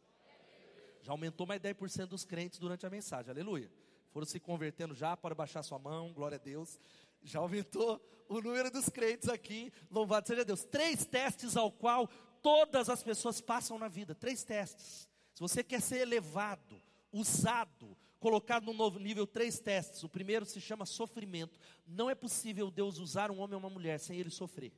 Já 1.02 1.12
aumentou 1.12 1.46
mais 1.46 1.62
10% 1.62 2.08
dos 2.08 2.26
crentes 2.26 2.58
durante 2.58 2.86
a 2.86 2.90
mensagem, 2.90 3.30
aleluia 3.30 3.70
foram 4.16 4.26
se 4.26 4.40
convertendo 4.40 4.96
já, 4.96 5.18
para 5.18 5.36
baixar 5.36 5.62
sua 5.62 5.78
mão, 5.78 6.14
glória 6.14 6.38
a 6.38 6.40
Deus. 6.40 6.80
Já 7.22 7.40
aumentou 7.40 8.00
o 8.30 8.40
número 8.40 8.72
dos 8.72 8.88
crentes 8.88 9.28
aqui, 9.28 9.74
louvado 9.92 10.26
seja 10.26 10.46
Deus. 10.46 10.64
Três 10.64 11.06
testes 11.06 11.58
ao 11.58 11.70
qual 11.70 12.08
todas 12.42 12.88
as 12.88 13.04
pessoas 13.04 13.42
passam 13.42 13.78
na 13.78 13.90
vida, 13.90 14.16
três 14.16 14.42
testes. 14.42 15.10
Se 15.34 15.42
você 15.42 15.62
quer 15.62 15.82
ser 15.82 15.98
elevado, 15.98 16.82
usado, 17.12 17.98
colocado 18.26 18.66
no 18.66 18.74
novo 18.74 18.98
nível, 18.98 19.28
três 19.28 19.60
testes. 19.60 20.04
O 20.04 20.10
primeiro 20.10 20.48
se 20.48 20.60
chama 20.60 20.84
sofrimento. 20.84 21.60
Não 21.86 22.10
é 22.10 22.16
possível 22.16 22.72
Deus 22.72 22.98
usar 22.98 23.30
um 23.30 23.38
homem 23.38 23.54
ou 23.54 23.60
uma 23.60 23.70
mulher 23.70 24.00
sem 24.00 24.20
ele 24.20 24.32
sofrer. 24.32 24.74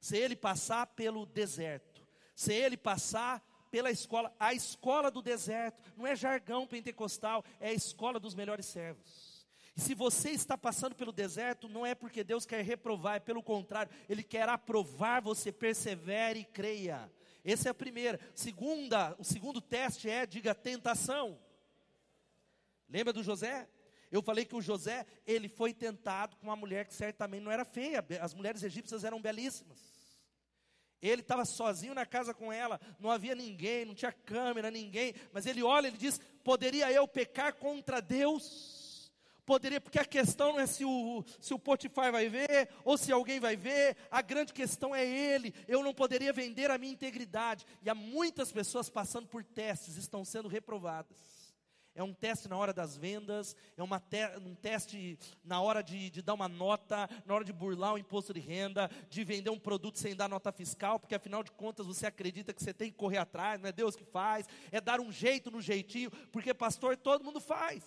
Sem 0.00 0.20
ele 0.20 0.34
passar 0.34 0.86
pelo 0.86 1.26
deserto, 1.26 2.00
sem 2.34 2.56
ele 2.56 2.78
passar 2.78 3.46
pela 3.70 3.90
escola, 3.90 4.34
a 4.40 4.54
escola 4.54 5.10
do 5.10 5.20
deserto, 5.20 5.82
não 5.98 6.06
é 6.06 6.16
jargão 6.16 6.66
pentecostal, 6.66 7.44
é 7.60 7.68
a 7.68 7.74
escola 7.74 8.18
dos 8.18 8.34
melhores 8.34 8.64
servos. 8.64 9.46
E 9.76 9.80
se 9.82 9.94
você 9.94 10.30
está 10.30 10.56
passando 10.56 10.94
pelo 10.94 11.12
deserto, 11.12 11.68
não 11.68 11.84
é 11.84 11.94
porque 11.94 12.24
Deus 12.24 12.46
quer 12.46 12.64
reprovar, 12.64 13.16
é 13.16 13.20
pelo 13.20 13.42
contrário, 13.42 13.92
Ele 14.08 14.22
quer 14.22 14.48
aprovar 14.48 15.20
você, 15.20 15.52
persevere 15.52 16.40
e 16.40 16.44
creia. 16.46 17.12
Essa 17.44 17.68
é 17.68 17.70
a 17.70 17.74
primeira. 17.74 18.18
Segunda, 18.34 19.14
o 19.18 19.24
segundo 19.24 19.60
teste 19.60 20.08
é, 20.08 20.24
diga, 20.24 20.54
tentação. 20.54 21.38
Lembra 22.92 23.12
do 23.12 23.22
José? 23.22 23.66
Eu 24.10 24.20
falei 24.20 24.44
que 24.44 24.54
o 24.54 24.60
José, 24.60 25.06
ele 25.26 25.48
foi 25.48 25.72
tentado 25.72 26.36
com 26.36 26.48
uma 26.48 26.54
mulher 26.54 26.84
que 26.84 26.92
certamente 26.92 27.42
não 27.42 27.50
era 27.50 27.64
feia. 27.64 28.04
As 28.20 28.34
mulheres 28.34 28.62
egípcias 28.62 29.02
eram 29.02 29.22
belíssimas. 29.22 29.80
Ele 31.00 31.22
estava 31.22 31.46
sozinho 31.46 31.94
na 31.94 32.04
casa 32.04 32.34
com 32.34 32.52
ela, 32.52 32.78
não 33.00 33.10
havia 33.10 33.34
ninguém, 33.34 33.86
não 33.86 33.94
tinha 33.94 34.12
câmera, 34.12 34.70
ninguém, 34.70 35.14
mas 35.32 35.46
ele 35.46 35.62
olha, 35.62 35.88
ele 35.88 35.96
diz: 35.96 36.20
poderia 36.44 36.92
eu 36.92 37.08
pecar 37.08 37.54
contra 37.54 38.00
Deus? 38.00 39.10
Poderia, 39.44 39.80
porque 39.80 39.98
a 39.98 40.04
questão 40.04 40.52
não 40.52 40.60
é 40.60 40.66
se 40.66 40.84
o, 40.84 41.24
se 41.40 41.52
o 41.52 41.58
Potifar 41.58 42.12
vai 42.12 42.28
ver, 42.28 42.68
ou 42.84 42.96
se 42.96 43.10
alguém 43.10 43.40
vai 43.40 43.56
ver, 43.56 43.96
a 44.10 44.22
grande 44.22 44.52
questão 44.52 44.94
é 44.94 45.04
ele. 45.04 45.52
Eu 45.66 45.82
não 45.82 45.92
poderia 45.92 46.32
vender 46.32 46.70
a 46.70 46.78
minha 46.78 46.92
integridade. 46.92 47.66
E 47.82 47.90
há 47.90 47.94
muitas 47.94 48.52
pessoas 48.52 48.88
passando 48.88 49.26
por 49.26 49.42
testes, 49.42 49.96
estão 49.96 50.24
sendo 50.24 50.46
reprovadas 50.46 51.41
é 51.94 52.02
um 52.02 52.12
teste 52.12 52.48
na 52.48 52.56
hora 52.56 52.72
das 52.72 52.96
vendas, 52.96 53.54
é 53.76 53.82
te, 53.98 54.38
um 54.38 54.54
teste 54.54 55.18
na 55.44 55.60
hora 55.60 55.82
de, 55.82 56.10
de, 56.10 56.22
dar 56.22 56.34
uma 56.34 56.48
nota, 56.48 57.08
na 57.26 57.34
hora 57.34 57.44
de 57.44 57.52
burlar 57.52 57.94
o 57.94 57.98
imposto 57.98 58.32
de 58.32 58.40
renda, 58.40 58.90
de 59.10 59.24
vender 59.24 59.50
um 59.50 59.58
produto 59.58 59.98
sem 59.98 60.16
dar 60.16 60.28
nota 60.28 60.50
fiscal, 60.50 60.98
porque 60.98 61.14
afinal 61.14 61.42
de 61.42 61.52
contas 61.52 61.86
você 61.86 62.06
acredita 62.06 62.54
que 62.54 62.62
você 62.62 62.72
tem 62.72 62.90
que 62.90 62.96
correr 62.96 63.18
atrás, 63.18 63.60
não 63.60 63.68
é 63.68 63.72
Deus 63.72 63.94
que 63.94 64.04
faz, 64.04 64.46
é 64.70 64.80
dar 64.80 65.00
um 65.00 65.12
jeito 65.12 65.50
no 65.50 65.60
jeitinho, 65.60 66.10
porque 66.30 66.54
pastor 66.54 66.96
todo 66.96 67.24
mundo 67.24 67.40
faz. 67.40 67.84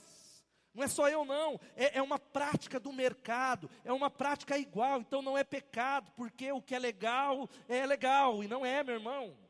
Não 0.73 0.83
é 0.83 0.87
só 0.89 1.07
eu, 1.07 1.23
não, 1.23 1.59
é, 1.75 1.99
é 1.99 2.01
uma 2.01 2.19
prática 2.19 2.79
do 2.79 2.91
mercado, 2.91 3.69
é 3.85 3.93
uma 3.93 4.09
prática 4.09 4.57
igual, 4.57 4.99
então 4.99 5.21
não 5.21 5.37
é 5.37 5.43
pecado, 5.43 6.11
porque 6.17 6.51
o 6.51 6.61
que 6.61 6.75
é 6.75 6.79
legal 6.79 7.49
é 7.69 7.85
legal, 7.85 8.43
e 8.43 8.47
não 8.47 8.65
é, 8.65 8.83
meu 8.83 8.95
irmão. 8.95 9.44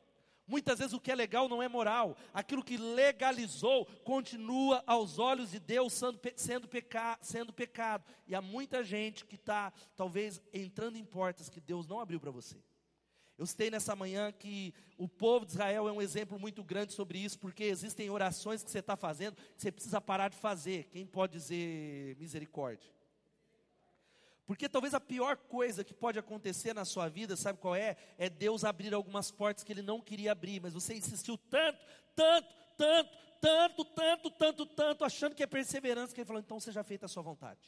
Muitas 0.47 0.77
vezes 0.77 0.93
o 0.93 0.99
que 0.99 1.11
é 1.11 1.15
legal 1.15 1.49
não 1.49 1.61
é 1.61 1.67
moral. 1.67 2.15
Aquilo 2.33 2.63
que 2.63 2.77
legalizou 2.77 3.85
continua 4.03 4.83
aos 4.85 5.17
olhos 5.17 5.51
de 5.51 5.59
Deus 5.59 5.93
sendo, 5.93 6.19
sendo, 6.35 6.67
peca, 6.67 7.17
sendo 7.21 7.51
pecado. 7.51 8.03
E 8.27 8.35
há 8.35 8.41
muita 8.41 8.83
gente 8.83 9.25
que 9.25 9.35
está, 9.35 9.73
talvez, 9.95 10.41
entrando 10.53 10.97
em 10.97 11.05
portas 11.05 11.49
que 11.49 11.59
Deus 11.59 11.87
não 11.87 11.99
abriu 11.99 12.19
para 12.19 12.31
você. 12.31 12.57
Eu 13.37 13.45
citei 13.45 13.69
nessa 13.69 13.95
manhã 13.95 14.31
que 14.31 14.73
o 14.97 15.09
povo 15.09 15.45
de 15.45 15.51
Israel 15.51 15.89
é 15.89 15.91
um 15.91 16.01
exemplo 16.01 16.39
muito 16.39 16.63
grande 16.63 16.93
sobre 16.93 17.17
isso, 17.17 17.37
porque 17.37 17.65
existem 17.65 18.09
orações 18.09 18.63
que 18.63 18.71
você 18.71 18.79
está 18.79 18.95
fazendo 18.95 19.35
que 19.35 19.61
você 19.61 19.71
precisa 19.71 19.99
parar 19.99 20.29
de 20.29 20.37
fazer. 20.37 20.85
Quem 20.85 21.05
pode 21.05 21.33
dizer 21.33 22.15
misericórdia? 22.17 22.89
Porque 24.45 24.69
talvez 24.69 24.93
a 24.93 24.99
pior 24.99 25.37
coisa 25.37 25.83
que 25.83 25.93
pode 25.93 26.19
acontecer 26.19 26.73
na 26.73 26.85
sua 26.85 27.09
vida, 27.09 27.35
sabe 27.35 27.59
qual 27.59 27.75
é? 27.75 27.97
É 28.17 28.29
Deus 28.29 28.63
abrir 28.63 28.93
algumas 28.93 29.31
portas 29.31 29.63
que 29.63 29.73
Ele 29.73 29.81
não 29.81 29.99
queria 29.99 30.31
abrir, 30.31 30.61
mas 30.61 30.73
você 30.73 30.93
insistiu 30.93 31.37
tanto, 31.37 31.79
tanto, 32.15 32.47
tanto, 32.77 33.17
tanto, 33.41 33.85
tanto, 33.85 34.31
tanto, 34.31 34.65
tanto, 34.65 35.03
achando 35.03 35.35
que 35.35 35.41
é 35.41 35.47
perseverança, 35.47 36.13
que 36.13 36.21
Ele 36.21 36.27
falou, 36.27 36.41
então 36.41 36.59
seja 36.59 36.83
feita 36.83 37.05
a 37.05 37.09
sua 37.09 37.23
vontade. 37.23 37.59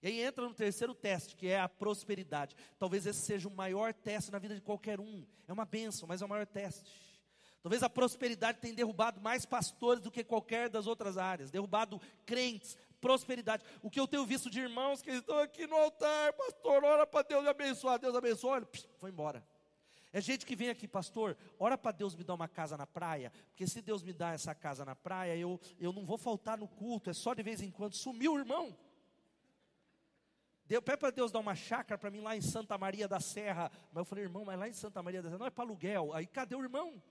E 0.00 0.08
aí 0.08 0.20
entra 0.20 0.44
no 0.46 0.54
terceiro 0.54 0.94
teste, 0.94 1.36
que 1.36 1.46
é 1.48 1.60
a 1.60 1.68
prosperidade. 1.68 2.56
Talvez 2.78 3.06
esse 3.06 3.20
seja 3.20 3.48
o 3.48 3.54
maior 3.54 3.92
teste 3.94 4.32
na 4.32 4.38
vida 4.38 4.54
de 4.54 4.60
qualquer 4.60 4.98
um. 4.98 5.24
É 5.46 5.52
uma 5.52 5.64
bênção, 5.64 6.08
mas 6.08 6.22
é 6.22 6.24
o 6.24 6.28
maior 6.28 6.46
teste. 6.46 6.90
Talvez 7.62 7.84
a 7.84 7.88
prosperidade 7.88 8.58
tenha 8.58 8.74
derrubado 8.74 9.20
mais 9.20 9.46
pastores 9.46 10.02
do 10.02 10.10
que 10.10 10.24
qualquer 10.24 10.68
das 10.68 10.88
outras 10.88 11.16
áreas, 11.16 11.52
derrubado 11.52 12.00
crentes, 12.26 12.76
prosperidade. 13.02 13.64
O 13.82 13.90
que 13.90 13.98
eu 13.98 14.06
tenho 14.06 14.24
visto 14.24 14.48
de 14.48 14.60
irmãos 14.60 15.02
que 15.02 15.10
estão 15.10 15.38
aqui 15.40 15.66
no 15.66 15.76
altar, 15.76 16.32
pastor, 16.34 16.84
ora 16.84 17.04
para 17.04 17.26
Deus 17.26 17.44
abençoar, 17.46 17.98
Deus 17.98 18.14
abençoa, 18.14 18.52
olha, 18.52 18.68
foi 18.96 19.10
embora. 19.10 19.44
É 20.12 20.20
gente 20.20 20.46
que 20.46 20.54
vem 20.54 20.68
aqui, 20.68 20.86
pastor, 20.86 21.36
ora 21.58 21.76
para 21.76 21.90
Deus 21.90 22.14
me 22.14 22.22
dar 22.22 22.34
uma 22.34 22.46
casa 22.46 22.76
na 22.76 22.86
praia, 22.86 23.32
porque 23.48 23.66
se 23.66 23.82
Deus 23.82 24.02
me 24.02 24.12
dá 24.12 24.32
essa 24.32 24.54
casa 24.54 24.84
na 24.84 24.94
praia, 24.94 25.36
eu, 25.36 25.60
eu 25.80 25.92
não 25.92 26.04
vou 26.04 26.16
faltar 26.16 26.56
no 26.56 26.68
culto, 26.68 27.10
é 27.10 27.12
só 27.12 27.34
de 27.34 27.42
vez 27.42 27.60
em 27.60 27.70
quando. 27.70 27.94
Sumiu 27.94 28.38
irmão. 28.38 28.76
Deu, 30.64 30.80
pede 30.80 30.98
para 30.98 31.10
Deus 31.10 31.32
dar 31.32 31.40
uma 31.40 31.54
chácara 31.54 31.98
para 31.98 32.10
mim 32.10 32.20
lá 32.20 32.36
em 32.36 32.40
Santa 32.40 32.78
Maria 32.78 33.08
da 33.08 33.20
Serra. 33.20 33.70
Mas 33.90 34.02
eu 34.02 34.04
falei, 34.04 34.24
irmão, 34.24 34.44
mas 34.44 34.58
lá 34.58 34.68
em 34.68 34.72
Santa 34.72 35.02
Maria 35.02 35.20
da 35.20 35.28
Serra 35.28 35.38
não 35.38 35.46
é 35.46 35.50
para 35.50 35.64
aluguel. 35.64 36.14
Aí 36.14 36.26
cadê 36.26 36.54
o 36.54 36.62
irmão? 36.62 37.02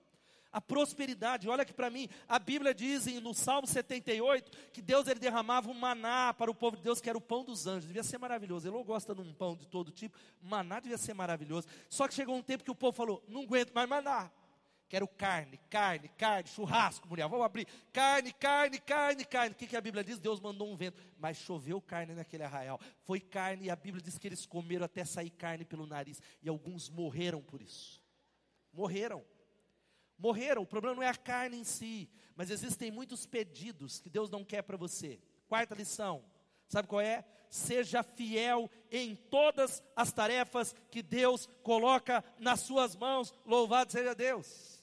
A 0.52 0.60
prosperidade, 0.60 1.48
olha 1.48 1.62
aqui 1.62 1.72
para 1.72 1.90
mim, 1.90 2.10
a 2.28 2.38
Bíblia 2.38 2.74
diz 2.74 3.06
no 3.22 3.34
Salmo 3.34 3.66
78 3.66 4.52
que 4.74 4.82
Deus 4.82 5.08
ele 5.08 5.20
derramava 5.20 5.70
um 5.70 5.74
maná 5.74 6.34
para 6.34 6.52
o 6.52 6.56
povo 6.56 6.76
de 6.76 6.84
Deus, 6.84 7.00
que 7.00 7.10
era 7.10 7.18
o 7.18 7.22
pão 7.22 7.46
dos 7.46 7.68
anjos, 7.68 7.86
devia 7.86 8.04
ser 8.04 8.18
maravilhoso. 8.18 8.68
Ele 8.68 8.76
não 8.76 8.84
gosta 8.84 9.16
de 9.16 9.22
um 9.22 9.34
pão 9.34 9.56
de 9.56 9.66
todo 9.66 9.92
tipo, 9.92 10.18
maná 10.42 10.82
devia 10.82 10.98
ser 10.98 11.14
maravilhoso. 11.14 11.68
Só 11.90 12.06
que 12.06 12.14
chegou 12.14 12.36
um 12.36 12.42
tempo 12.42 12.66
que 12.66 12.72
o 12.72 12.76
povo 12.76 12.92
falou: 12.92 13.24
não 13.30 13.44
aguento 13.44 13.72
mais 13.72 13.88
maná, 13.88 14.30
quero 14.90 15.08
carne, 15.08 15.58
carne, 15.70 16.10
carne, 16.18 16.50
churrasco, 16.50 17.08
mulher, 17.08 17.30
vamos 17.30 17.46
abrir, 17.46 17.66
carne, 17.94 18.34
carne, 18.34 18.78
carne, 18.78 19.24
carne. 19.24 19.54
O 19.54 19.56
que, 19.56 19.68
que 19.68 19.78
a 19.78 19.82
Bíblia 19.82 20.04
diz? 20.04 20.20
Deus 20.20 20.42
mandou 20.42 20.70
um 20.70 20.76
vento, 20.76 21.02
mas 21.18 21.38
choveu 21.38 21.82
carne 21.82 22.14
naquele 22.14 22.44
arraial. 22.44 22.78
Foi 23.04 23.22
carne, 23.22 23.68
e 23.68 23.70
a 23.70 23.76
Bíblia 23.78 24.04
diz 24.04 24.18
que 24.18 24.28
eles 24.28 24.46
comeram 24.46 24.84
até 24.84 25.06
sair 25.06 25.30
carne 25.30 25.64
pelo 25.64 25.88
nariz, 25.88 26.22
e 26.44 26.50
alguns 26.50 26.90
morreram 26.90 27.42
por 27.42 27.62
isso. 27.62 28.04
Morreram 28.74 29.24
morreram. 30.22 30.62
O 30.62 30.68
problema 30.68 30.96
não 30.96 31.04
é 31.04 31.10
a 31.10 31.16
carne 31.16 31.58
em 31.58 31.64
si, 31.64 32.10
mas 32.36 32.50
existem 32.50 32.92
muitos 32.92 33.26
pedidos 33.26 34.00
que 34.00 34.10
Deus 34.10 34.30
não 34.30 34.46
quer 34.46 34.62
para 34.62 34.78
você. 34.78 35.20
Quarta 35.48 35.76
lição, 35.76 36.24
sabe 36.68 36.88
qual 36.88 37.02
é? 37.02 37.26
Seja 37.50 38.02
fiel 38.02 38.70
em 38.90 39.16
todas 39.16 39.84
as 39.94 40.14
tarefas 40.14 40.74
que 40.90 41.02
Deus 41.02 41.50
coloca 41.64 42.24
nas 42.40 42.62
suas 42.62 42.96
mãos. 42.96 43.34
Louvado 43.46 43.92
seja 43.92 44.16
Deus. 44.16 44.82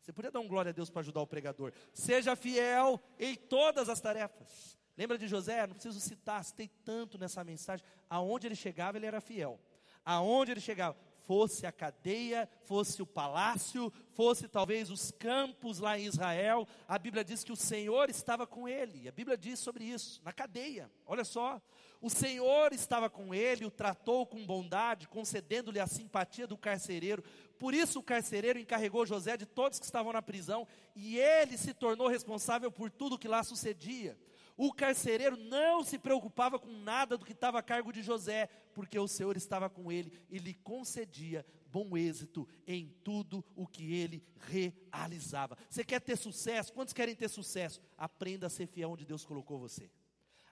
Você 0.00 0.12
podia 0.12 0.30
dar 0.30 0.40
um 0.40 0.48
glória 0.48 0.70
a 0.70 0.72
Deus 0.72 0.90
para 0.90 1.00
ajudar 1.00 1.20
o 1.20 1.26
pregador. 1.26 1.72
Seja 1.92 2.34
fiel 2.34 3.00
em 3.18 3.36
todas 3.36 3.88
as 3.88 4.00
tarefas. 4.00 4.76
Lembra 4.96 5.16
de 5.16 5.28
José? 5.28 5.64
Não 5.66 5.74
preciso 5.74 6.00
citar, 6.00 6.42
citei 6.42 6.68
tanto 6.84 7.16
nessa 7.16 7.44
mensagem. 7.44 7.86
Aonde 8.10 8.48
ele 8.48 8.56
chegava, 8.56 8.98
ele 8.98 9.06
era 9.06 9.20
fiel. 9.20 9.60
Aonde 10.04 10.50
ele 10.50 10.60
chegava, 10.60 10.96
fosse 11.28 11.66
a 11.66 11.70
cadeia, 11.70 12.48
fosse 12.64 13.02
o 13.02 13.06
palácio, 13.06 13.92
fosse 14.14 14.48
talvez 14.48 14.90
os 14.90 15.10
campos 15.10 15.78
lá 15.78 15.98
em 15.98 16.06
Israel, 16.06 16.66
a 16.88 16.98
Bíblia 16.98 17.22
diz 17.22 17.44
que 17.44 17.52
o 17.52 17.56
Senhor 17.56 18.08
estava 18.08 18.46
com 18.46 18.66
ele. 18.66 19.06
A 19.06 19.12
Bíblia 19.12 19.36
diz 19.36 19.58
sobre 19.58 19.84
isso, 19.84 20.22
na 20.24 20.32
cadeia. 20.32 20.90
Olha 21.04 21.24
só, 21.24 21.60
o 22.00 22.08
Senhor 22.08 22.72
estava 22.72 23.10
com 23.10 23.34
ele, 23.34 23.66
o 23.66 23.70
tratou 23.70 24.24
com 24.24 24.46
bondade, 24.46 25.06
concedendo-lhe 25.06 25.78
a 25.78 25.86
simpatia 25.86 26.46
do 26.46 26.56
carcereiro. 26.56 27.22
Por 27.58 27.74
isso 27.74 27.98
o 27.98 28.02
carcereiro 28.02 28.58
encarregou 28.58 29.04
José 29.04 29.36
de 29.36 29.44
todos 29.44 29.78
que 29.78 29.84
estavam 29.84 30.14
na 30.14 30.22
prisão, 30.22 30.66
e 30.96 31.18
ele 31.18 31.58
se 31.58 31.74
tornou 31.74 32.08
responsável 32.08 32.72
por 32.72 32.90
tudo 32.90 33.18
que 33.18 33.28
lá 33.28 33.44
sucedia. 33.44 34.16
O 34.58 34.72
carcereiro 34.72 35.36
não 35.36 35.84
se 35.84 35.96
preocupava 36.00 36.58
com 36.58 36.72
nada 36.72 37.16
do 37.16 37.24
que 37.24 37.30
estava 37.30 37.60
a 37.60 37.62
cargo 37.62 37.92
de 37.92 38.02
José, 38.02 38.48
porque 38.74 38.98
o 38.98 39.06
Senhor 39.06 39.36
estava 39.36 39.70
com 39.70 39.92
ele 39.92 40.12
e 40.28 40.36
lhe 40.38 40.52
concedia 40.52 41.46
bom 41.70 41.96
êxito 41.96 42.48
em 42.66 42.88
tudo 43.04 43.44
o 43.54 43.68
que 43.68 43.94
ele 43.94 44.20
realizava. 44.36 45.56
Você 45.70 45.84
quer 45.84 46.00
ter 46.00 46.16
sucesso? 46.16 46.72
Quantos 46.72 46.92
querem 46.92 47.14
ter 47.14 47.28
sucesso? 47.28 47.80
Aprenda 47.96 48.48
a 48.48 48.50
ser 48.50 48.66
fiel 48.66 48.90
onde 48.90 49.06
Deus 49.06 49.24
colocou 49.24 49.60
você. 49.60 49.88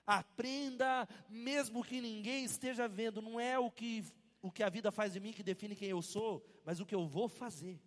Aprenda, 0.05 1.05
mesmo 1.27 1.83
que 1.83 1.99
ninguém 1.99 2.45
esteja 2.45 2.87
vendo, 2.87 3.21
não 3.21 3.37
é 3.37 3.59
o 3.59 3.69
que, 3.69 4.05
o 4.41 4.49
que 4.49 4.63
a 4.63 4.69
vida 4.69 4.89
faz 4.89 5.11
de 5.11 5.19
mim 5.19 5.33
que 5.33 5.43
define 5.43 5.75
quem 5.75 5.89
eu 5.89 6.01
sou, 6.01 6.47
mas 6.63 6.79
o 6.79 6.85
que 6.85 6.95
eu 6.95 7.05
vou 7.05 7.27
fazer. 7.27 7.77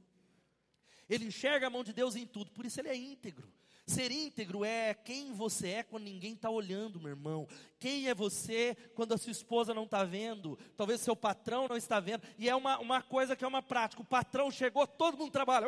Ele 1.08 1.24
enxerga 1.24 1.68
a 1.68 1.70
mão 1.70 1.82
de 1.82 1.94
Deus 1.94 2.14
em 2.14 2.26
tudo, 2.26 2.50
por 2.50 2.66
isso 2.66 2.78
ele 2.78 2.90
é 2.90 2.94
íntegro. 2.94 3.50
Ser 3.90 4.12
íntegro 4.12 4.64
é 4.64 4.94
quem 4.94 5.32
você 5.32 5.68
é 5.70 5.82
quando 5.82 6.04
ninguém 6.04 6.34
está 6.34 6.48
olhando, 6.48 7.00
meu 7.00 7.08
irmão. 7.08 7.48
Quem 7.80 8.08
é 8.08 8.14
você 8.14 8.76
quando 8.94 9.14
a 9.14 9.18
sua 9.18 9.32
esposa 9.32 9.74
não 9.74 9.82
está 9.82 10.04
vendo? 10.04 10.56
Talvez 10.76 11.00
seu 11.00 11.16
patrão 11.16 11.66
não 11.66 11.76
está 11.76 11.98
vendo. 11.98 12.22
E 12.38 12.48
é 12.48 12.54
uma, 12.54 12.78
uma 12.78 13.02
coisa 13.02 13.34
que 13.34 13.44
é 13.44 13.48
uma 13.48 13.60
prática. 13.60 14.00
O 14.00 14.04
patrão 14.04 14.48
chegou, 14.48 14.86
todo 14.86 15.18
mundo 15.18 15.32
trabalha. 15.32 15.66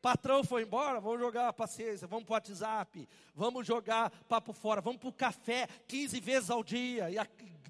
Patrão 0.00 0.44
foi 0.44 0.62
embora, 0.62 1.00
vamos 1.00 1.18
jogar 1.18 1.52
paciência, 1.54 2.06
vamos 2.06 2.24
para 2.24 2.34
o 2.34 2.36
WhatsApp, 2.36 3.08
vamos 3.34 3.66
jogar 3.66 4.08
papo 4.28 4.52
fora, 4.52 4.80
vamos 4.80 5.00
para 5.00 5.08
o 5.08 5.12
café 5.12 5.66
15 5.88 6.20
vezes 6.20 6.50
ao 6.50 6.62
dia, 6.62 7.10
e 7.10 7.16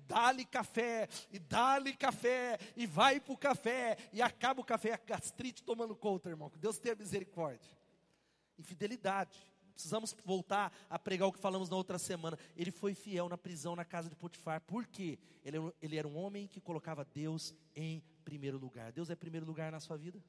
dá-lhe 0.07 0.45
café, 0.45 1.09
e 1.33 1.39
dá-lhe 1.39 1.95
café, 1.95 2.59
e 2.77 2.87
vai 2.87 3.19
para 3.19 3.33
o 3.33 3.39
café, 3.39 3.97
e 4.13 4.21
acaba 4.21 4.61
o 4.61 4.65
café, 4.65 4.93
a 4.93 5.01
gastrite 5.07 5.63
tomando 5.63 5.97
conta, 5.97 6.29
irmão, 6.29 6.51
que 6.51 6.59
Deus 6.59 6.79
tenha 6.79 6.95
misericórdia 6.95 7.78
infidelidade. 8.59 9.39
Precisamos 9.73 10.17
voltar 10.25 10.73
a 10.91 10.99
pregar 10.99 11.29
o 11.29 11.33
que 11.33 11.39
falamos 11.39 11.71
na 11.71 11.77
outra 11.77 11.99
semana. 11.99 12.37
Ele 12.57 12.73
foi 12.73 12.95
fiel 12.95 13.29
na 13.29 13.39
prisão 13.39 13.77
na 13.77 13.85
casa 13.85 14.09
de 14.09 14.17
Potifar. 14.17 14.61
Por 14.63 14.87
quê? 14.87 15.19
Ele, 15.45 15.59
ele 15.81 15.97
era 15.97 16.09
um 16.09 16.17
homem 16.17 16.49
que 16.49 16.61
colocava 16.61 17.05
Deus 17.05 17.55
em 17.77 18.03
primeiro 18.25 18.59
lugar. 18.59 18.91
Deus 18.91 19.09
é 19.09 19.15
primeiro 19.15 19.47
lugar 19.47 19.71
na 19.71 19.79
sua 19.79 19.97
vida? 19.97 20.21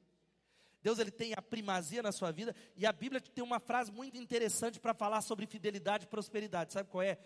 Deus 0.82 0.98
ele 0.98 1.10
tem 1.10 1.34
a 1.36 1.42
primazia 1.42 2.02
na 2.02 2.12
sua 2.12 2.30
vida 2.30 2.54
e 2.76 2.86
a 2.86 2.92
Bíblia 2.92 3.20
tem 3.20 3.44
uma 3.44 3.60
frase 3.60 3.92
muito 3.92 4.16
interessante 4.16 4.80
para 4.80 4.94
falar 4.94 5.20
sobre 5.20 5.46
fidelidade 5.46 6.04
e 6.04 6.08
prosperidade. 6.08 6.72
Sabe 6.72 6.88
qual 6.88 7.02
é? 7.02 7.18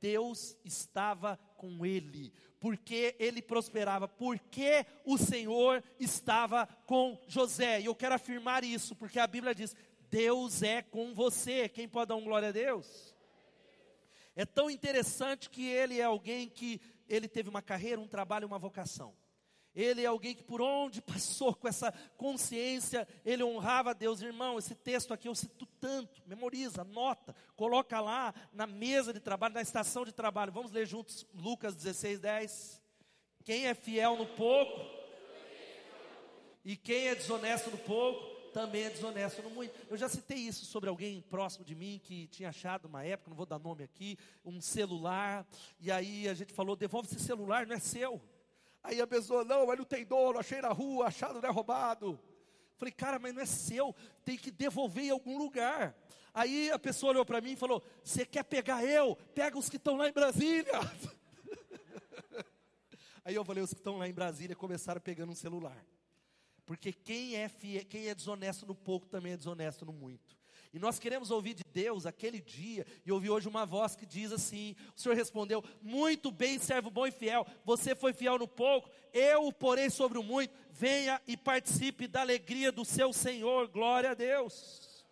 Deus 0.00 0.56
estava 0.64 1.38
com 1.56 1.86
ele, 1.86 2.32
porque 2.58 3.14
ele 3.20 3.40
prosperava, 3.40 4.08
porque 4.08 4.84
o 5.04 5.16
Senhor 5.16 5.82
estava 5.98 6.66
com 6.86 7.20
José. 7.28 7.80
E 7.80 7.84
eu 7.84 7.94
quero 7.94 8.16
afirmar 8.16 8.64
isso, 8.64 8.96
porque 8.96 9.20
a 9.20 9.26
Bíblia 9.28 9.54
diz: 9.54 9.76
Deus 10.12 10.62
é 10.62 10.82
com 10.82 11.14
você. 11.14 11.70
Quem 11.70 11.88
pode 11.88 12.10
dar 12.10 12.16
um 12.16 12.24
glória 12.24 12.50
a 12.50 12.52
Deus? 12.52 13.16
É 14.36 14.44
tão 14.44 14.68
interessante 14.68 15.48
que 15.48 15.66
ele 15.66 15.98
é 15.98 16.04
alguém 16.04 16.50
que 16.50 16.82
ele 17.08 17.26
teve 17.26 17.48
uma 17.48 17.62
carreira, 17.62 17.98
um 17.98 18.06
trabalho, 18.06 18.46
uma 18.46 18.58
vocação. 18.58 19.16
Ele 19.74 20.02
é 20.02 20.06
alguém 20.06 20.34
que 20.34 20.42
por 20.42 20.60
onde 20.60 21.00
passou 21.00 21.54
com 21.54 21.66
essa 21.66 21.90
consciência, 22.18 23.08
ele 23.24 23.42
honrava 23.42 23.92
a 23.92 23.94
Deus. 23.94 24.20
Irmão, 24.20 24.58
esse 24.58 24.74
texto 24.74 25.14
aqui 25.14 25.28
eu 25.28 25.34
cito 25.34 25.64
tanto, 25.80 26.20
memoriza, 26.26 26.82
anota, 26.82 27.34
coloca 27.56 27.98
lá 27.98 28.34
na 28.52 28.66
mesa 28.66 29.14
de 29.14 29.20
trabalho, 29.20 29.54
na 29.54 29.62
estação 29.62 30.04
de 30.04 30.12
trabalho. 30.12 30.52
Vamos 30.52 30.72
ler 30.72 30.84
juntos 30.84 31.26
Lucas 31.32 31.74
16, 31.74 32.20
10. 32.20 32.82
Quem 33.46 33.66
é 33.66 33.72
fiel 33.72 34.18
no 34.18 34.26
pouco, 34.26 34.78
e 36.62 36.76
quem 36.76 37.08
é 37.08 37.14
desonesto 37.14 37.70
no 37.70 37.78
pouco, 37.78 38.41
também 38.52 38.84
é 38.84 38.90
desonesto. 38.90 39.42
Eu 39.88 39.96
já 39.96 40.08
citei 40.08 40.36
isso 40.36 40.64
sobre 40.64 40.88
alguém 40.88 41.20
próximo 41.22 41.64
de 41.64 41.74
mim 41.74 42.00
que 42.02 42.26
tinha 42.28 42.50
achado 42.50 42.86
uma 42.86 43.04
época, 43.04 43.30
não 43.30 43.36
vou 43.36 43.46
dar 43.46 43.58
nome 43.58 43.82
aqui, 43.82 44.18
um 44.44 44.60
celular, 44.60 45.46
e 45.80 45.90
aí 45.90 46.28
a 46.28 46.34
gente 46.34 46.52
falou: 46.52 46.76
devolve 46.76 47.08
esse 47.08 47.20
celular, 47.20 47.66
não 47.66 47.76
é 47.76 47.80
seu. 47.80 48.20
Aí 48.82 49.00
a 49.00 49.06
pessoa, 49.06 49.44
não, 49.44 49.66
mas 49.66 49.78
não 49.78 49.84
tem 49.84 50.04
dono, 50.04 50.38
achei 50.38 50.60
na 50.60 50.70
rua, 50.70 51.06
achado 51.06 51.40
não 51.40 51.48
é 51.48 51.52
roubado. 51.52 52.18
Falei, 52.76 52.92
cara, 52.92 53.18
mas 53.18 53.32
não 53.32 53.40
é 53.40 53.46
seu, 53.46 53.94
tem 54.24 54.36
que 54.36 54.50
devolver 54.50 55.04
em 55.04 55.10
algum 55.10 55.38
lugar. 55.38 55.96
Aí 56.34 56.70
a 56.70 56.78
pessoa 56.78 57.10
olhou 57.10 57.24
para 57.24 57.40
mim 57.40 57.52
e 57.52 57.56
falou: 57.56 57.82
Você 58.02 58.26
quer 58.26 58.42
pegar 58.42 58.84
eu? 58.84 59.16
Pega 59.34 59.58
os 59.58 59.68
que 59.68 59.76
estão 59.76 59.96
lá 59.96 60.08
em 60.08 60.12
Brasília. 60.12 60.72
Aí 63.24 63.34
eu 63.34 63.44
falei: 63.44 63.62
Os 63.62 63.72
que 63.72 63.78
estão 63.78 63.98
lá 63.98 64.08
em 64.08 64.12
Brasília 64.12 64.56
começaram 64.56 65.00
pegando 65.00 65.30
um 65.30 65.34
celular. 65.34 65.76
Porque 66.64 66.92
quem 66.92 67.36
é, 67.36 67.48
fiel, 67.48 67.84
quem 67.84 68.08
é 68.08 68.14
desonesto 68.14 68.66
no 68.66 68.74
pouco 68.74 69.08
também 69.08 69.32
é 69.32 69.36
desonesto 69.36 69.84
no 69.84 69.92
muito. 69.92 70.36
E 70.72 70.78
nós 70.78 70.98
queremos 70.98 71.30
ouvir 71.30 71.52
de 71.52 71.64
Deus 71.70 72.06
aquele 72.06 72.40
dia, 72.40 72.86
e 73.04 73.12
ouvir 73.12 73.28
hoje 73.28 73.46
uma 73.46 73.66
voz 73.66 73.94
que 73.94 74.06
diz 74.06 74.32
assim: 74.32 74.74
o 74.96 75.00
Senhor 75.00 75.14
respondeu, 75.14 75.62
muito 75.82 76.30
bem, 76.30 76.58
servo 76.58 76.90
bom 76.90 77.06
e 77.06 77.10
fiel, 77.10 77.46
você 77.62 77.94
foi 77.94 78.14
fiel 78.14 78.38
no 78.38 78.48
pouco, 78.48 78.88
eu 79.12 79.46
o 79.46 79.52
porei 79.52 79.90
sobre 79.90 80.16
o 80.18 80.22
muito, 80.22 80.54
venha 80.70 81.20
e 81.26 81.36
participe 81.36 82.08
da 82.08 82.22
alegria 82.22 82.72
do 82.72 82.86
seu 82.86 83.12
Senhor, 83.12 83.68
glória 83.68 84.12
a 84.12 84.14
Deus. 84.14 85.04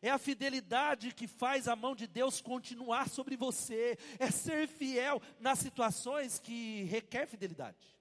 É 0.00 0.10
a 0.10 0.16
fidelidade 0.16 1.12
que 1.12 1.26
faz 1.26 1.66
a 1.66 1.74
mão 1.74 1.94
de 1.94 2.06
Deus 2.06 2.40
continuar 2.40 3.08
sobre 3.08 3.36
você, 3.36 3.98
é 4.18 4.30
ser 4.30 4.68
fiel 4.68 5.20
nas 5.40 5.58
situações 5.58 6.38
que 6.38 6.84
requer 6.84 7.26
fidelidade. 7.26 7.99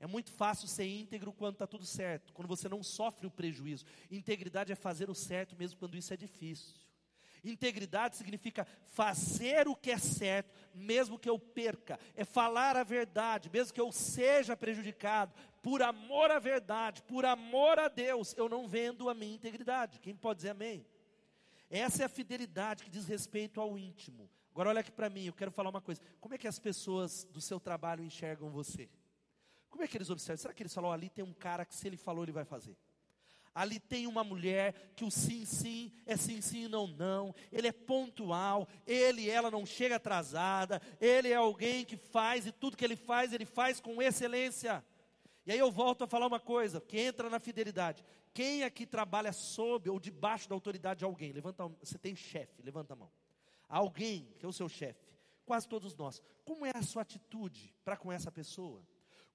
É 0.00 0.06
muito 0.06 0.32
fácil 0.32 0.66
ser 0.66 0.86
íntegro 0.86 1.30
quando 1.30 1.52
está 1.52 1.66
tudo 1.66 1.84
certo, 1.84 2.32
quando 2.32 2.48
você 2.48 2.70
não 2.70 2.82
sofre 2.82 3.26
o 3.26 3.30
prejuízo. 3.30 3.84
Integridade 4.10 4.72
é 4.72 4.74
fazer 4.74 5.10
o 5.10 5.14
certo 5.14 5.54
mesmo 5.54 5.78
quando 5.78 5.94
isso 5.94 6.14
é 6.14 6.16
difícil. 6.16 6.74
Integridade 7.44 8.16
significa 8.16 8.66
fazer 8.86 9.68
o 9.68 9.76
que 9.76 9.90
é 9.90 9.98
certo, 9.98 10.54
mesmo 10.74 11.18
que 11.18 11.28
eu 11.28 11.38
perca. 11.38 11.98
É 12.14 12.24
falar 12.24 12.76
a 12.76 12.82
verdade, 12.82 13.50
mesmo 13.50 13.74
que 13.74 13.80
eu 13.80 13.92
seja 13.92 14.56
prejudicado. 14.56 15.34
Por 15.62 15.82
amor 15.82 16.30
à 16.30 16.38
verdade, 16.38 17.02
por 17.02 17.26
amor 17.26 17.78
a 17.78 17.88
Deus, 17.88 18.34
eu 18.38 18.48
não 18.48 18.66
vendo 18.66 19.08
a 19.08 19.14
minha 19.14 19.34
integridade. 19.34 20.00
Quem 20.00 20.16
pode 20.16 20.38
dizer 20.38 20.50
amém? 20.50 20.86
Essa 21.68 22.02
é 22.02 22.06
a 22.06 22.10
fidelidade 22.10 22.84
que 22.84 22.90
diz 22.90 23.06
respeito 23.06 23.60
ao 23.60 23.78
íntimo. 23.78 24.30
Agora 24.50 24.70
olha 24.70 24.80
aqui 24.80 24.90
para 24.90 25.10
mim, 25.10 25.26
eu 25.26 25.32
quero 25.32 25.50
falar 25.50 25.70
uma 25.70 25.80
coisa. 25.80 26.00
Como 26.20 26.34
é 26.34 26.38
que 26.38 26.48
as 26.48 26.58
pessoas 26.58 27.24
do 27.24 27.40
seu 27.40 27.60
trabalho 27.60 28.02
enxergam 28.02 28.50
você? 28.50 28.88
Como 29.70 29.84
é 29.84 29.88
que 29.88 29.96
eles 29.96 30.10
observam? 30.10 30.42
Será 30.42 30.52
que 30.52 30.62
eles 30.62 30.74
falam, 30.74 30.92
ali 30.92 31.08
tem 31.08 31.24
um 31.24 31.32
cara 31.32 31.64
que 31.64 31.74
se 31.74 31.86
ele 31.86 31.96
falou, 31.96 32.24
ele 32.24 32.32
vai 32.32 32.44
fazer? 32.44 32.76
Ali 33.54 33.80
tem 33.80 34.06
uma 34.06 34.22
mulher 34.22 34.92
que 34.94 35.04
o 35.04 35.10
sim, 35.10 35.44
sim 35.44 35.92
é 36.06 36.16
sim, 36.16 36.40
sim, 36.40 36.68
não, 36.68 36.86
não. 36.86 37.34
Ele 37.50 37.66
é 37.66 37.72
pontual, 37.72 38.68
ele 38.86 39.28
ela 39.28 39.50
não 39.50 39.66
chega 39.66 39.96
atrasada. 39.96 40.80
Ele 41.00 41.28
é 41.28 41.34
alguém 41.34 41.84
que 41.84 41.96
faz 41.96 42.46
e 42.46 42.52
tudo 42.52 42.76
que 42.76 42.84
ele 42.84 42.96
faz, 42.96 43.32
ele 43.32 43.44
faz 43.44 43.80
com 43.80 44.00
excelência. 44.00 44.84
E 45.44 45.52
aí 45.52 45.58
eu 45.58 45.70
volto 45.70 46.04
a 46.04 46.06
falar 46.06 46.26
uma 46.26 46.38
coisa, 46.38 46.80
que 46.80 46.98
entra 46.98 47.28
na 47.28 47.40
fidelidade. 47.40 48.04
Quem 48.32 48.62
aqui 48.62 48.86
trabalha 48.86 49.32
sob 49.32 49.90
ou 49.90 49.98
debaixo 49.98 50.48
da 50.48 50.54
autoridade 50.54 50.98
de 50.98 51.04
alguém? 51.04 51.32
Levanta, 51.32 51.66
você 51.82 51.98
tem 51.98 52.14
chefe, 52.14 52.62
levanta 52.62 52.92
a 52.92 52.96
mão. 52.96 53.10
Alguém 53.68 54.32
que 54.38 54.46
é 54.46 54.48
o 54.48 54.52
seu 54.52 54.68
chefe, 54.68 55.08
quase 55.44 55.68
todos 55.68 55.96
nós. 55.96 56.22
Como 56.44 56.64
é 56.64 56.70
a 56.72 56.82
sua 56.82 57.02
atitude 57.02 57.74
para 57.84 57.96
com 57.96 58.12
essa 58.12 58.30
pessoa? 58.30 58.80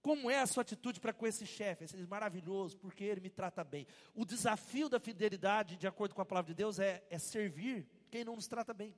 Como 0.06 0.30
é 0.30 0.40
a 0.40 0.46
sua 0.46 0.62
atitude 0.62 1.00
para 1.00 1.12
com 1.12 1.26
esse 1.26 1.48
chefe? 1.48 1.86
Esse 1.86 1.98
é 1.98 2.06
maravilhoso, 2.06 2.78
porque 2.78 3.04
ele 3.04 3.20
me 3.20 3.30
trata 3.32 3.64
bem. 3.64 3.88
O 4.14 4.24
desafio 4.24 4.88
da 4.88 5.00
fidelidade, 5.00 5.78
de 5.78 5.88
acordo 5.88 6.14
com 6.14 6.22
a 6.22 6.26
palavra 6.26 6.54
de 6.54 6.56
Deus, 6.56 6.78
é, 6.78 7.04
é 7.10 7.18
servir 7.18 7.88
quem 8.12 8.24
não 8.24 8.36
nos 8.36 8.46
trata 8.46 8.72
bem. 8.72 8.96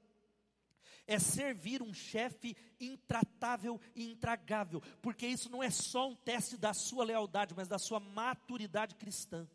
É 1.07 1.17
servir 1.17 1.81
um 1.81 1.93
chefe 1.93 2.57
intratável 2.77 3.79
e 3.95 4.11
intragável, 4.11 4.81
porque 5.01 5.25
isso 5.25 5.49
não 5.49 5.63
é 5.63 5.69
só 5.69 6.09
um 6.09 6.15
teste 6.15 6.57
da 6.57 6.73
sua 6.73 7.05
lealdade, 7.05 7.55
mas 7.55 7.69
da 7.69 7.79
sua 7.79 8.01
maturidade 8.01 8.93
cristã. 8.95 9.47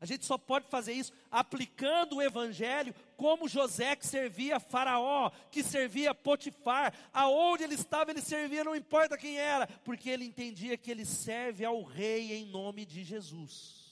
A 0.00 0.06
gente 0.06 0.26
só 0.26 0.36
pode 0.36 0.68
fazer 0.68 0.92
isso 0.92 1.12
aplicando 1.30 2.16
o 2.16 2.22
evangelho 2.22 2.94
como 3.16 3.48
José 3.48 3.96
que 3.96 4.06
servia 4.06 4.60
Faraó, 4.60 5.30
que 5.50 5.62
servia 5.62 6.14
Potifar, 6.14 6.92
aonde 7.12 7.64
ele 7.64 7.74
estava, 7.74 8.10
ele 8.10 8.20
servia, 8.20 8.64
não 8.64 8.76
importa 8.76 9.16
quem 9.16 9.38
era, 9.38 9.66
porque 9.84 10.10
ele 10.10 10.24
entendia 10.24 10.76
que 10.76 10.90
ele 10.90 11.04
serve 11.04 11.64
ao 11.64 11.82
rei 11.82 12.32
em 12.32 12.46
nome 12.46 12.84
de 12.84 13.02
Jesus. 13.02 13.86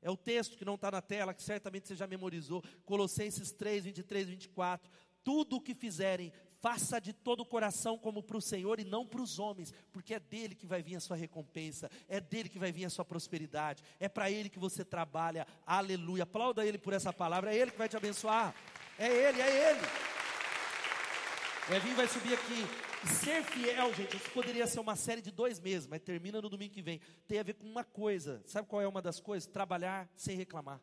É 0.00 0.10
o 0.10 0.16
texto 0.16 0.56
que 0.56 0.64
não 0.64 0.76
está 0.76 0.90
na 0.90 1.02
tela, 1.02 1.34
que 1.34 1.42
certamente 1.42 1.88
você 1.88 1.94
já 1.94 2.06
memorizou, 2.06 2.62
Colossenses 2.84 3.52
3, 3.52 3.84
23, 3.84 4.28
24. 4.28 4.90
Tudo 5.24 5.56
o 5.56 5.60
que 5.60 5.74
fizerem, 5.74 6.32
faça 6.60 7.00
de 7.00 7.12
todo 7.12 7.40
o 7.40 7.46
coração 7.46 7.98
como 7.98 8.22
para 8.22 8.36
o 8.36 8.42
Senhor 8.42 8.80
e 8.80 8.84
não 8.84 9.06
para 9.06 9.20
os 9.20 9.38
homens, 9.38 9.72
porque 9.92 10.14
é 10.14 10.20
dele 10.20 10.54
que 10.54 10.66
vai 10.66 10.82
vir 10.82 10.96
a 10.96 11.00
sua 11.00 11.16
recompensa, 11.16 11.90
é 12.08 12.20
dele 12.20 12.48
que 12.48 12.58
vai 12.58 12.72
vir 12.72 12.84
a 12.84 12.90
sua 12.90 13.04
prosperidade, 13.04 13.82
é 14.00 14.08
para 14.08 14.30
ele 14.30 14.48
que 14.48 14.58
você 14.58 14.84
trabalha, 14.84 15.46
aleluia. 15.66 16.22
Aplauda 16.22 16.64
ele 16.64 16.78
por 16.78 16.92
essa 16.92 17.12
palavra, 17.12 17.54
é 17.54 17.56
ele 17.56 17.70
que 17.70 17.78
vai 17.78 17.88
te 17.88 17.96
abençoar, 17.96 18.54
é 18.98 19.06
ele, 19.06 19.40
é 19.40 19.70
ele. 19.70 19.80
Evinho 21.74 21.96
vai 21.96 22.06
subir 22.06 22.34
aqui. 22.34 22.64
Ser 23.06 23.42
fiel, 23.42 23.92
gente, 23.94 24.16
isso 24.16 24.30
poderia 24.30 24.66
ser 24.66 24.80
uma 24.80 24.96
série 24.96 25.20
de 25.20 25.30
dois 25.30 25.60
meses, 25.60 25.86
mas 25.86 26.00
termina 26.00 26.40
no 26.40 26.48
domingo 26.48 26.72
que 26.72 26.82
vem. 26.82 27.00
Tem 27.26 27.38
a 27.38 27.42
ver 27.42 27.54
com 27.54 27.66
uma 27.66 27.84
coisa, 27.84 28.42
sabe 28.46 28.68
qual 28.68 28.80
é 28.80 28.86
uma 28.86 29.02
das 29.02 29.20
coisas? 29.20 29.48
Trabalhar 29.48 30.08
sem 30.14 30.36
reclamar. 30.36 30.80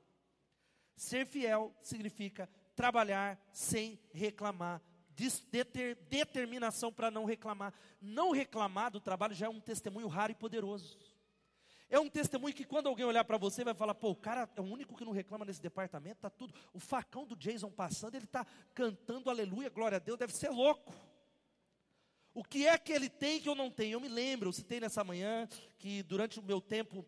Ser 0.96 1.26
fiel 1.26 1.74
significa 1.82 2.50
trabalhar 2.76 3.40
sem 3.52 4.00
reclamar 4.14 4.82
determinação 6.10 6.92
para 6.92 7.12
não 7.12 7.26
reclamar. 7.26 7.74
Não 8.02 8.32
reclamar 8.32 8.92
do 8.92 9.00
trabalho 9.00 9.34
já 9.34 9.46
é 9.46 9.50
um 9.50 9.60
testemunho 9.60 10.08
raro 10.08 10.32
e 10.32 10.36
poderoso. 10.36 10.98
É 11.90 12.00
um 12.00 12.10
testemunho 12.10 12.56
que 12.56 12.66
quando 12.66 12.88
alguém 12.88 13.06
olhar 13.06 13.24
para 13.24 13.38
você 13.38 13.64
vai 13.64 13.76
falar, 13.76 13.94
pô, 13.94 14.10
o 14.10 14.16
cara 14.16 14.50
é 14.56 14.62
o 14.62 14.64
único 14.64 14.96
que 14.96 15.06
não 15.06 15.12
reclama 15.12 15.46
nesse 15.46 15.62
departamento, 15.62 16.22
tá 16.22 16.30
tudo. 16.30 16.54
O 16.74 16.80
facão 16.80 17.26
do 17.26 17.36
Jason 17.36 17.70
passando, 17.70 18.16
ele 18.16 18.26
está 18.26 18.46
cantando 18.74 19.30
aleluia, 19.30 19.70
glória 19.70 19.98
a 19.98 20.00
Deus, 20.00 20.18
deve 20.18 20.34
ser 20.34 20.50
louco. 20.50 20.92
O 22.34 22.44
que 22.44 22.66
é 22.66 22.76
que 22.80 22.92
ele 22.92 23.10
tem 23.10 23.40
que 23.40 23.48
eu 23.48 23.54
não 23.54 23.70
tenho? 23.70 23.94
Eu 23.94 24.00
me 24.00 24.08
lembro, 24.08 24.50
eu 24.50 24.54
citei 24.54 24.80
nessa 24.80 25.04
manhã 25.04 25.48
que 25.78 26.02
durante 26.02 26.40
o 26.40 26.44
meu 26.44 26.60
tempo 26.60 27.06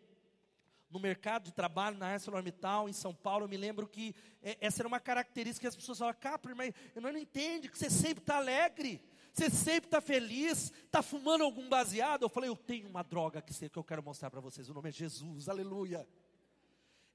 no 0.90 1.00
mercado 1.00 1.44
de 1.44 1.52
trabalho 1.52 1.98
na 1.98 2.08
ArcelorMittal, 2.08 2.88
em 2.88 2.92
São 2.92 3.14
Paulo, 3.14 3.44
eu 3.44 3.48
me 3.48 3.56
lembro 3.56 3.88
que 3.88 4.14
é, 4.42 4.56
essa 4.60 4.82
era 4.82 4.88
uma 4.88 5.00
característica 5.00 5.62
que 5.62 5.68
as 5.68 5.76
pessoas 5.76 5.98
falavam, 5.98 6.20
Capri, 6.20 6.54
mas 6.54 6.72
eu 6.94 7.02
não 7.02 7.16
entendo 7.16 7.68
que 7.68 7.78
você 7.78 7.90
sempre 7.90 8.22
está 8.22 8.36
alegre, 8.36 9.02
você 9.32 9.50
sempre 9.50 9.88
está 9.88 10.00
feliz, 10.00 10.72
está 10.84 11.02
fumando 11.02 11.44
algum 11.44 11.68
baseado. 11.68 12.22
Eu 12.22 12.28
falei, 12.28 12.48
eu 12.48 12.56
tenho 12.56 12.88
uma 12.88 13.02
droga 13.02 13.42
que, 13.42 13.52
eu 13.74 13.84
quero 13.84 14.02
mostrar 14.02 14.30
para 14.30 14.40
vocês, 14.40 14.68
o 14.68 14.74
nome 14.74 14.88
é 14.88 14.92
Jesus, 14.92 15.48
aleluia. 15.48 16.06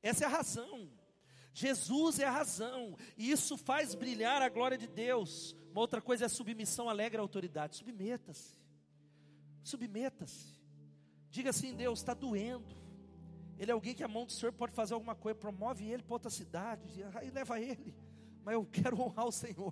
Essa 0.03 0.26
é 0.26 0.28
a 0.28 0.32
razão. 0.32 0.91
Jesus 1.53 2.19
é 2.19 2.26
a 2.26 2.32
razão, 2.32 2.97
e 3.17 3.30
isso 3.30 3.57
faz 3.57 3.93
brilhar 3.93 4.41
a 4.41 4.47
glória 4.47 4.78
de 4.78 4.88
Deus. 4.88 5.53
Uma 5.72 5.82
outra 5.82 6.01
coisa 6.01 6.26
é 6.26 6.30
submissão 6.30 6.89
alegre 6.89 7.17
à 7.17 7.22
autoridade. 7.22 7.76
Submeta-se, 7.76 8.57
submeta-se. 9.61 10.57
Diga 11.30 11.49
assim: 11.49 11.74
Deus, 11.74 11.99
está 11.99 12.13
doendo. 12.13 12.80
Ele 13.62 13.70
é 13.70 13.76
alguém 13.76 13.93
que 13.93 14.03
a 14.03 14.07
mão 14.07 14.26
do 14.26 14.32
Senhor 14.32 14.51
pode 14.51 14.74
fazer 14.74 14.95
alguma 14.95 15.14
coisa, 15.14 15.38
promove 15.38 15.88
ele 15.88 16.01
para 16.01 16.16
outra 16.16 16.32
cidade, 16.32 17.03
aí 17.14 17.30
leva 17.30 17.59
ele. 17.62 17.93
Mas 18.43 18.55
eu 18.55 18.66
quero 18.66 18.99
honrar 18.99 19.28
o 19.28 19.32
Senhor. 19.32 19.72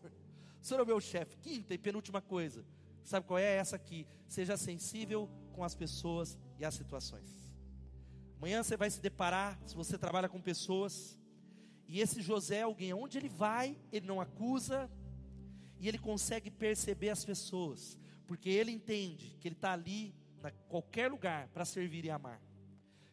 O 0.62 0.64
Senhor 0.64 0.80
é 0.80 0.84
o 0.84 0.86
meu 0.86 1.02
chefe. 1.02 1.36
Quinta 1.38 1.74
e 1.74 1.78
penúltima 1.80 2.22
coisa. 2.22 2.64
Sabe 3.04 3.26
qual 3.26 3.40
é 3.40 3.56
essa 3.56 3.76
aqui? 3.78 4.06
Seja 4.28 4.56
sensível 4.58 5.28
com 5.54 5.64
as 5.64 5.74
pessoas 5.74 6.38
e 6.60 6.66
as 6.66 6.76
situações. 6.76 7.52
Amanhã 8.38 8.62
você 8.62 8.78
vai 8.78 8.92
se 8.92 9.02
deparar, 9.02 9.60
se 9.66 9.74
você 9.76 9.98
trabalha 9.98 10.30
com 10.30 10.40
pessoas, 10.40 11.18
e 11.88 12.00
esse 12.00 12.22
José 12.22 12.58
é 12.58 12.62
alguém, 12.62 12.94
onde 12.94 13.18
ele 13.18 13.28
vai, 13.28 13.76
ele 13.92 14.06
não 14.06 14.22
acusa, 14.22 14.88
e 15.80 15.88
ele 15.88 15.98
consegue 15.98 16.52
perceber 16.52 17.10
as 17.10 17.26
pessoas, 17.26 17.98
porque 18.28 18.52
ele 18.52 18.72
entende 18.72 19.36
que 19.40 19.48
ele 19.48 19.56
está 19.56 19.74
ali, 19.74 20.14
em 20.38 20.68
qualquer 20.68 21.10
lugar, 21.10 21.48
para 21.48 21.66
servir 21.66 22.06
e 22.06 22.12
amar. 22.12 22.40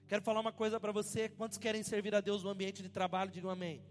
Quero 0.09 0.23
falar 0.23 0.41
uma 0.41 0.53
coisa 0.53 0.79
para 0.79 0.93
você. 0.93 1.29
Quantos 1.29 1.59
querem 1.59 1.83
servir 1.83 2.15
a 2.15 2.21
Deus 2.21 2.45
no 2.45 2.51
ambiente 2.51 2.81
de 2.83 2.89
trabalho? 2.89 3.31
Digam 3.31 3.51
amém. 3.51 3.83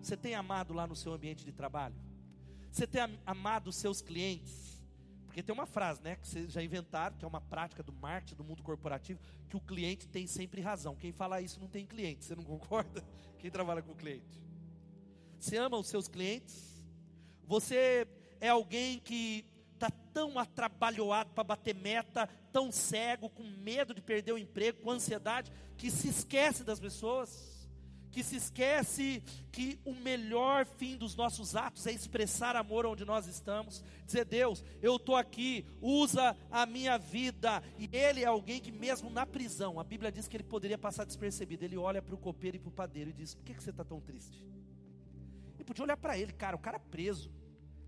Você 0.00 0.16
tem 0.16 0.34
amado 0.34 0.72
lá 0.72 0.86
no 0.86 0.96
seu 0.96 1.12
ambiente 1.12 1.44
de 1.44 1.52
trabalho? 1.52 1.94
Você 2.70 2.86
tem 2.86 3.02
amado 3.26 3.68
os 3.68 3.76
seus 3.76 4.00
clientes? 4.00 4.82
Porque 5.26 5.42
tem 5.42 5.52
uma 5.54 5.66
frase, 5.66 6.02
né, 6.02 6.16
que 6.16 6.26
vocês 6.26 6.50
já 6.50 6.62
inventaram, 6.62 7.14
que 7.14 7.24
é 7.24 7.28
uma 7.28 7.42
prática 7.42 7.82
do 7.82 7.92
marketing, 7.92 8.36
do 8.36 8.44
mundo 8.44 8.62
corporativo, 8.62 9.20
que 9.50 9.56
o 9.56 9.60
cliente 9.60 10.08
tem 10.08 10.26
sempre 10.26 10.62
razão. 10.62 10.96
Quem 10.96 11.12
fala 11.12 11.42
isso 11.42 11.60
não 11.60 11.68
tem 11.68 11.84
cliente, 11.84 12.24
você 12.24 12.34
não 12.34 12.42
concorda? 12.42 13.04
Quem 13.38 13.50
trabalha 13.50 13.82
com 13.82 13.92
o 13.92 13.96
cliente? 13.96 14.42
Você 15.38 15.58
ama 15.58 15.76
os 15.76 15.88
seus 15.88 16.08
clientes? 16.08 16.82
Você 17.46 18.06
é 18.40 18.48
alguém 18.48 18.98
que 19.00 19.44
tão 20.16 20.38
atrabalhoado 20.38 21.28
para 21.34 21.44
bater 21.44 21.74
meta, 21.74 22.26
tão 22.50 22.72
cego, 22.72 23.28
com 23.28 23.42
medo 23.42 23.92
de 23.92 24.00
perder 24.00 24.32
o 24.32 24.38
emprego, 24.38 24.80
com 24.80 24.90
ansiedade, 24.90 25.52
que 25.76 25.90
se 25.90 26.08
esquece 26.08 26.64
das 26.64 26.80
pessoas, 26.80 27.68
que 28.10 28.24
se 28.24 28.36
esquece 28.36 29.22
que 29.52 29.78
o 29.84 29.92
melhor 29.92 30.64
fim 30.64 30.96
dos 30.96 31.14
nossos 31.14 31.54
atos 31.54 31.86
é 31.86 31.92
expressar 31.92 32.56
amor 32.56 32.86
onde 32.86 33.04
nós 33.04 33.26
estamos, 33.26 33.84
dizer, 34.06 34.24
Deus, 34.24 34.64
eu 34.80 34.96
estou 34.96 35.16
aqui, 35.16 35.66
usa 35.82 36.34
a 36.50 36.64
minha 36.64 36.96
vida, 36.96 37.62
e 37.76 37.86
ele 37.94 38.22
é 38.22 38.26
alguém 38.26 38.58
que 38.58 38.72
mesmo 38.72 39.10
na 39.10 39.26
prisão, 39.26 39.78
a 39.78 39.84
Bíblia 39.84 40.10
diz 40.10 40.26
que 40.26 40.34
ele 40.38 40.44
poderia 40.44 40.78
passar 40.78 41.04
despercebido, 41.04 41.62
ele 41.62 41.76
olha 41.76 42.00
para 42.00 42.14
o 42.14 42.18
copeiro 42.18 42.56
e 42.56 42.60
para 42.60 42.70
o 42.70 42.72
padeiro 42.72 43.10
e 43.10 43.12
diz, 43.12 43.34
por 43.34 43.44
que, 43.44 43.52
que 43.52 43.62
você 43.62 43.68
está 43.68 43.84
tão 43.84 44.00
triste? 44.00 44.42
E 45.58 45.62
podia 45.62 45.84
olhar 45.84 45.98
para 45.98 46.16
ele, 46.16 46.32
cara, 46.32 46.56
o 46.56 46.58
cara 46.58 46.78
preso, 46.78 47.30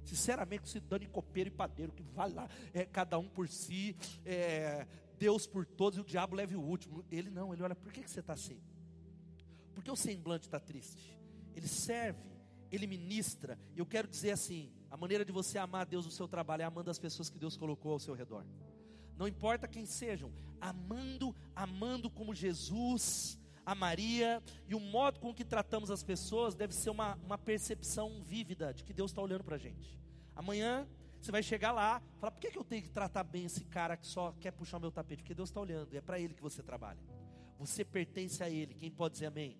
Sinceramente, 0.08 0.68
se 0.68 0.80
dando 0.80 1.04
em 1.04 1.08
copeiro 1.08 1.48
e 1.48 1.50
padeiro, 1.50 1.92
que 1.92 2.02
vai 2.02 2.32
lá, 2.32 2.48
é, 2.72 2.86
cada 2.86 3.18
um 3.18 3.28
por 3.28 3.46
si, 3.46 3.94
é, 4.24 4.86
Deus 5.18 5.46
por 5.46 5.66
todos 5.66 5.98
e 5.98 6.00
o 6.00 6.04
diabo 6.04 6.34
leve 6.34 6.56
o 6.56 6.60
último. 6.60 7.04
Ele 7.10 7.28
não, 7.28 7.52
ele 7.52 7.62
olha, 7.62 7.74
por 7.74 7.92
que, 7.92 8.02
que 8.02 8.10
você 8.10 8.20
está 8.20 8.32
assim? 8.32 8.58
Porque 9.74 9.90
o 9.90 9.96
semblante 9.96 10.46
está 10.46 10.58
triste. 10.58 11.20
Ele 11.54 11.68
serve, 11.68 12.30
ele 12.72 12.86
ministra. 12.86 13.58
E 13.76 13.78
eu 13.78 13.84
quero 13.84 14.08
dizer 14.08 14.30
assim: 14.30 14.72
a 14.90 14.96
maneira 14.96 15.26
de 15.26 15.32
você 15.32 15.58
amar 15.58 15.82
a 15.82 15.84
Deus 15.84 16.06
no 16.06 16.10
seu 16.10 16.26
trabalho 16.26 16.62
é 16.62 16.64
amando 16.64 16.90
as 16.90 16.98
pessoas 16.98 17.28
que 17.28 17.38
Deus 17.38 17.54
colocou 17.54 17.92
ao 17.92 17.98
seu 17.98 18.14
redor. 18.14 18.46
Não 19.18 19.28
importa 19.28 19.68
quem 19.68 19.84
sejam, 19.84 20.32
amando, 20.58 21.36
amando 21.54 22.08
como 22.08 22.34
Jesus 22.34 23.38
a 23.68 23.74
Maria, 23.74 24.42
e 24.66 24.74
o 24.74 24.80
modo 24.80 25.20
com 25.20 25.34
que 25.34 25.44
tratamos 25.44 25.90
as 25.90 26.02
pessoas 26.02 26.54
deve 26.54 26.74
ser 26.74 26.88
uma, 26.88 27.16
uma 27.16 27.36
percepção 27.36 28.22
vívida 28.22 28.72
de 28.72 28.82
que 28.82 28.94
Deus 28.94 29.10
está 29.10 29.20
olhando 29.20 29.44
para 29.44 29.56
a 29.56 29.58
gente. 29.58 30.00
Amanhã 30.34 30.88
você 31.20 31.30
vai 31.30 31.42
chegar 31.42 31.72
lá, 31.72 32.00
falar: 32.18 32.30
por 32.30 32.40
que, 32.40 32.50
que 32.50 32.56
eu 32.56 32.64
tenho 32.64 32.82
que 32.82 32.88
tratar 32.88 33.24
bem 33.24 33.44
esse 33.44 33.66
cara 33.66 33.94
que 33.94 34.06
só 34.06 34.32
quer 34.40 34.52
puxar 34.52 34.78
o 34.78 34.80
meu 34.80 34.90
tapete? 34.90 35.22
Porque 35.22 35.34
Deus 35.34 35.50
está 35.50 35.60
olhando, 35.60 35.92
e 35.92 35.98
é 35.98 36.00
para 36.00 36.18
Ele 36.18 36.32
que 36.32 36.40
você 36.40 36.62
trabalha. 36.62 36.98
Você 37.58 37.84
pertence 37.84 38.42
a 38.42 38.48
Ele. 38.48 38.72
Quem 38.72 38.90
pode 38.90 39.12
dizer 39.12 39.26
amém? 39.26 39.58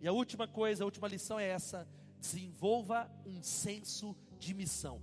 E 0.00 0.08
a 0.08 0.12
última 0.12 0.48
coisa, 0.48 0.82
a 0.82 0.86
última 0.86 1.06
lição 1.06 1.38
é 1.38 1.48
essa: 1.48 1.86
desenvolva 2.18 3.10
um 3.26 3.42
senso 3.42 4.16
de 4.38 4.54
missão. 4.54 5.02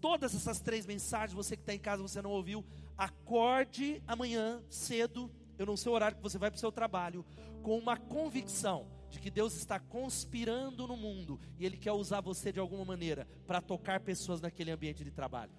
Todas 0.00 0.32
essas 0.32 0.60
três 0.60 0.86
mensagens, 0.86 1.32
você 1.32 1.56
que 1.56 1.62
está 1.62 1.74
em 1.74 1.80
casa, 1.80 2.00
você 2.00 2.22
não 2.22 2.30
ouviu, 2.30 2.64
acorde 2.96 4.00
amanhã 4.06 4.62
cedo 4.68 5.28
eu 5.58 5.66
não 5.66 5.76
sei 5.76 5.90
o 5.90 5.94
horário 5.94 6.16
que 6.16 6.22
você 6.22 6.38
vai 6.38 6.50
para 6.50 6.56
o 6.56 6.60
seu 6.60 6.72
trabalho, 6.72 7.24
com 7.62 7.78
uma 7.78 7.96
convicção 7.96 8.86
de 9.10 9.20
que 9.20 9.30
Deus 9.30 9.54
está 9.54 9.78
conspirando 9.78 10.86
no 10.88 10.96
mundo 10.96 11.40
e 11.58 11.64
Ele 11.64 11.76
quer 11.76 11.92
usar 11.92 12.20
você 12.20 12.52
de 12.52 12.58
alguma 12.58 12.84
maneira 12.84 13.28
para 13.46 13.60
tocar 13.60 14.00
pessoas 14.00 14.40
naquele 14.40 14.70
ambiente 14.70 15.04
de 15.04 15.10
trabalho. 15.10 15.52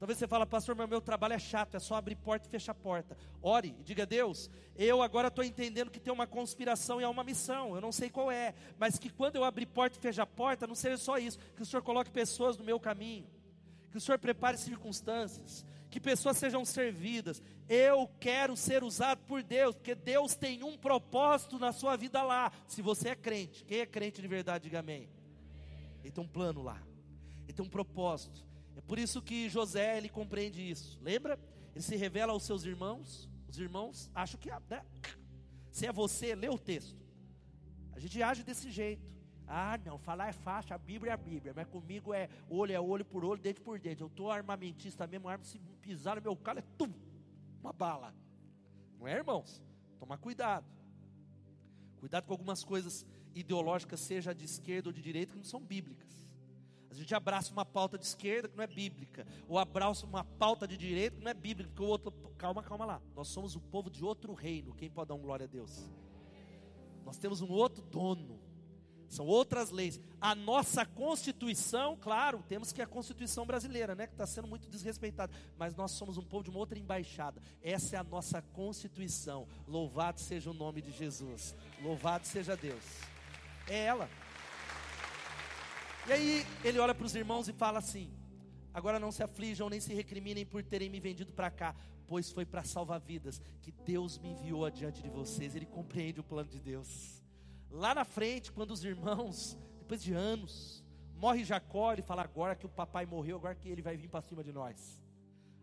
Talvez 0.00 0.18
você 0.18 0.26
fala, 0.26 0.46
pastor, 0.46 0.74
meu, 0.74 0.88
meu 0.88 1.00
trabalho 1.02 1.34
é 1.34 1.38
chato, 1.38 1.76
é 1.76 1.78
só 1.78 1.94
abrir 1.94 2.16
porta 2.16 2.48
e 2.48 2.50
fechar 2.50 2.74
porta. 2.74 3.18
Ore 3.42 3.76
e 3.78 3.84
diga, 3.84 4.06
Deus, 4.06 4.48
eu 4.74 5.02
agora 5.02 5.28
estou 5.28 5.44
entendendo 5.44 5.90
que 5.90 6.00
tem 6.00 6.10
uma 6.10 6.26
conspiração 6.26 7.02
e 7.02 7.04
há 7.04 7.10
uma 7.10 7.22
missão, 7.22 7.74
eu 7.74 7.82
não 7.82 7.92
sei 7.92 8.08
qual 8.08 8.32
é, 8.32 8.54
mas 8.78 8.98
que 8.98 9.10
quando 9.10 9.36
eu 9.36 9.44
abrir 9.44 9.66
porta 9.66 9.98
e 9.98 10.00
fechar 10.00 10.24
porta, 10.24 10.66
não 10.66 10.74
seja 10.74 10.96
só 10.96 11.18
isso, 11.18 11.38
que 11.54 11.60
o 11.60 11.66
Senhor 11.66 11.82
coloque 11.82 12.10
pessoas 12.10 12.56
no 12.56 12.64
meu 12.64 12.80
caminho, 12.80 13.26
que 13.90 13.98
o 13.98 14.00
Senhor 14.00 14.18
prepare 14.18 14.56
circunstâncias, 14.56 15.66
que 15.90 16.00
pessoas 16.00 16.36
sejam 16.36 16.64
servidas. 16.64 17.42
Eu 17.68 18.08
quero 18.20 18.56
ser 18.56 18.82
usado 18.82 19.22
por 19.24 19.42
Deus, 19.42 19.74
porque 19.74 19.94
Deus 19.94 20.34
tem 20.34 20.62
um 20.62 20.78
propósito 20.78 21.58
na 21.58 21.72
sua 21.72 21.96
vida 21.96 22.22
lá. 22.22 22.52
Se 22.66 22.80
você 22.80 23.10
é 23.10 23.16
crente, 23.16 23.64
quem 23.64 23.80
é 23.80 23.86
crente 23.86 24.22
de 24.22 24.28
verdade, 24.28 24.64
diga 24.64 24.78
amém. 24.78 25.08
Ele 26.02 26.12
tem 26.12 26.24
um 26.24 26.28
plano 26.28 26.62
lá, 26.62 26.80
ele 27.44 27.52
tem 27.52 27.64
um 27.64 27.68
propósito. 27.68 28.46
É 28.76 28.80
por 28.80 28.98
isso 28.98 29.20
que 29.20 29.48
José 29.48 29.98
ele 29.98 30.08
compreende 30.08 30.68
isso. 30.68 30.98
Lembra? 31.02 31.38
Ele 31.74 31.82
se 31.82 31.96
revela 31.96 32.32
aos 32.32 32.44
seus 32.44 32.64
irmãos. 32.64 33.28
Os 33.48 33.58
irmãos 33.58 34.10
acham 34.14 34.40
que 34.40 34.48
né? 34.68 34.84
se 35.70 35.86
é 35.86 35.92
você, 35.92 36.34
lê 36.34 36.48
o 36.48 36.58
texto. 36.58 36.96
A 37.92 37.98
gente 37.98 38.22
age 38.22 38.42
desse 38.42 38.70
jeito. 38.70 39.10
Ah, 39.52 39.78
não, 39.84 39.98
falar 39.98 40.28
é 40.28 40.32
fácil, 40.32 40.74
a 40.74 40.78
Bíblia 40.78 41.10
é 41.10 41.14
a 41.14 41.16
Bíblia, 41.16 41.52
mas 41.54 41.66
comigo 41.66 42.14
é 42.14 42.28
olho 42.48 42.72
é 42.72 42.80
olho 42.80 43.04
por 43.04 43.24
olho, 43.24 43.40
dente 43.40 43.60
por 43.60 43.80
dente. 43.80 44.00
Eu 44.00 44.06
estou 44.06 44.30
armamentista 44.30 45.08
mesmo, 45.08 45.28
arma 45.28 45.44
se 45.44 45.60
pisar 45.80 46.16
no 46.16 46.22
meu 46.22 46.36
calo 46.36 46.58
é 46.58 46.64
tum, 46.76 46.92
uma 47.60 47.72
bala. 47.72 48.14
Não 48.98 49.08
é, 49.08 49.14
irmãos? 49.14 49.62
Tomar 49.98 50.18
cuidado. 50.18 50.66
Cuidado 51.98 52.24
com 52.24 52.32
algumas 52.32 52.64
coisas 52.64 53.06
ideológicas, 53.34 54.00
seja 54.00 54.34
de 54.34 54.44
esquerda 54.44 54.88
ou 54.88 54.92
de 54.92 55.02
direita, 55.02 55.32
que 55.32 55.38
não 55.38 55.44
são 55.44 55.60
bíblicas. 55.60 56.10
A 56.90 56.94
gente 56.94 57.14
abraça 57.14 57.52
uma 57.52 57.64
pauta 57.64 57.96
de 57.96 58.04
esquerda 58.04 58.48
que 58.48 58.56
não 58.56 58.64
é 58.64 58.66
bíblica, 58.66 59.24
ou 59.48 59.58
abraça 59.58 60.04
uma 60.04 60.24
pauta 60.24 60.66
de 60.66 60.76
direita 60.76 61.16
que 61.16 61.22
não 61.22 61.30
é 61.30 61.34
bíblica, 61.34 61.70
porque 61.70 61.82
o 61.82 61.86
outro, 61.86 62.10
calma, 62.36 62.62
calma 62.62 62.84
lá. 62.84 63.02
Nós 63.14 63.28
somos 63.28 63.54
o 63.54 63.60
povo 63.60 63.88
de 63.88 64.04
outro 64.04 64.34
reino. 64.34 64.74
Quem 64.74 64.90
pode 64.90 65.08
dar 65.08 65.14
um 65.14 65.20
glória 65.20 65.44
a 65.44 65.46
Deus? 65.46 65.88
Nós 67.04 67.16
temos 67.16 67.40
um 67.40 67.48
outro 67.48 67.82
dono. 67.82 68.39
São 69.10 69.26
outras 69.26 69.70
leis. 69.70 70.00
A 70.20 70.36
nossa 70.36 70.86
Constituição, 70.86 71.96
claro, 72.00 72.44
temos 72.48 72.72
que 72.72 72.80
a 72.80 72.86
Constituição 72.86 73.44
brasileira, 73.44 73.92
né, 73.96 74.06
que 74.06 74.14
está 74.14 74.24
sendo 74.24 74.46
muito 74.46 74.70
desrespeitada. 74.70 75.32
Mas 75.58 75.74
nós 75.74 75.90
somos 75.90 76.16
um 76.16 76.22
povo 76.22 76.44
de 76.44 76.50
uma 76.50 76.60
outra 76.60 76.78
embaixada. 76.78 77.42
Essa 77.60 77.96
é 77.96 77.98
a 77.98 78.04
nossa 78.04 78.40
Constituição. 78.40 79.48
Louvado 79.66 80.20
seja 80.20 80.48
o 80.48 80.54
nome 80.54 80.80
de 80.80 80.92
Jesus. 80.92 81.56
Louvado 81.82 82.24
seja 82.24 82.56
Deus. 82.56 82.84
É 83.68 83.84
ela. 83.86 84.08
E 86.06 86.12
aí 86.12 86.46
ele 86.62 86.78
olha 86.78 86.94
para 86.94 87.04
os 87.04 87.14
irmãos 87.16 87.48
e 87.48 87.52
fala 87.52 87.80
assim: 87.80 88.08
Agora 88.72 89.00
não 89.00 89.10
se 89.10 89.24
aflijam 89.24 89.68
nem 89.68 89.80
se 89.80 89.92
recriminem 89.92 90.46
por 90.46 90.62
terem 90.62 90.88
me 90.88 91.00
vendido 91.00 91.32
para 91.32 91.50
cá, 91.50 91.74
pois 92.06 92.30
foi 92.30 92.46
para 92.46 92.62
salvar 92.62 93.00
vidas 93.00 93.42
que 93.60 93.72
Deus 93.72 94.18
me 94.18 94.28
enviou 94.28 94.64
adiante 94.64 95.02
de 95.02 95.10
vocês. 95.10 95.56
Ele 95.56 95.66
compreende 95.66 96.20
o 96.20 96.24
plano 96.24 96.48
de 96.48 96.60
Deus. 96.60 97.19
Lá 97.70 97.94
na 97.94 98.04
frente, 98.04 98.50
quando 98.50 98.72
os 98.72 98.84
irmãos, 98.84 99.56
depois 99.78 100.02
de 100.02 100.12
anos, 100.12 100.84
morre 101.14 101.44
Jacó, 101.44 101.92
ele 101.92 102.02
fala: 102.02 102.22
Agora 102.22 102.56
que 102.56 102.66
o 102.66 102.68
papai 102.68 103.06
morreu, 103.06 103.36
agora 103.36 103.54
que 103.54 103.68
ele 103.68 103.82
vai 103.82 103.96
vir 103.96 104.08
para 104.08 104.22
cima 104.22 104.42
de 104.42 104.52
nós. 104.52 105.00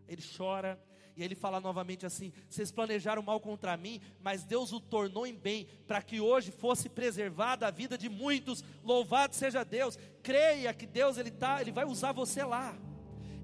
Ele 0.06 0.22
chora, 0.36 0.80
e 1.18 1.22
ele 1.24 1.34
fala 1.34 1.60
novamente 1.60 2.06
assim: 2.06 2.32
Vocês 2.48 2.70
planejaram 2.70 3.20
mal 3.20 3.40
contra 3.40 3.76
mim, 3.76 4.00
mas 4.20 4.44
Deus 4.44 4.72
o 4.72 4.80
tornou 4.80 5.26
em 5.26 5.34
bem, 5.34 5.66
para 5.84 6.00
que 6.00 6.20
hoje 6.20 6.52
fosse 6.52 6.88
preservada 6.88 7.66
a 7.66 7.72
vida 7.72 7.98
de 7.98 8.08
muitos. 8.08 8.62
Louvado 8.84 9.34
seja 9.34 9.64
Deus. 9.64 9.98
Creia 10.22 10.72
que 10.72 10.86
Deus 10.86 11.18
ele 11.18 11.32
tá, 11.32 11.60
ele 11.60 11.72
vai 11.72 11.84
usar 11.84 12.12
você 12.12 12.44
lá. 12.44 12.74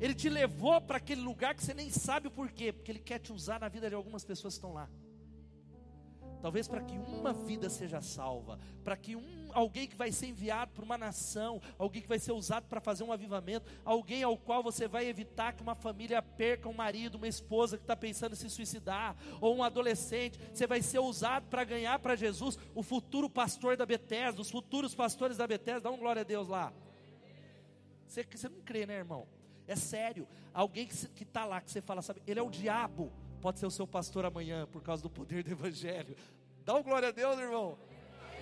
Ele 0.01 0.15
te 0.15 0.29
levou 0.29 0.81
para 0.81 0.99
aquele 0.99 1.21
lugar 1.21 1.55
que 1.55 1.65
você 1.65 1.75
nem 1.75 1.91
sabe 1.91 2.29
o 2.29 2.31
porquê, 2.31 2.73
porque 2.73 2.93
ele 2.93 3.01
quer 3.01 3.19
te 3.19 3.33
usar 3.33 3.59
na 3.59 3.69
vida 3.69 3.89
de 3.89 3.95
algumas 3.95 4.25
pessoas 4.25 4.55
que 4.55 4.59
estão 4.59 4.73
lá. 4.73 4.89
Talvez 6.45 6.69
para 6.69 6.83
que 6.83 6.99
uma 6.99 7.33
vida 7.33 7.71
seja 7.71 8.03
salva, 8.03 8.59
para 8.85 8.99
que 8.99 9.17
um, 9.17 9.49
alguém 9.55 9.89
que 9.89 9.97
vai 9.97 10.13
ser 10.13 10.27
enviado 10.27 10.73
para 10.73 10.85
uma 10.85 10.99
nação, 10.99 11.59
alguém 11.79 12.03
que 12.03 12.07
vai 12.09 12.19
ser 12.19 12.33
usado 12.33 12.67
para 12.69 12.83
fazer 12.83 13.03
um 13.03 13.11
avivamento, 13.11 13.65
alguém 13.83 14.23
ao 14.23 14.37
qual 14.37 14.63
você 14.63 14.87
vai 14.87 15.07
evitar 15.07 15.55
que 15.55 15.63
uma 15.63 15.75
família 15.75 16.21
perca 16.21 16.69
um 16.69 16.75
marido, 16.75 17.15
uma 17.15 17.27
esposa 17.27 17.79
que 17.79 17.85
está 17.85 17.97
pensando 17.97 18.35
em 18.35 18.37
se 18.37 18.51
suicidar, 18.51 19.17
ou 19.41 19.57
um 19.57 19.63
adolescente, 19.63 20.39
você 20.53 20.67
vai 20.67 20.83
ser 20.83 20.99
usado 20.99 21.47
para 21.49 21.65
ganhar 21.65 21.99
para 21.99 22.15
Jesus 22.15 22.59
o 22.75 22.83
futuro 22.83 23.31
pastor 23.31 23.75
da 23.75 23.87
Bethesda, 23.87 24.43
os 24.43 24.51
futuros 24.51 24.95
pastores 24.95 25.39
da 25.39 25.47
Bethesda, 25.47 25.81
dá 25.81 25.91
um 25.91 25.97
glória 25.97 26.21
a 26.21 26.27
Deus 26.27 26.47
lá. 26.47 26.75
Você, 28.07 28.23
você 28.23 28.51
não 28.51 28.61
crê, 28.61 28.85
né, 28.85 28.97
irmão? 28.97 29.27
É 29.67 29.77
sério, 29.77 30.29
alguém 30.53 30.87
que 30.87 31.23
está 31.23 31.47
lá, 31.47 31.63
que 31.63 31.71
você 31.71 31.81
fala, 31.81 32.03
sabe, 32.03 32.21
ele 32.27 32.39
é 32.39 32.43
o 32.43 32.51
diabo, 32.51 33.11
pode 33.45 33.59
ser 33.59 33.67
o 33.67 33.71
seu 33.71 33.87
pastor 33.87 34.25
amanhã, 34.25 34.67
por 34.67 34.81
causa 34.83 35.03
do 35.03 35.11
poder 35.11 35.45
do 35.45 35.51
Evangelho. 35.51 36.17
Dá 36.65 36.75
um 36.75 36.83
glória 36.83 37.09
a 37.09 37.13
Deus, 37.13 37.39
irmão. 37.39 37.79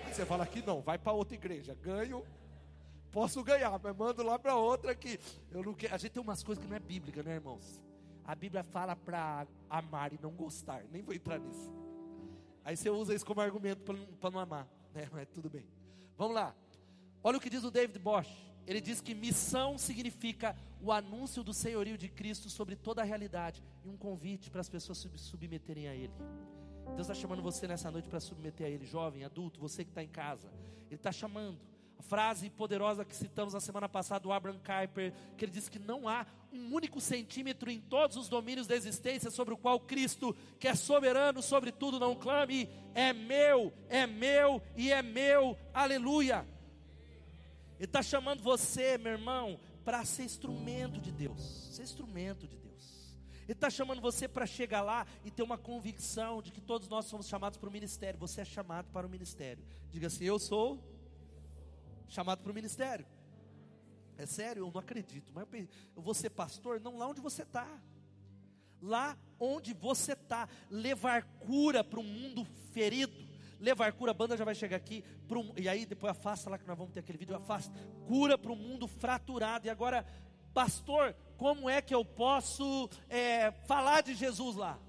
Aí 0.05 0.13
você 0.13 0.25
fala 0.25 0.43
aqui, 0.43 0.61
não, 0.65 0.81
vai 0.81 0.97
para 0.97 1.11
outra 1.11 1.35
igreja. 1.35 1.75
Ganho, 1.81 2.25
posso 3.11 3.43
ganhar, 3.43 3.77
mas 3.81 3.95
mando 3.95 4.23
lá 4.23 4.39
para 4.39 4.55
outra 4.55 4.95
que 4.95 5.19
eu 5.51 5.63
não 5.63 5.73
quero. 5.73 5.93
A 5.93 5.97
gente 5.97 6.11
tem 6.11 6.23
umas 6.23 6.41
coisas 6.41 6.63
que 6.63 6.69
não 6.69 6.77
é 6.77 6.79
bíblica, 6.79 7.21
né, 7.21 7.35
irmãos? 7.35 7.81
A 8.25 8.33
Bíblia 8.33 8.63
fala 8.63 8.95
para 8.95 9.45
amar 9.69 10.13
e 10.13 10.19
não 10.21 10.31
gostar. 10.31 10.85
Nem 10.91 11.01
vou 11.01 11.13
entrar 11.13 11.37
nisso. 11.37 11.73
Aí 12.63 12.77
você 12.77 12.89
usa 12.89 13.13
isso 13.13 13.25
como 13.25 13.41
argumento 13.41 13.81
para 14.19 14.31
não 14.31 14.39
amar, 14.39 14.67
né? 14.93 15.07
Mas 15.11 15.27
tudo 15.29 15.49
bem. 15.49 15.65
Vamos 16.17 16.35
lá. 16.35 16.55
Olha 17.21 17.37
o 17.37 17.41
que 17.41 17.49
diz 17.49 17.63
o 17.63 17.71
David 17.71 17.99
Bosch. 17.99 18.29
Ele 18.65 18.79
diz 18.79 19.01
que 19.01 19.13
missão 19.13 19.77
significa 19.77 20.55
o 20.81 20.89
anúncio 20.91 21.43
do 21.43 21.53
senhorio 21.53 21.97
de 21.97 22.07
Cristo 22.07 22.49
sobre 22.49 22.77
toda 22.77 23.01
a 23.01 23.05
realidade 23.05 23.61
e 23.83 23.89
um 23.89 23.97
convite 23.97 24.49
para 24.49 24.61
as 24.61 24.69
pessoas 24.69 24.99
se 24.99 25.09
submeterem 25.17 25.89
a 25.89 25.93
Ele. 25.93 26.13
Deus 26.89 27.07
está 27.07 27.13
chamando 27.13 27.41
você 27.41 27.67
nessa 27.67 27.89
noite 27.89 28.07
para 28.07 28.19
submeter 28.19 28.67
a 28.67 28.69
Ele, 28.69 28.85
jovem, 28.85 29.23
adulto, 29.23 29.59
você 29.59 29.83
que 29.83 29.91
está 29.91 30.03
em 30.03 30.07
casa. 30.07 30.47
Ele 30.87 30.95
está 30.95 31.11
chamando. 31.11 31.59
A 31.97 32.03
frase 32.03 32.49
poderosa 32.49 33.05
que 33.05 33.15
citamos 33.15 33.53
na 33.53 33.59
semana 33.59 33.87
passada 33.87 34.19
do 34.19 34.31
Abraham 34.31 34.59
Kuyper, 34.59 35.13
que 35.37 35.45
ele 35.45 35.51
diz 35.51 35.69
que 35.69 35.79
não 35.79 36.07
há 36.09 36.25
um 36.51 36.73
único 36.73 36.99
centímetro 36.99 37.71
em 37.71 37.79
todos 37.79 38.17
os 38.17 38.27
domínios 38.27 38.67
da 38.67 38.75
existência 38.75 39.31
sobre 39.31 39.53
o 39.53 39.57
qual 39.57 39.79
Cristo, 39.79 40.35
que 40.59 40.67
é 40.67 40.75
soberano 40.75 41.41
sobre 41.41 41.71
tudo, 41.71 41.99
não 41.99 42.15
clame: 42.15 42.69
é 42.93 43.13
meu, 43.13 43.73
é 43.87 44.05
meu 44.05 44.61
e 44.75 44.91
é 44.91 45.01
meu, 45.01 45.57
aleluia. 45.73 46.45
Ele 47.77 47.85
está 47.85 48.01
chamando 48.01 48.43
você, 48.43 48.97
meu 48.97 49.13
irmão, 49.13 49.59
para 49.83 50.05
ser 50.05 50.23
instrumento 50.23 50.99
de 50.99 51.11
Deus, 51.11 51.41
ser 51.71 51.83
instrumento 51.83 52.47
de 52.47 52.57
Deus. 52.57 53.02
Ele 53.43 53.53
está 53.53 53.69
chamando 53.69 54.01
você 54.01 54.27
para 54.27 54.45
chegar 54.45 54.81
lá 54.81 55.05
e 55.23 55.31
ter 55.31 55.43
uma 55.43 55.57
convicção 55.57 56.41
de 56.41 56.51
que 56.51 56.61
todos 56.61 56.87
nós 56.87 57.05
somos 57.05 57.27
chamados 57.27 57.57
para 57.57 57.69
o 57.69 57.71
ministério. 57.71 58.19
Você 58.19 58.41
é 58.41 58.45
chamado 58.45 58.89
para 58.91 59.05
o 59.05 59.09
ministério. 59.09 59.63
Diga 59.91 60.07
assim: 60.07 60.23
Eu 60.23 60.39
sou 60.39 60.79
chamado 62.07 62.41
para 62.41 62.51
o 62.51 62.55
ministério. 62.55 63.05
É 64.17 64.25
sério, 64.25 64.61
eu 64.61 64.71
não 64.71 64.79
acredito. 64.79 65.31
Mas 65.33 65.47
eu 65.95 66.01
vou 66.01 66.13
ser 66.13 66.29
pastor? 66.29 66.79
Não, 66.79 66.97
lá 66.97 67.07
onde 67.07 67.21
você 67.21 67.41
está. 67.41 67.67
Lá 68.81 69.17
onde 69.39 69.73
você 69.73 70.13
está. 70.13 70.47
Levar 70.69 71.23
cura 71.39 71.83
para 71.83 71.99
um 71.99 72.03
mundo 72.03 72.45
ferido. 72.71 73.13
Levar 73.59 73.93
cura, 73.93 74.11
a 74.11 74.13
banda 74.13 74.37
já 74.37 74.45
vai 74.45 74.55
chegar 74.55 74.77
aqui. 74.77 75.03
Um, 75.29 75.51
e 75.57 75.67
aí 75.67 75.85
depois 75.85 76.11
afasta 76.11 76.49
lá 76.49 76.57
que 76.57 76.67
nós 76.67 76.77
vamos 76.77 76.93
ter 76.93 76.99
aquele 76.99 77.17
vídeo. 77.17 77.35
Afasta. 77.35 77.73
Cura 78.07 78.37
para 78.37 78.51
o 78.51 78.55
mundo 78.55 78.87
fraturado. 78.87 79.65
E 79.65 79.69
agora 79.69 80.05
pastor, 80.53 81.15
como 81.37 81.69
é 81.69 81.81
que 81.81 81.93
eu 81.93 82.05
posso 82.05 82.89
é, 83.09 83.51
falar 83.65 84.01
de 84.01 84.13
Jesus 84.13 84.55
lá? 84.55 84.79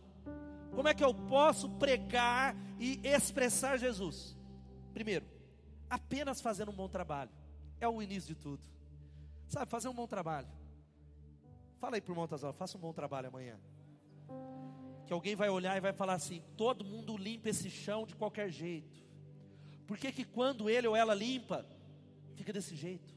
Como 0.75 0.89
é 0.89 0.95
que 0.95 1.05
eu 1.05 1.15
posso 1.15 1.69
pregar 1.71 2.57
e 2.79 3.01
expressar 3.05 3.79
Jesus? 3.79 4.37
Primeiro, 4.93 5.25
apenas 5.89 6.41
fazendo 6.41 6.71
um 6.71 6.75
bom 6.75 6.89
trabalho. 6.89 7.31
É 7.81 7.89
o 7.89 8.03
início 8.03 8.35
de 8.35 8.41
tudo. 8.41 8.63
Sabe, 9.49 9.71
fazer 9.71 9.89
um 9.89 9.95
bom 9.95 10.07
trabalho. 10.07 10.49
Fala 11.79 11.97
aí 11.97 12.01
para 12.01 12.11
o 12.11 12.15
irmão 12.15 12.53
faça 12.55 12.77
um 12.77 12.81
bom 12.81 12.93
trabalho 12.93 13.29
amanhã. 13.29 13.59
Que 15.07 15.13
alguém 15.13 15.37
vai 15.37 15.49
olhar 15.49 15.77
e 15.77 15.81
vai 15.81 15.93
falar 15.93 16.15
assim: 16.15 16.43
todo 16.57 16.85
mundo 16.85 17.17
limpa 17.17 17.51
esse 17.51 17.71
chão 17.71 18.07
de 18.07 18.17
qualquer 18.17 18.51
jeito. 18.51 19.05
Por 19.87 19.99
que, 19.99 20.11
que 20.11 20.25
quando 20.25 20.71
ele 20.71 20.89
ou 20.89 20.97
ela 20.97 21.15
limpa, 21.15 21.67
fica 22.35 22.53
desse 22.53 22.75
jeito? 22.75 23.15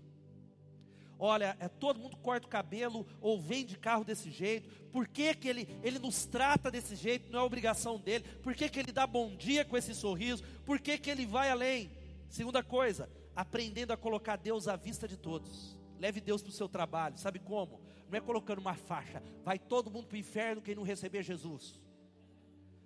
Olha, 1.19 1.57
é, 1.59 1.67
todo 1.67 1.99
mundo 1.99 2.17
corta 2.17 2.45
o 2.45 2.49
cabelo 2.49 3.05
ou 3.21 3.39
vem 3.39 3.65
de 3.65 3.77
carro 3.77 4.03
desse 4.03 4.29
jeito, 4.29 4.69
por 4.91 5.07
que, 5.07 5.33
que 5.33 5.47
ele, 5.47 5.67
ele 5.83 5.99
nos 5.99 6.25
trata 6.25 6.69
desse 6.69 6.95
jeito, 6.95 7.31
não 7.31 7.39
é 7.39 7.43
obrigação 7.43 7.99
dele, 7.99 8.23
por 8.41 8.53
que, 8.55 8.69
que 8.69 8.79
ele 8.79 8.91
dá 8.91 9.07
bom 9.07 9.35
dia 9.35 9.65
com 9.65 9.77
esse 9.77 9.93
sorriso, 9.93 10.43
por 10.65 10.79
que, 10.79 10.97
que 10.97 11.09
ele 11.09 11.25
vai 11.25 11.49
além? 11.49 11.91
Segunda 12.29 12.63
coisa, 12.63 13.09
aprendendo 13.35 13.91
a 13.91 13.97
colocar 13.97 14.35
Deus 14.35 14.67
à 14.67 14.75
vista 14.75 15.07
de 15.07 15.17
todos. 15.17 15.77
Leve 15.99 16.21
Deus 16.21 16.41
para 16.41 16.49
o 16.49 16.53
seu 16.53 16.69
trabalho, 16.69 17.17
sabe 17.17 17.39
como? 17.39 17.81
Não 18.09 18.17
é 18.17 18.21
colocando 18.21 18.59
uma 18.59 18.75
faixa, 18.75 19.21
vai 19.43 19.57
todo 19.57 19.89
mundo 19.91 20.07
para 20.07 20.15
o 20.15 20.19
inferno 20.19 20.61
quem 20.61 20.75
não 20.75 20.83
receber 20.83 21.23
Jesus. 21.23 21.81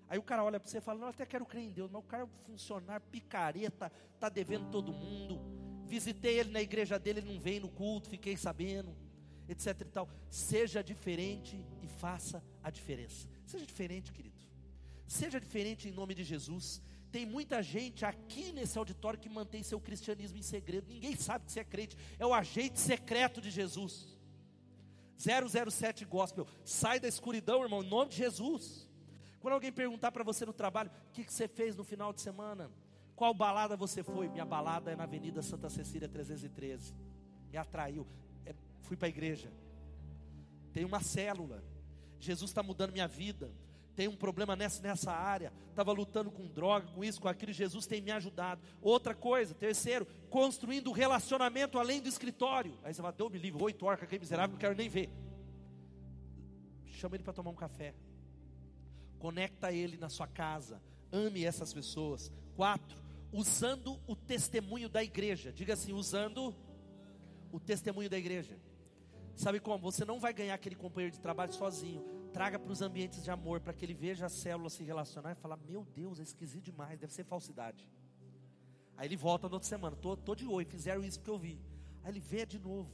Aí 0.08 0.18
o 0.18 0.24
cara 0.24 0.44
olha 0.44 0.60
para 0.60 0.70
você 0.70 0.80
e 0.80 0.82
fala: 0.82 1.00
Não, 1.00 1.08
eu 1.08 1.12
até 1.12 1.26
quero 1.26 1.46
crer 1.46 1.64
em 1.64 1.72
Deus, 1.72 1.90
mas 1.90 2.04
o 2.04 2.06
cara 2.06 2.24
é 2.24 2.46
funcionário, 2.46 3.06
picareta, 3.10 3.90
está 4.14 4.28
devendo 4.28 4.70
todo 4.70 4.92
mundo 4.92 5.40
Visitei 5.92 6.40
ele 6.40 6.52
na 6.52 6.62
igreja 6.62 6.98
dele, 6.98 7.20
ele 7.20 7.34
não 7.34 7.40
vem 7.48 7.60
no 7.60 7.68
culto, 7.68 8.08
fiquei 8.08 8.38
sabendo. 8.38 8.96
etc 9.50 9.82
e 9.82 9.86
tal. 9.86 10.10
Seja 10.30 10.82
diferente 10.82 11.62
e 11.84 11.88
faça 11.88 12.42
a 12.64 12.70
diferença. 12.70 13.28
Seja 13.46 13.66
diferente, 13.66 14.14
querido. 14.14 14.40
Seja 15.06 15.38
diferente 15.38 15.90
em 15.90 15.92
nome 15.92 16.16
de 16.16 16.24
Jesus. 16.24 16.82
Tem 17.12 17.26
muita 17.26 17.62
gente 17.62 18.06
aqui 18.06 18.54
nesse 18.54 18.78
auditório 18.78 19.20
que 19.20 19.28
mantém 19.28 19.64
seu 19.64 19.82
cristianismo 19.82 20.38
em 20.38 20.42
segredo. 20.42 20.88
Ninguém 20.88 21.14
sabe 21.18 21.44
que 21.46 21.52
você 21.52 21.60
é 21.60 21.66
crente. 21.66 21.98
É 22.18 22.26
o 22.26 22.34
agente 22.34 22.80
secreto 22.80 23.42
de 23.42 23.52
Jesus. 23.52 24.18
007 25.18 26.06
Gospel. 26.06 26.48
Sai 26.64 27.02
da 27.02 27.10
escuridão, 27.10 27.64
irmão, 27.64 27.84
em 27.84 27.90
nome 27.90 28.12
de 28.12 28.16
Jesus. 28.16 28.88
Quando 29.42 29.56
alguém 29.56 29.74
perguntar 29.74 30.14
para 30.14 30.24
você 30.24 30.46
no 30.46 30.54
trabalho, 30.54 30.90
o 31.10 31.12
que, 31.12 31.26
que 31.26 31.34
você 31.34 31.50
fez 31.50 31.76
no 31.76 31.84
final 31.84 32.14
de 32.14 32.22
semana? 32.22 32.72
Qual 33.22 33.36
balada 33.36 33.78
você 33.78 34.02
foi? 34.02 34.28
Minha 34.28 34.44
balada 34.44 34.90
é 34.90 34.96
na 34.96 35.04
Avenida 35.04 35.44
Santa 35.44 35.70
Cecília 35.70 36.10
313. 36.10 36.92
Me 37.52 37.56
atraiu. 37.56 38.08
É, 38.44 38.56
fui 38.82 38.98
para 38.98 39.08
a 39.08 39.10
igreja. 39.10 39.48
Tem 40.74 40.84
uma 40.84 41.00
célula. 41.02 41.64
Jesus 42.20 42.50
está 42.50 42.64
mudando 42.64 42.92
minha 42.92 43.08
vida 43.08 43.52
tem 43.96 44.08
um 44.08 44.16
problema 44.16 44.56
nessa, 44.56 44.82
nessa 44.82 45.12
área, 45.12 45.54
estava 45.70 45.92
lutando 45.92 46.32
com 46.32 46.48
droga, 46.48 46.88
com 46.88 47.04
isso, 47.04 47.22
com 47.22 47.28
aquilo, 47.28 47.52
Jesus 47.52 47.86
tem 47.86 48.02
me 48.02 48.10
ajudado. 48.10 48.60
Outra 48.82 49.14
coisa, 49.14 49.54
terceiro, 49.54 50.08
construindo 50.30 50.92
relacionamento 50.92 51.78
além 51.78 52.02
do 52.02 52.10
escritório. 52.10 52.80
Aí 52.84 52.94
você 52.94 53.02
vai, 53.02 53.14
Deus 53.14 53.32
me 53.32 53.38
livre, 53.38 53.62
oito 53.62 53.86
horas, 53.86 54.02
aquele 54.02 54.22
miserável, 54.22 54.54
não 54.54 54.60
quero 54.60 54.76
nem 54.76 54.90
ver. 54.90 55.12
Chama 56.86 57.16
ele 57.16 57.24
para 57.24 57.34
tomar 57.34 57.52
um 57.52 57.56
café. 57.56 57.94
Conecta 59.20 59.72
ele 59.72 59.98
na 59.98 60.10
sua 60.10 60.26
casa. 60.26 60.82
Ame 61.12 61.46
essas 61.46 61.72
pessoas. 61.72 62.32
Quatro, 62.56 63.02
usando 63.32 64.00
o 64.08 64.16
testemunho 64.16 64.90
da 64.90 65.04
igreja. 65.04 65.52
Diga 65.52 65.74
assim, 65.74 65.94
usando 65.94 66.56
o 67.52 67.60
testemunho 67.60 68.10
da 68.10 68.18
igreja. 68.18 68.60
Sabe 69.36 69.60
como? 69.60 69.92
Você 69.92 70.06
não 70.06 70.20
vai 70.20 70.34
ganhar 70.34 70.54
aquele 70.54 70.76
companheiro 70.76 71.14
de 71.14 71.20
trabalho 71.20 71.54
sozinho 71.54 72.22
traga 72.32 72.58
para 72.58 72.72
os 72.72 72.82
ambientes 72.82 73.24
de 73.24 73.30
amor, 73.30 73.60
para 73.60 73.74
que 73.74 73.86
ele 73.86 73.94
veja 73.94 74.26
a 74.26 74.30
célula 74.30 74.70
se 74.70 74.84
relacionar 74.84 75.32
e 75.32 75.36
falar: 75.36 75.58
Meu 75.58 75.86
Deus, 75.86 76.20
é 76.20 76.24
esquisito 76.24 76.64
demais, 76.64 76.98
deve 77.00 77.14
ser 77.14 77.24
falsidade. 77.24 77.88
Aí 78.98 79.08
ele 79.08 79.18
volta 79.18 79.48
na 79.48 79.56
outra 79.56 79.68
semana, 79.68 79.96
tô, 79.96 80.16
tô 80.16 80.36
de 80.36 80.48
oi, 80.48 80.66
fizeram 80.66 81.04
isso 81.04 81.20
que 81.20 81.30
eu 81.30 81.38
vi. 81.38 81.60
Aí 82.04 82.12
ele 82.12 82.20
vê 82.20 82.46
de 82.46 82.60
novo, 82.60 82.90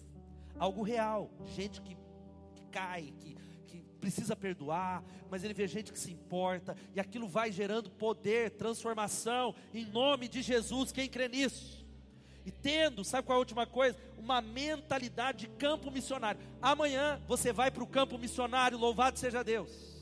algo 0.58 0.82
real, 0.82 1.30
gente 1.46 1.82
que, 1.82 1.96
que 2.56 2.66
cai, 2.72 3.14
que, 3.20 3.38
que 3.68 3.84
precisa 4.00 4.36
perdoar, 4.36 5.04
mas 5.30 5.44
ele 5.44 5.54
vê 5.54 5.68
gente 5.68 5.92
que 5.92 6.00
se 6.00 6.12
importa, 6.12 6.76
e 6.96 7.00
aquilo 7.00 7.28
vai 7.28 7.52
gerando 7.52 7.92
poder, 7.92 8.52
transformação, 8.52 9.54
em 9.74 9.86
nome 9.86 10.28
de 10.28 10.42
Jesus, 10.42 10.92
quem 10.92 11.10
crê 11.10 11.28
nisso? 11.28 11.86
E 12.46 12.52
tendo, 12.52 13.04
sabe 13.04 13.28
qual 13.28 13.36
é 13.36 13.38
a 13.38 13.40
última 13.40 13.68
coisa? 13.68 14.00
Uma 14.18 14.42
mentalidade 14.42 15.40
de 15.40 15.48
campo 15.48 15.92
missionário. 15.92 16.40
Amanhã 16.62 17.22
você 17.28 17.52
vai 17.52 17.70
para 17.70 17.84
o 17.84 17.88
campo 17.88 18.18
missionário, 18.18 18.78
louvado 18.78 19.20
seja 19.20 19.44
Deus. 19.44 19.98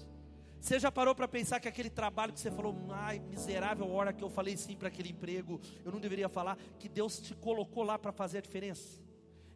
Você 0.59 0.79
já 0.79 0.91
parou 0.91 1.15
para 1.15 1.27
pensar 1.27 1.59
que 1.59 1.67
aquele 1.67 1.89
trabalho 1.89 2.33
que 2.33 2.39
você 2.39 2.51
falou, 2.51 2.75
ai, 2.89 3.19
miserável 3.19 3.89
hora 3.89 4.13
que 4.13 4.23
eu 4.23 4.29
falei 4.29 4.55
sim 4.57 4.75
para 4.75 4.87
aquele 4.87 5.09
emprego, 5.09 5.59
eu 5.83 5.91
não 5.91 5.99
deveria 5.99 6.29
falar, 6.29 6.57
que 6.79 6.87
Deus 6.87 7.19
te 7.19 7.33
colocou 7.35 7.83
lá 7.83 7.97
para 7.97 8.11
fazer 8.11 8.39
a 8.39 8.41
diferença? 8.41 9.01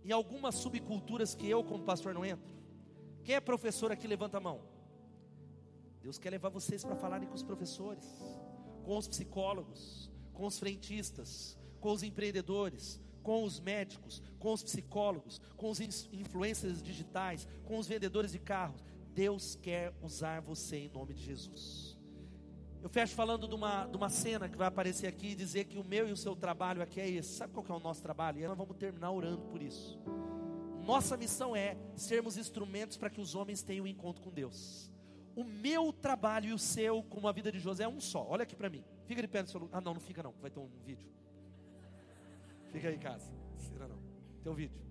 Em 0.04 0.12
algumas 0.12 0.56
subculturas 0.56 1.36
que 1.36 1.48
eu, 1.48 1.64
como 1.64 1.84
pastor, 1.84 2.14
não 2.14 2.26
entro. 2.26 2.59
Quem 3.24 3.36
é 3.36 3.40
professor 3.40 3.92
aqui, 3.92 4.08
levanta 4.08 4.38
a 4.38 4.42
mão. 4.42 4.62
Deus 6.02 6.18
quer 6.18 6.30
levar 6.30 6.50
vocês 6.50 6.84
para 6.84 6.96
falarem 6.96 7.28
com 7.28 7.36
os 7.36 7.44
professores, 7.44 8.06
com 8.84 8.98
os 8.98 9.08
psicólogos, 9.08 10.10
com 10.34 10.46
os 10.46 10.58
frentistas, 10.58 11.58
com 11.80 11.92
os 11.92 12.04
empreendedores, 12.04 13.02
com 13.22 13.44
os 13.44 13.60
médicos, 13.60 14.24
com 14.40 14.54
os 14.54 14.64
psicólogos, 14.64 15.42
com 15.58 15.70
os 15.70 15.80
influencers 15.80 16.82
digitais, 16.82 17.48
com 17.66 17.78
os 17.78 17.88
vendedores 17.88 18.32
de 18.32 18.40
carros. 18.40 18.84
Deus 19.14 19.56
quer 19.56 19.94
usar 20.02 20.40
você 20.40 20.78
em 20.78 20.90
nome 20.90 21.14
de 21.14 21.24
Jesus. 21.24 21.98
Eu 22.82 22.88
fecho 22.88 23.14
falando 23.14 23.46
de 23.48 23.54
uma, 23.54 23.86
de 23.86 23.98
uma 23.98 24.10
cena 24.10 24.48
que 24.48 24.58
vai 24.58 24.68
aparecer 24.68 25.08
aqui 25.08 25.32
e 25.32 25.36
dizer 25.36 25.66
que 25.66 25.78
o 25.78 25.84
meu 25.84 26.08
e 26.08 26.14
o 26.14 26.18
seu 26.18 26.36
trabalho 26.36 26.82
aqui 26.82 27.02
é 27.02 27.10
esse. 27.10 27.36
Sabe 27.36 27.54
qual 27.54 27.66
é 27.68 27.74
o 27.74 27.80
nosso 27.80 28.02
trabalho? 28.02 28.40
E 28.40 28.48
nós 28.48 28.58
vamos 28.58 28.78
terminar 28.78 29.12
orando 29.12 29.42
por 29.48 29.62
isso. 29.62 30.00
Nossa 30.90 31.16
missão 31.16 31.56
é 31.56 31.78
sermos 31.96 32.36
instrumentos 32.36 32.98
para 32.98 33.12
que 33.12 33.22
os 33.22 33.36
homens 33.36 33.62
tenham 33.62 33.86
um 33.86 33.88
encontro 33.88 34.24
com 34.24 34.32
Deus. 34.32 34.92
O 35.36 35.44
meu 35.44 35.94
trabalho 35.94 36.50
e 36.50 36.52
o 36.52 36.58
seu, 36.58 37.04
como 37.04 37.28
a 37.28 37.32
vida 37.32 37.52
de 37.52 37.60
José, 37.60 37.84
é 37.84 37.88
um 37.88 38.02
só. 38.02 38.26
Olha 38.28 38.42
aqui 38.42 38.56
para 38.56 38.72
mim. 38.72 38.84
Fica 39.06 39.22
de 39.22 39.28
pé 39.28 39.44
no 39.44 39.48
seu 39.48 39.60
lugar. 39.60 39.78
Ah, 39.78 39.82
não, 39.82 39.94
não 39.94 40.02
fica 40.02 40.24
não. 40.24 40.34
Vai 40.42 40.50
ter 40.50 40.60
um 40.60 40.68
vídeo. 40.84 41.08
Fica 42.72 42.88
aí 42.88 42.96
em 42.96 43.00
casa. 43.00 43.32
Será 43.60 43.88
não. 43.88 44.00
Tem 44.42 44.52
um 44.52 44.56
vídeo. 44.56 44.82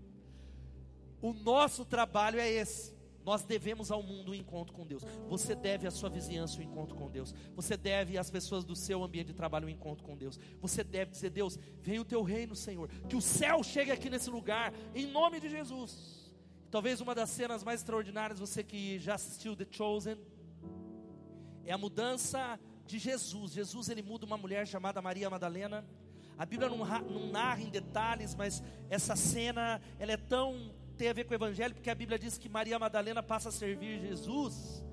O 1.20 1.32
nosso 1.32 1.84
trabalho 1.84 2.38
é 2.38 2.49
esse. 2.49 2.94
Nós 3.25 3.43
devemos 3.43 3.91
ao 3.91 4.03
mundo 4.03 4.33
um 4.33 4.35
encontro 4.35 4.75
com 4.75 4.87
Deus. 4.87 5.03
Você 5.29 5.55
deve 5.55 5.87
à 5.87 5.91
sua 5.91 6.09
vizinhança 6.09 6.59
um 6.59 6.62
encontro 6.62 6.97
com 6.97 7.11
Deus. 7.11 7.35
Você 7.55 7.77
deve 7.77 8.16
às 8.16 8.31
pessoas 8.31 8.64
do 8.64 8.75
seu 8.75 9.03
ambiente 9.03 9.29
de 9.29 9.35
trabalho 9.35 9.66
um 9.66 9.71
encontro 9.71 10.05
com 10.05 10.16
Deus. 10.16 10.39
Você 10.61 10.83
deve 10.83 11.11
dizer: 11.11 11.31
Deus, 11.31 11.59
venha 11.81 12.01
o 12.01 12.05
teu 12.05 12.23
reino, 12.23 12.55
Senhor. 12.57 12.89
Que 13.09 13.16
o 13.16 13.21
céu 13.21 13.62
chegue 13.62 13.91
aqui 13.91 14.09
nesse 14.09 14.31
lugar, 14.31 14.73
em 14.95 15.07
nome 15.07 15.41
de 15.41 15.49
Jesus. 15.49 16.33
Talvez 16.71 17.01
uma 17.01 17.14
das 17.14 17.31
cenas 17.31 17.62
mais 17.62 17.81
extraordinárias, 17.81 18.39
você 18.39 18.62
que 18.62 18.99
já 18.99 19.14
assistiu 19.14 19.57
The 19.57 19.66
Chosen, 19.71 20.19
é 21.64 21.73
a 21.73 21.79
mudança 21.79 22.59
de 22.87 22.99
Jesus. 22.99 23.53
Jesus 23.53 23.89
ele 23.89 24.03
muda 24.03 24.27
uma 24.27 24.37
mulher 24.37 24.66
chamada 24.66 25.01
Maria 25.03 25.31
Madalena 25.31 25.85
a 26.39 26.47
Bíblia 26.47 26.69
não, 26.69 26.79
não 26.79 27.27
narra 27.33 27.61
em 27.61 27.69
detalhes, 27.69 28.33
mas 28.37 28.62
essa 28.89 29.16
cena 29.16 29.83
ela 29.99 30.12
é 30.12 30.16
tão 30.16 30.73
tem 30.99 31.09
a 31.09 31.12
ver 31.12 31.24
com 31.24 31.32
o 31.32 31.36
Evangelho, 31.36 31.74
porque 31.74 31.88
a 31.88 31.94
Bíblia 31.94 32.18
diz 32.18 32.36
que 32.36 32.49
Maria 32.49 32.78
Madalena 32.78 33.22
passa 33.22 33.51
a 33.51 33.53
servir 33.53 34.01
Jesus. 34.01 34.84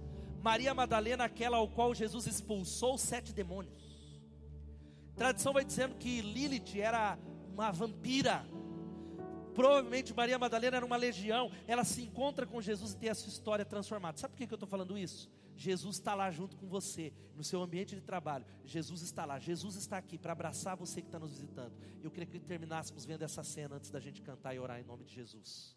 Maria 0.42 0.74
Madalena, 0.74 1.26
aquela 1.26 1.58
ao 1.58 1.68
qual 1.68 1.96
Jesus 1.96 2.28
expulsou 2.28 2.98
sete 2.98 3.34
demônios. 3.34 3.84
Tradição 5.16 5.52
vai 5.52 5.66
dizendo 5.66 5.96
que 5.96 6.22
Lilith 6.22 6.80
era 6.80 7.18
uma 7.52 7.72
vampira. 7.72 8.46
Provavelmente 9.56 10.14
Maria 10.14 10.38
Madalena 10.38 10.78
era 10.78 10.86
uma 10.86 10.98
legião. 10.98 11.50
Ela 11.66 11.84
se 11.84 12.04
encontra 12.04 12.46
com 12.46 12.62
Jesus 12.62 12.92
e 12.92 12.98
tem 12.98 13.10
a 13.10 13.16
sua 13.16 13.30
história 13.30 13.66
transformada. 13.66 14.18
Sabe 14.18 14.34
por 14.34 14.46
que 14.46 14.54
eu 14.54 14.56
estou 14.56 14.70
falando 14.70 14.98
isso? 14.98 15.32
Jesus 15.58 15.96
está 15.96 16.14
lá 16.14 16.30
junto 16.30 16.58
com 16.58 16.68
você, 16.68 17.14
no 17.34 17.44
seu 17.44 17.62
ambiente 17.62 17.96
de 17.96 18.02
trabalho. 18.02 18.46
Jesus 18.64 19.02
está 19.02 19.26
lá, 19.26 19.40
Jesus 19.40 19.76
está 19.76 19.98
aqui 19.98 20.18
para 20.18 20.34
abraçar 20.34 20.76
você 20.76 21.02
que 21.02 21.08
está 21.08 21.18
nos 21.18 21.32
visitando. 21.32 21.74
Eu 22.04 22.12
queria 22.12 22.28
que 22.28 22.40
terminássemos 22.40 23.06
vendo 23.06 23.24
essa 23.24 23.42
cena 23.42 23.78
antes 23.78 23.90
da 23.90 24.00
gente 24.00 24.22
cantar 24.22 24.54
e 24.54 24.60
orar 24.60 24.80
em 24.80 24.84
nome 24.84 25.06
de 25.06 25.16
Jesus. 25.16 25.75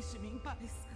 Deixe-me 0.00 0.28
em 0.28 0.38
paz. 0.38 0.88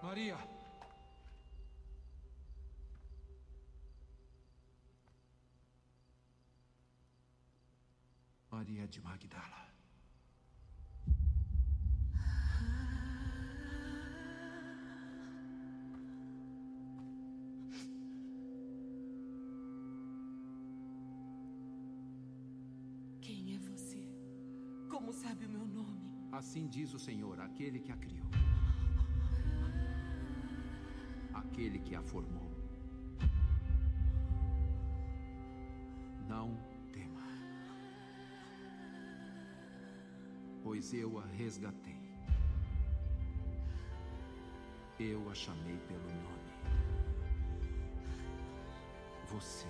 Maria. 0.00 0.38
Maria 8.48 8.86
de 8.86 9.00
Magdala. 9.00 9.63
Como 25.04 25.12
sabe 25.12 25.44
o 25.44 25.50
meu 25.50 25.66
nome? 25.66 26.00
Assim 26.32 26.66
diz 26.66 26.94
o 26.94 26.98
Senhor, 26.98 27.38
aquele 27.38 27.78
que 27.78 27.92
a 27.92 27.96
criou, 27.98 28.26
aquele 31.34 31.78
que 31.78 31.94
a 31.94 32.00
formou. 32.02 32.50
Não 36.26 36.56
tema, 36.90 37.20
pois 40.62 40.94
eu 40.94 41.18
a 41.18 41.26
resgatei. 41.26 42.00
Eu 44.98 45.30
a 45.30 45.34
chamei 45.34 45.76
pelo 45.80 46.08
nome. 46.22 46.50
Você 49.26 49.68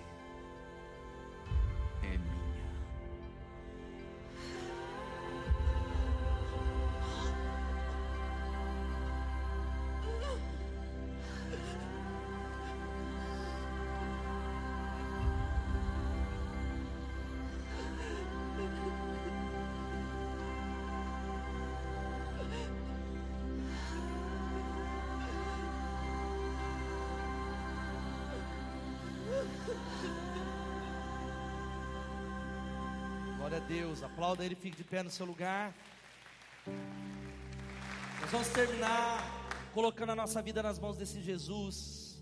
Glória 33.55 33.67
a 33.67 33.69
Deus. 33.69 34.03
Aplauda 34.03 34.45
ele, 34.45 34.57
fique 34.57 34.77
de 34.77 34.83
pé 34.83 35.01
no 35.01 35.11
seu 35.11 35.25
lugar. 35.25 35.73
Nós 38.21 38.31
vamos 38.31 38.49
terminar 38.49 39.71
colocando 39.73 40.11
a 40.11 40.17
nossa 40.17 40.43
vida 40.43 40.61
nas 40.61 40.77
mãos 40.77 40.97
desse 40.97 41.21
Jesus. 41.21 42.21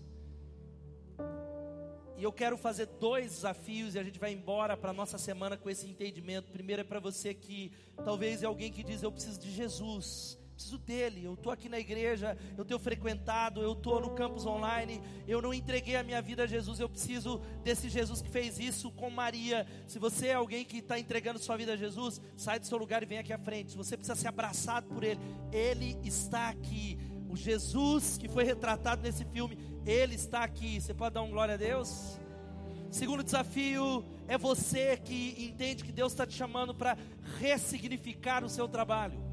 E 2.17 2.23
eu 2.23 2.31
quero 2.31 2.55
fazer 2.55 2.85
dois 2.85 3.31
desafios 3.31 3.95
e 3.95 3.99
a 3.99 4.03
gente 4.03 4.19
vai 4.19 4.31
embora 4.31 4.77
para 4.77 4.91
a 4.91 4.93
nossa 4.93 5.17
semana 5.17 5.57
com 5.57 5.71
esse 5.71 5.87
entendimento. 5.87 6.51
Primeiro 6.51 6.81
é 6.81 6.85
para 6.85 6.99
você 6.99 7.33
que 7.33 7.71
talvez 8.03 8.43
é 8.43 8.45
alguém 8.45 8.71
que 8.71 8.83
diz: 8.83 9.01
Eu 9.01 9.11
preciso 9.11 9.39
de 9.39 9.51
Jesus, 9.51 10.37
preciso 10.53 10.77
dele. 10.77 11.23
Eu 11.23 11.33
estou 11.33 11.51
aqui 11.51 11.67
na 11.67 11.79
igreja, 11.79 12.37
eu 12.57 12.63
tenho 12.63 12.79
frequentado, 12.79 13.61
eu 13.61 13.73
estou 13.73 13.99
no 13.99 14.11
campus 14.11 14.45
online, 14.45 15.01
eu 15.27 15.41
não 15.41 15.53
entreguei 15.53 15.95
a 15.95 16.03
minha 16.03 16.21
vida 16.21 16.43
a 16.43 16.47
Jesus, 16.47 16.79
eu 16.79 16.89
preciso 16.89 17.39
desse 17.63 17.89
Jesus 17.89 18.21
que 18.21 18.29
fez 18.29 18.59
isso 18.59 18.91
com 18.91 19.09
Maria. 19.09 19.65
Se 19.87 19.99
você 19.99 20.27
é 20.27 20.33
alguém 20.33 20.63
que 20.63 20.77
está 20.77 20.99
entregando 20.99 21.39
sua 21.39 21.57
vida 21.57 21.73
a 21.73 21.77
Jesus, 21.77 22.21
sai 22.35 22.59
do 22.59 22.65
seu 22.65 22.77
lugar 22.77 23.03
e 23.03 23.05
vem 23.05 23.17
aqui 23.17 23.33
à 23.33 23.37
frente. 23.37 23.71
Se 23.71 23.77
você 23.77 23.97
precisa 23.97 24.15
ser 24.15 24.27
abraçado 24.27 24.87
por 24.87 25.03
Ele, 25.03 25.19
Ele 25.51 25.97
está 26.03 26.49
aqui. 26.49 26.97
O 27.29 27.35
Jesus 27.35 28.17
que 28.17 28.27
foi 28.27 28.43
retratado 28.43 29.01
nesse 29.01 29.25
filme, 29.25 29.57
Ele 29.85 30.15
está 30.15 30.43
aqui. 30.43 30.79
Você 30.79 30.93
pode 30.93 31.15
dar 31.15 31.23
um 31.23 31.31
glória 31.31 31.55
a 31.55 31.57
Deus? 31.57 32.19
Segundo 32.91 33.23
desafio 33.23 34.05
é 34.27 34.37
você 34.37 34.95
que 34.97 35.35
entende 35.39 35.83
que 35.83 35.91
Deus 35.91 36.13
está 36.13 36.27
te 36.27 36.35
chamando 36.35 36.75
para 36.75 36.95
ressignificar 37.39 38.43
o 38.43 38.49
seu 38.49 38.67
trabalho. 38.67 39.32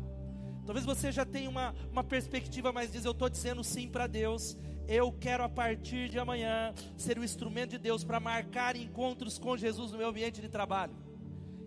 Talvez 0.64 0.84
você 0.84 1.11
já 1.11 1.24
tenha 1.24 1.48
uma, 1.48 1.74
uma 1.90 2.04
perspectiva, 2.04 2.72
mas 2.72 2.92
diz: 2.92 3.04
Eu 3.04 3.12
estou 3.12 3.28
dizendo 3.28 3.62
sim 3.64 3.88
para 3.88 4.06
Deus. 4.06 4.56
Eu 4.86 5.12
quero 5.12 5.44
a 5.44 5.48
partir 5.48 6.08
de 6.08 6.18
amanhã 6.18 6.74
ser 6.96 7.18
o 7.18 7.24
instrumento 7.24 7.70
de 7.70 7.78
Deus 7.78 8.02
para 8.02 8.18
marcar 8.18 8.74
encontros 8.74 9.38
com 9.38 9.56
Jesus 9.56 9.92
no 9.92 9.98
meu 9.98 10.08
ambiente 10.08 10.40
de 10.40 10.48
trabalho. 10.48 10.92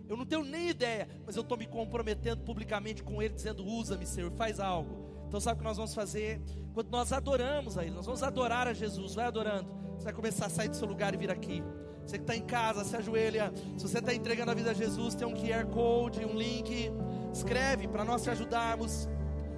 Eu 0.08 0.16
não 0.16 0.26
tenho 0.26 0.44
nem 0.44 0.68
ideia, 0.68 1.08
mas 1.24 1.34
eu 1.34 1.42
estou 1.42 1.56
me 1.56 1.66
comprometendo 1.66 2.42
publicamente 2.42 3.02
com 3.02 3.22
Ele, 3.22 3.34
dizendo: 3.34 3.64
Usa-me, 3.64 4.06
Senhor, 4.06 4.30
faz 4.32 4.60
algo. 4.60 5.04
Então, 5.26 5.40
sabe 5.40 5.56
o 5.56 5.58
que 5.58 5.64
nós 5.64 5.76
vamos 5.76 5.94
fazer? 5.94 6.40
Quando 6.74 6.90
nós 6.90 7.12
adoramos 7.12 7.78
a 7.78 7.82
Ele, 7.82 7.94
nós 7.94 8.06
vamos 8.06 8.22
adorar 8.22 8.68
a 8.68 8.74
Jesus, 8.74 9.14
vai 9.14 9.26
adorando. 9.26 9.68
Você 9.96 10.04
vai 10.04 10.12
começar 10.12 10.46
a 10.46 10.50
sair 10.50 10.68
do 10.68 10.76
seu 10.76 10.86
lugar 10.86 11.14
e 11.14 11.16
vir 11.16 11.30
aqui. 11.30 11.62
Você 12.04 12.18
que 12.18 12.24
está 12.24 12.36
em 12.36 12.42
casa, 12.42 12.84
se 12.84 12.94
ajoelha. 12.94 13.52
Se 13.78 13.88
você 13.88 13.98
está 13.98 14.14
entregando 14.14 14.50
a 14.50 14.54
vida 14.54 14.70
a 14.70 14.74
Jesus, 14.74 15.14
tem 15.14 15.26
um 15.26 15.34
QR 15.34 15.66
Code, 15.72 16.24
um 16.24 16.36
link. 16.36 16.90
Escreve 17.34 17.88
para 17.88 18.04
nós 18.04 18.22
te 18.22 18.30
ajudarmos. 18.30 19.08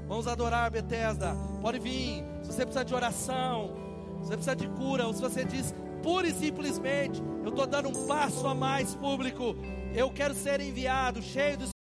Vamos 0.09 0.27
adorar 0.27 0.71
Bethesda. 0.71 1.37
Pode 1.61 1.79
vir. 1.79 2.25
Se 2.43 2.53
você 2.53 2.65
precisa 2.65 2.85
de 2.85 2.95
oração, 2.95 3.75
se 4.23 4.29
você 4.29 4.33
precisa 4.33 4.57
de 4.57 4.69
cura, 4.69 5.07
ou 5.07 5.13
se 5.13 5.21
você 5.21 5.45
diz 5.45 5.75
pura 6.03 6.27
e 6.27 6.33
simplesmente, 6.33 7.23
eu 7.43 7.51
estou 7.51 7.67
dando 7.67 7.91
um 7.91 8.07
passo 8.07 8.47
a 8.47 8.55
mais 8.55 8.95
público. 8.95 9.55
Eu 9.95 10.11
quero 10.11 10.33
ser 10.33 10.59
enviado, 10.61 11.21
cheio 11.21 11.59
do 11.59 11.76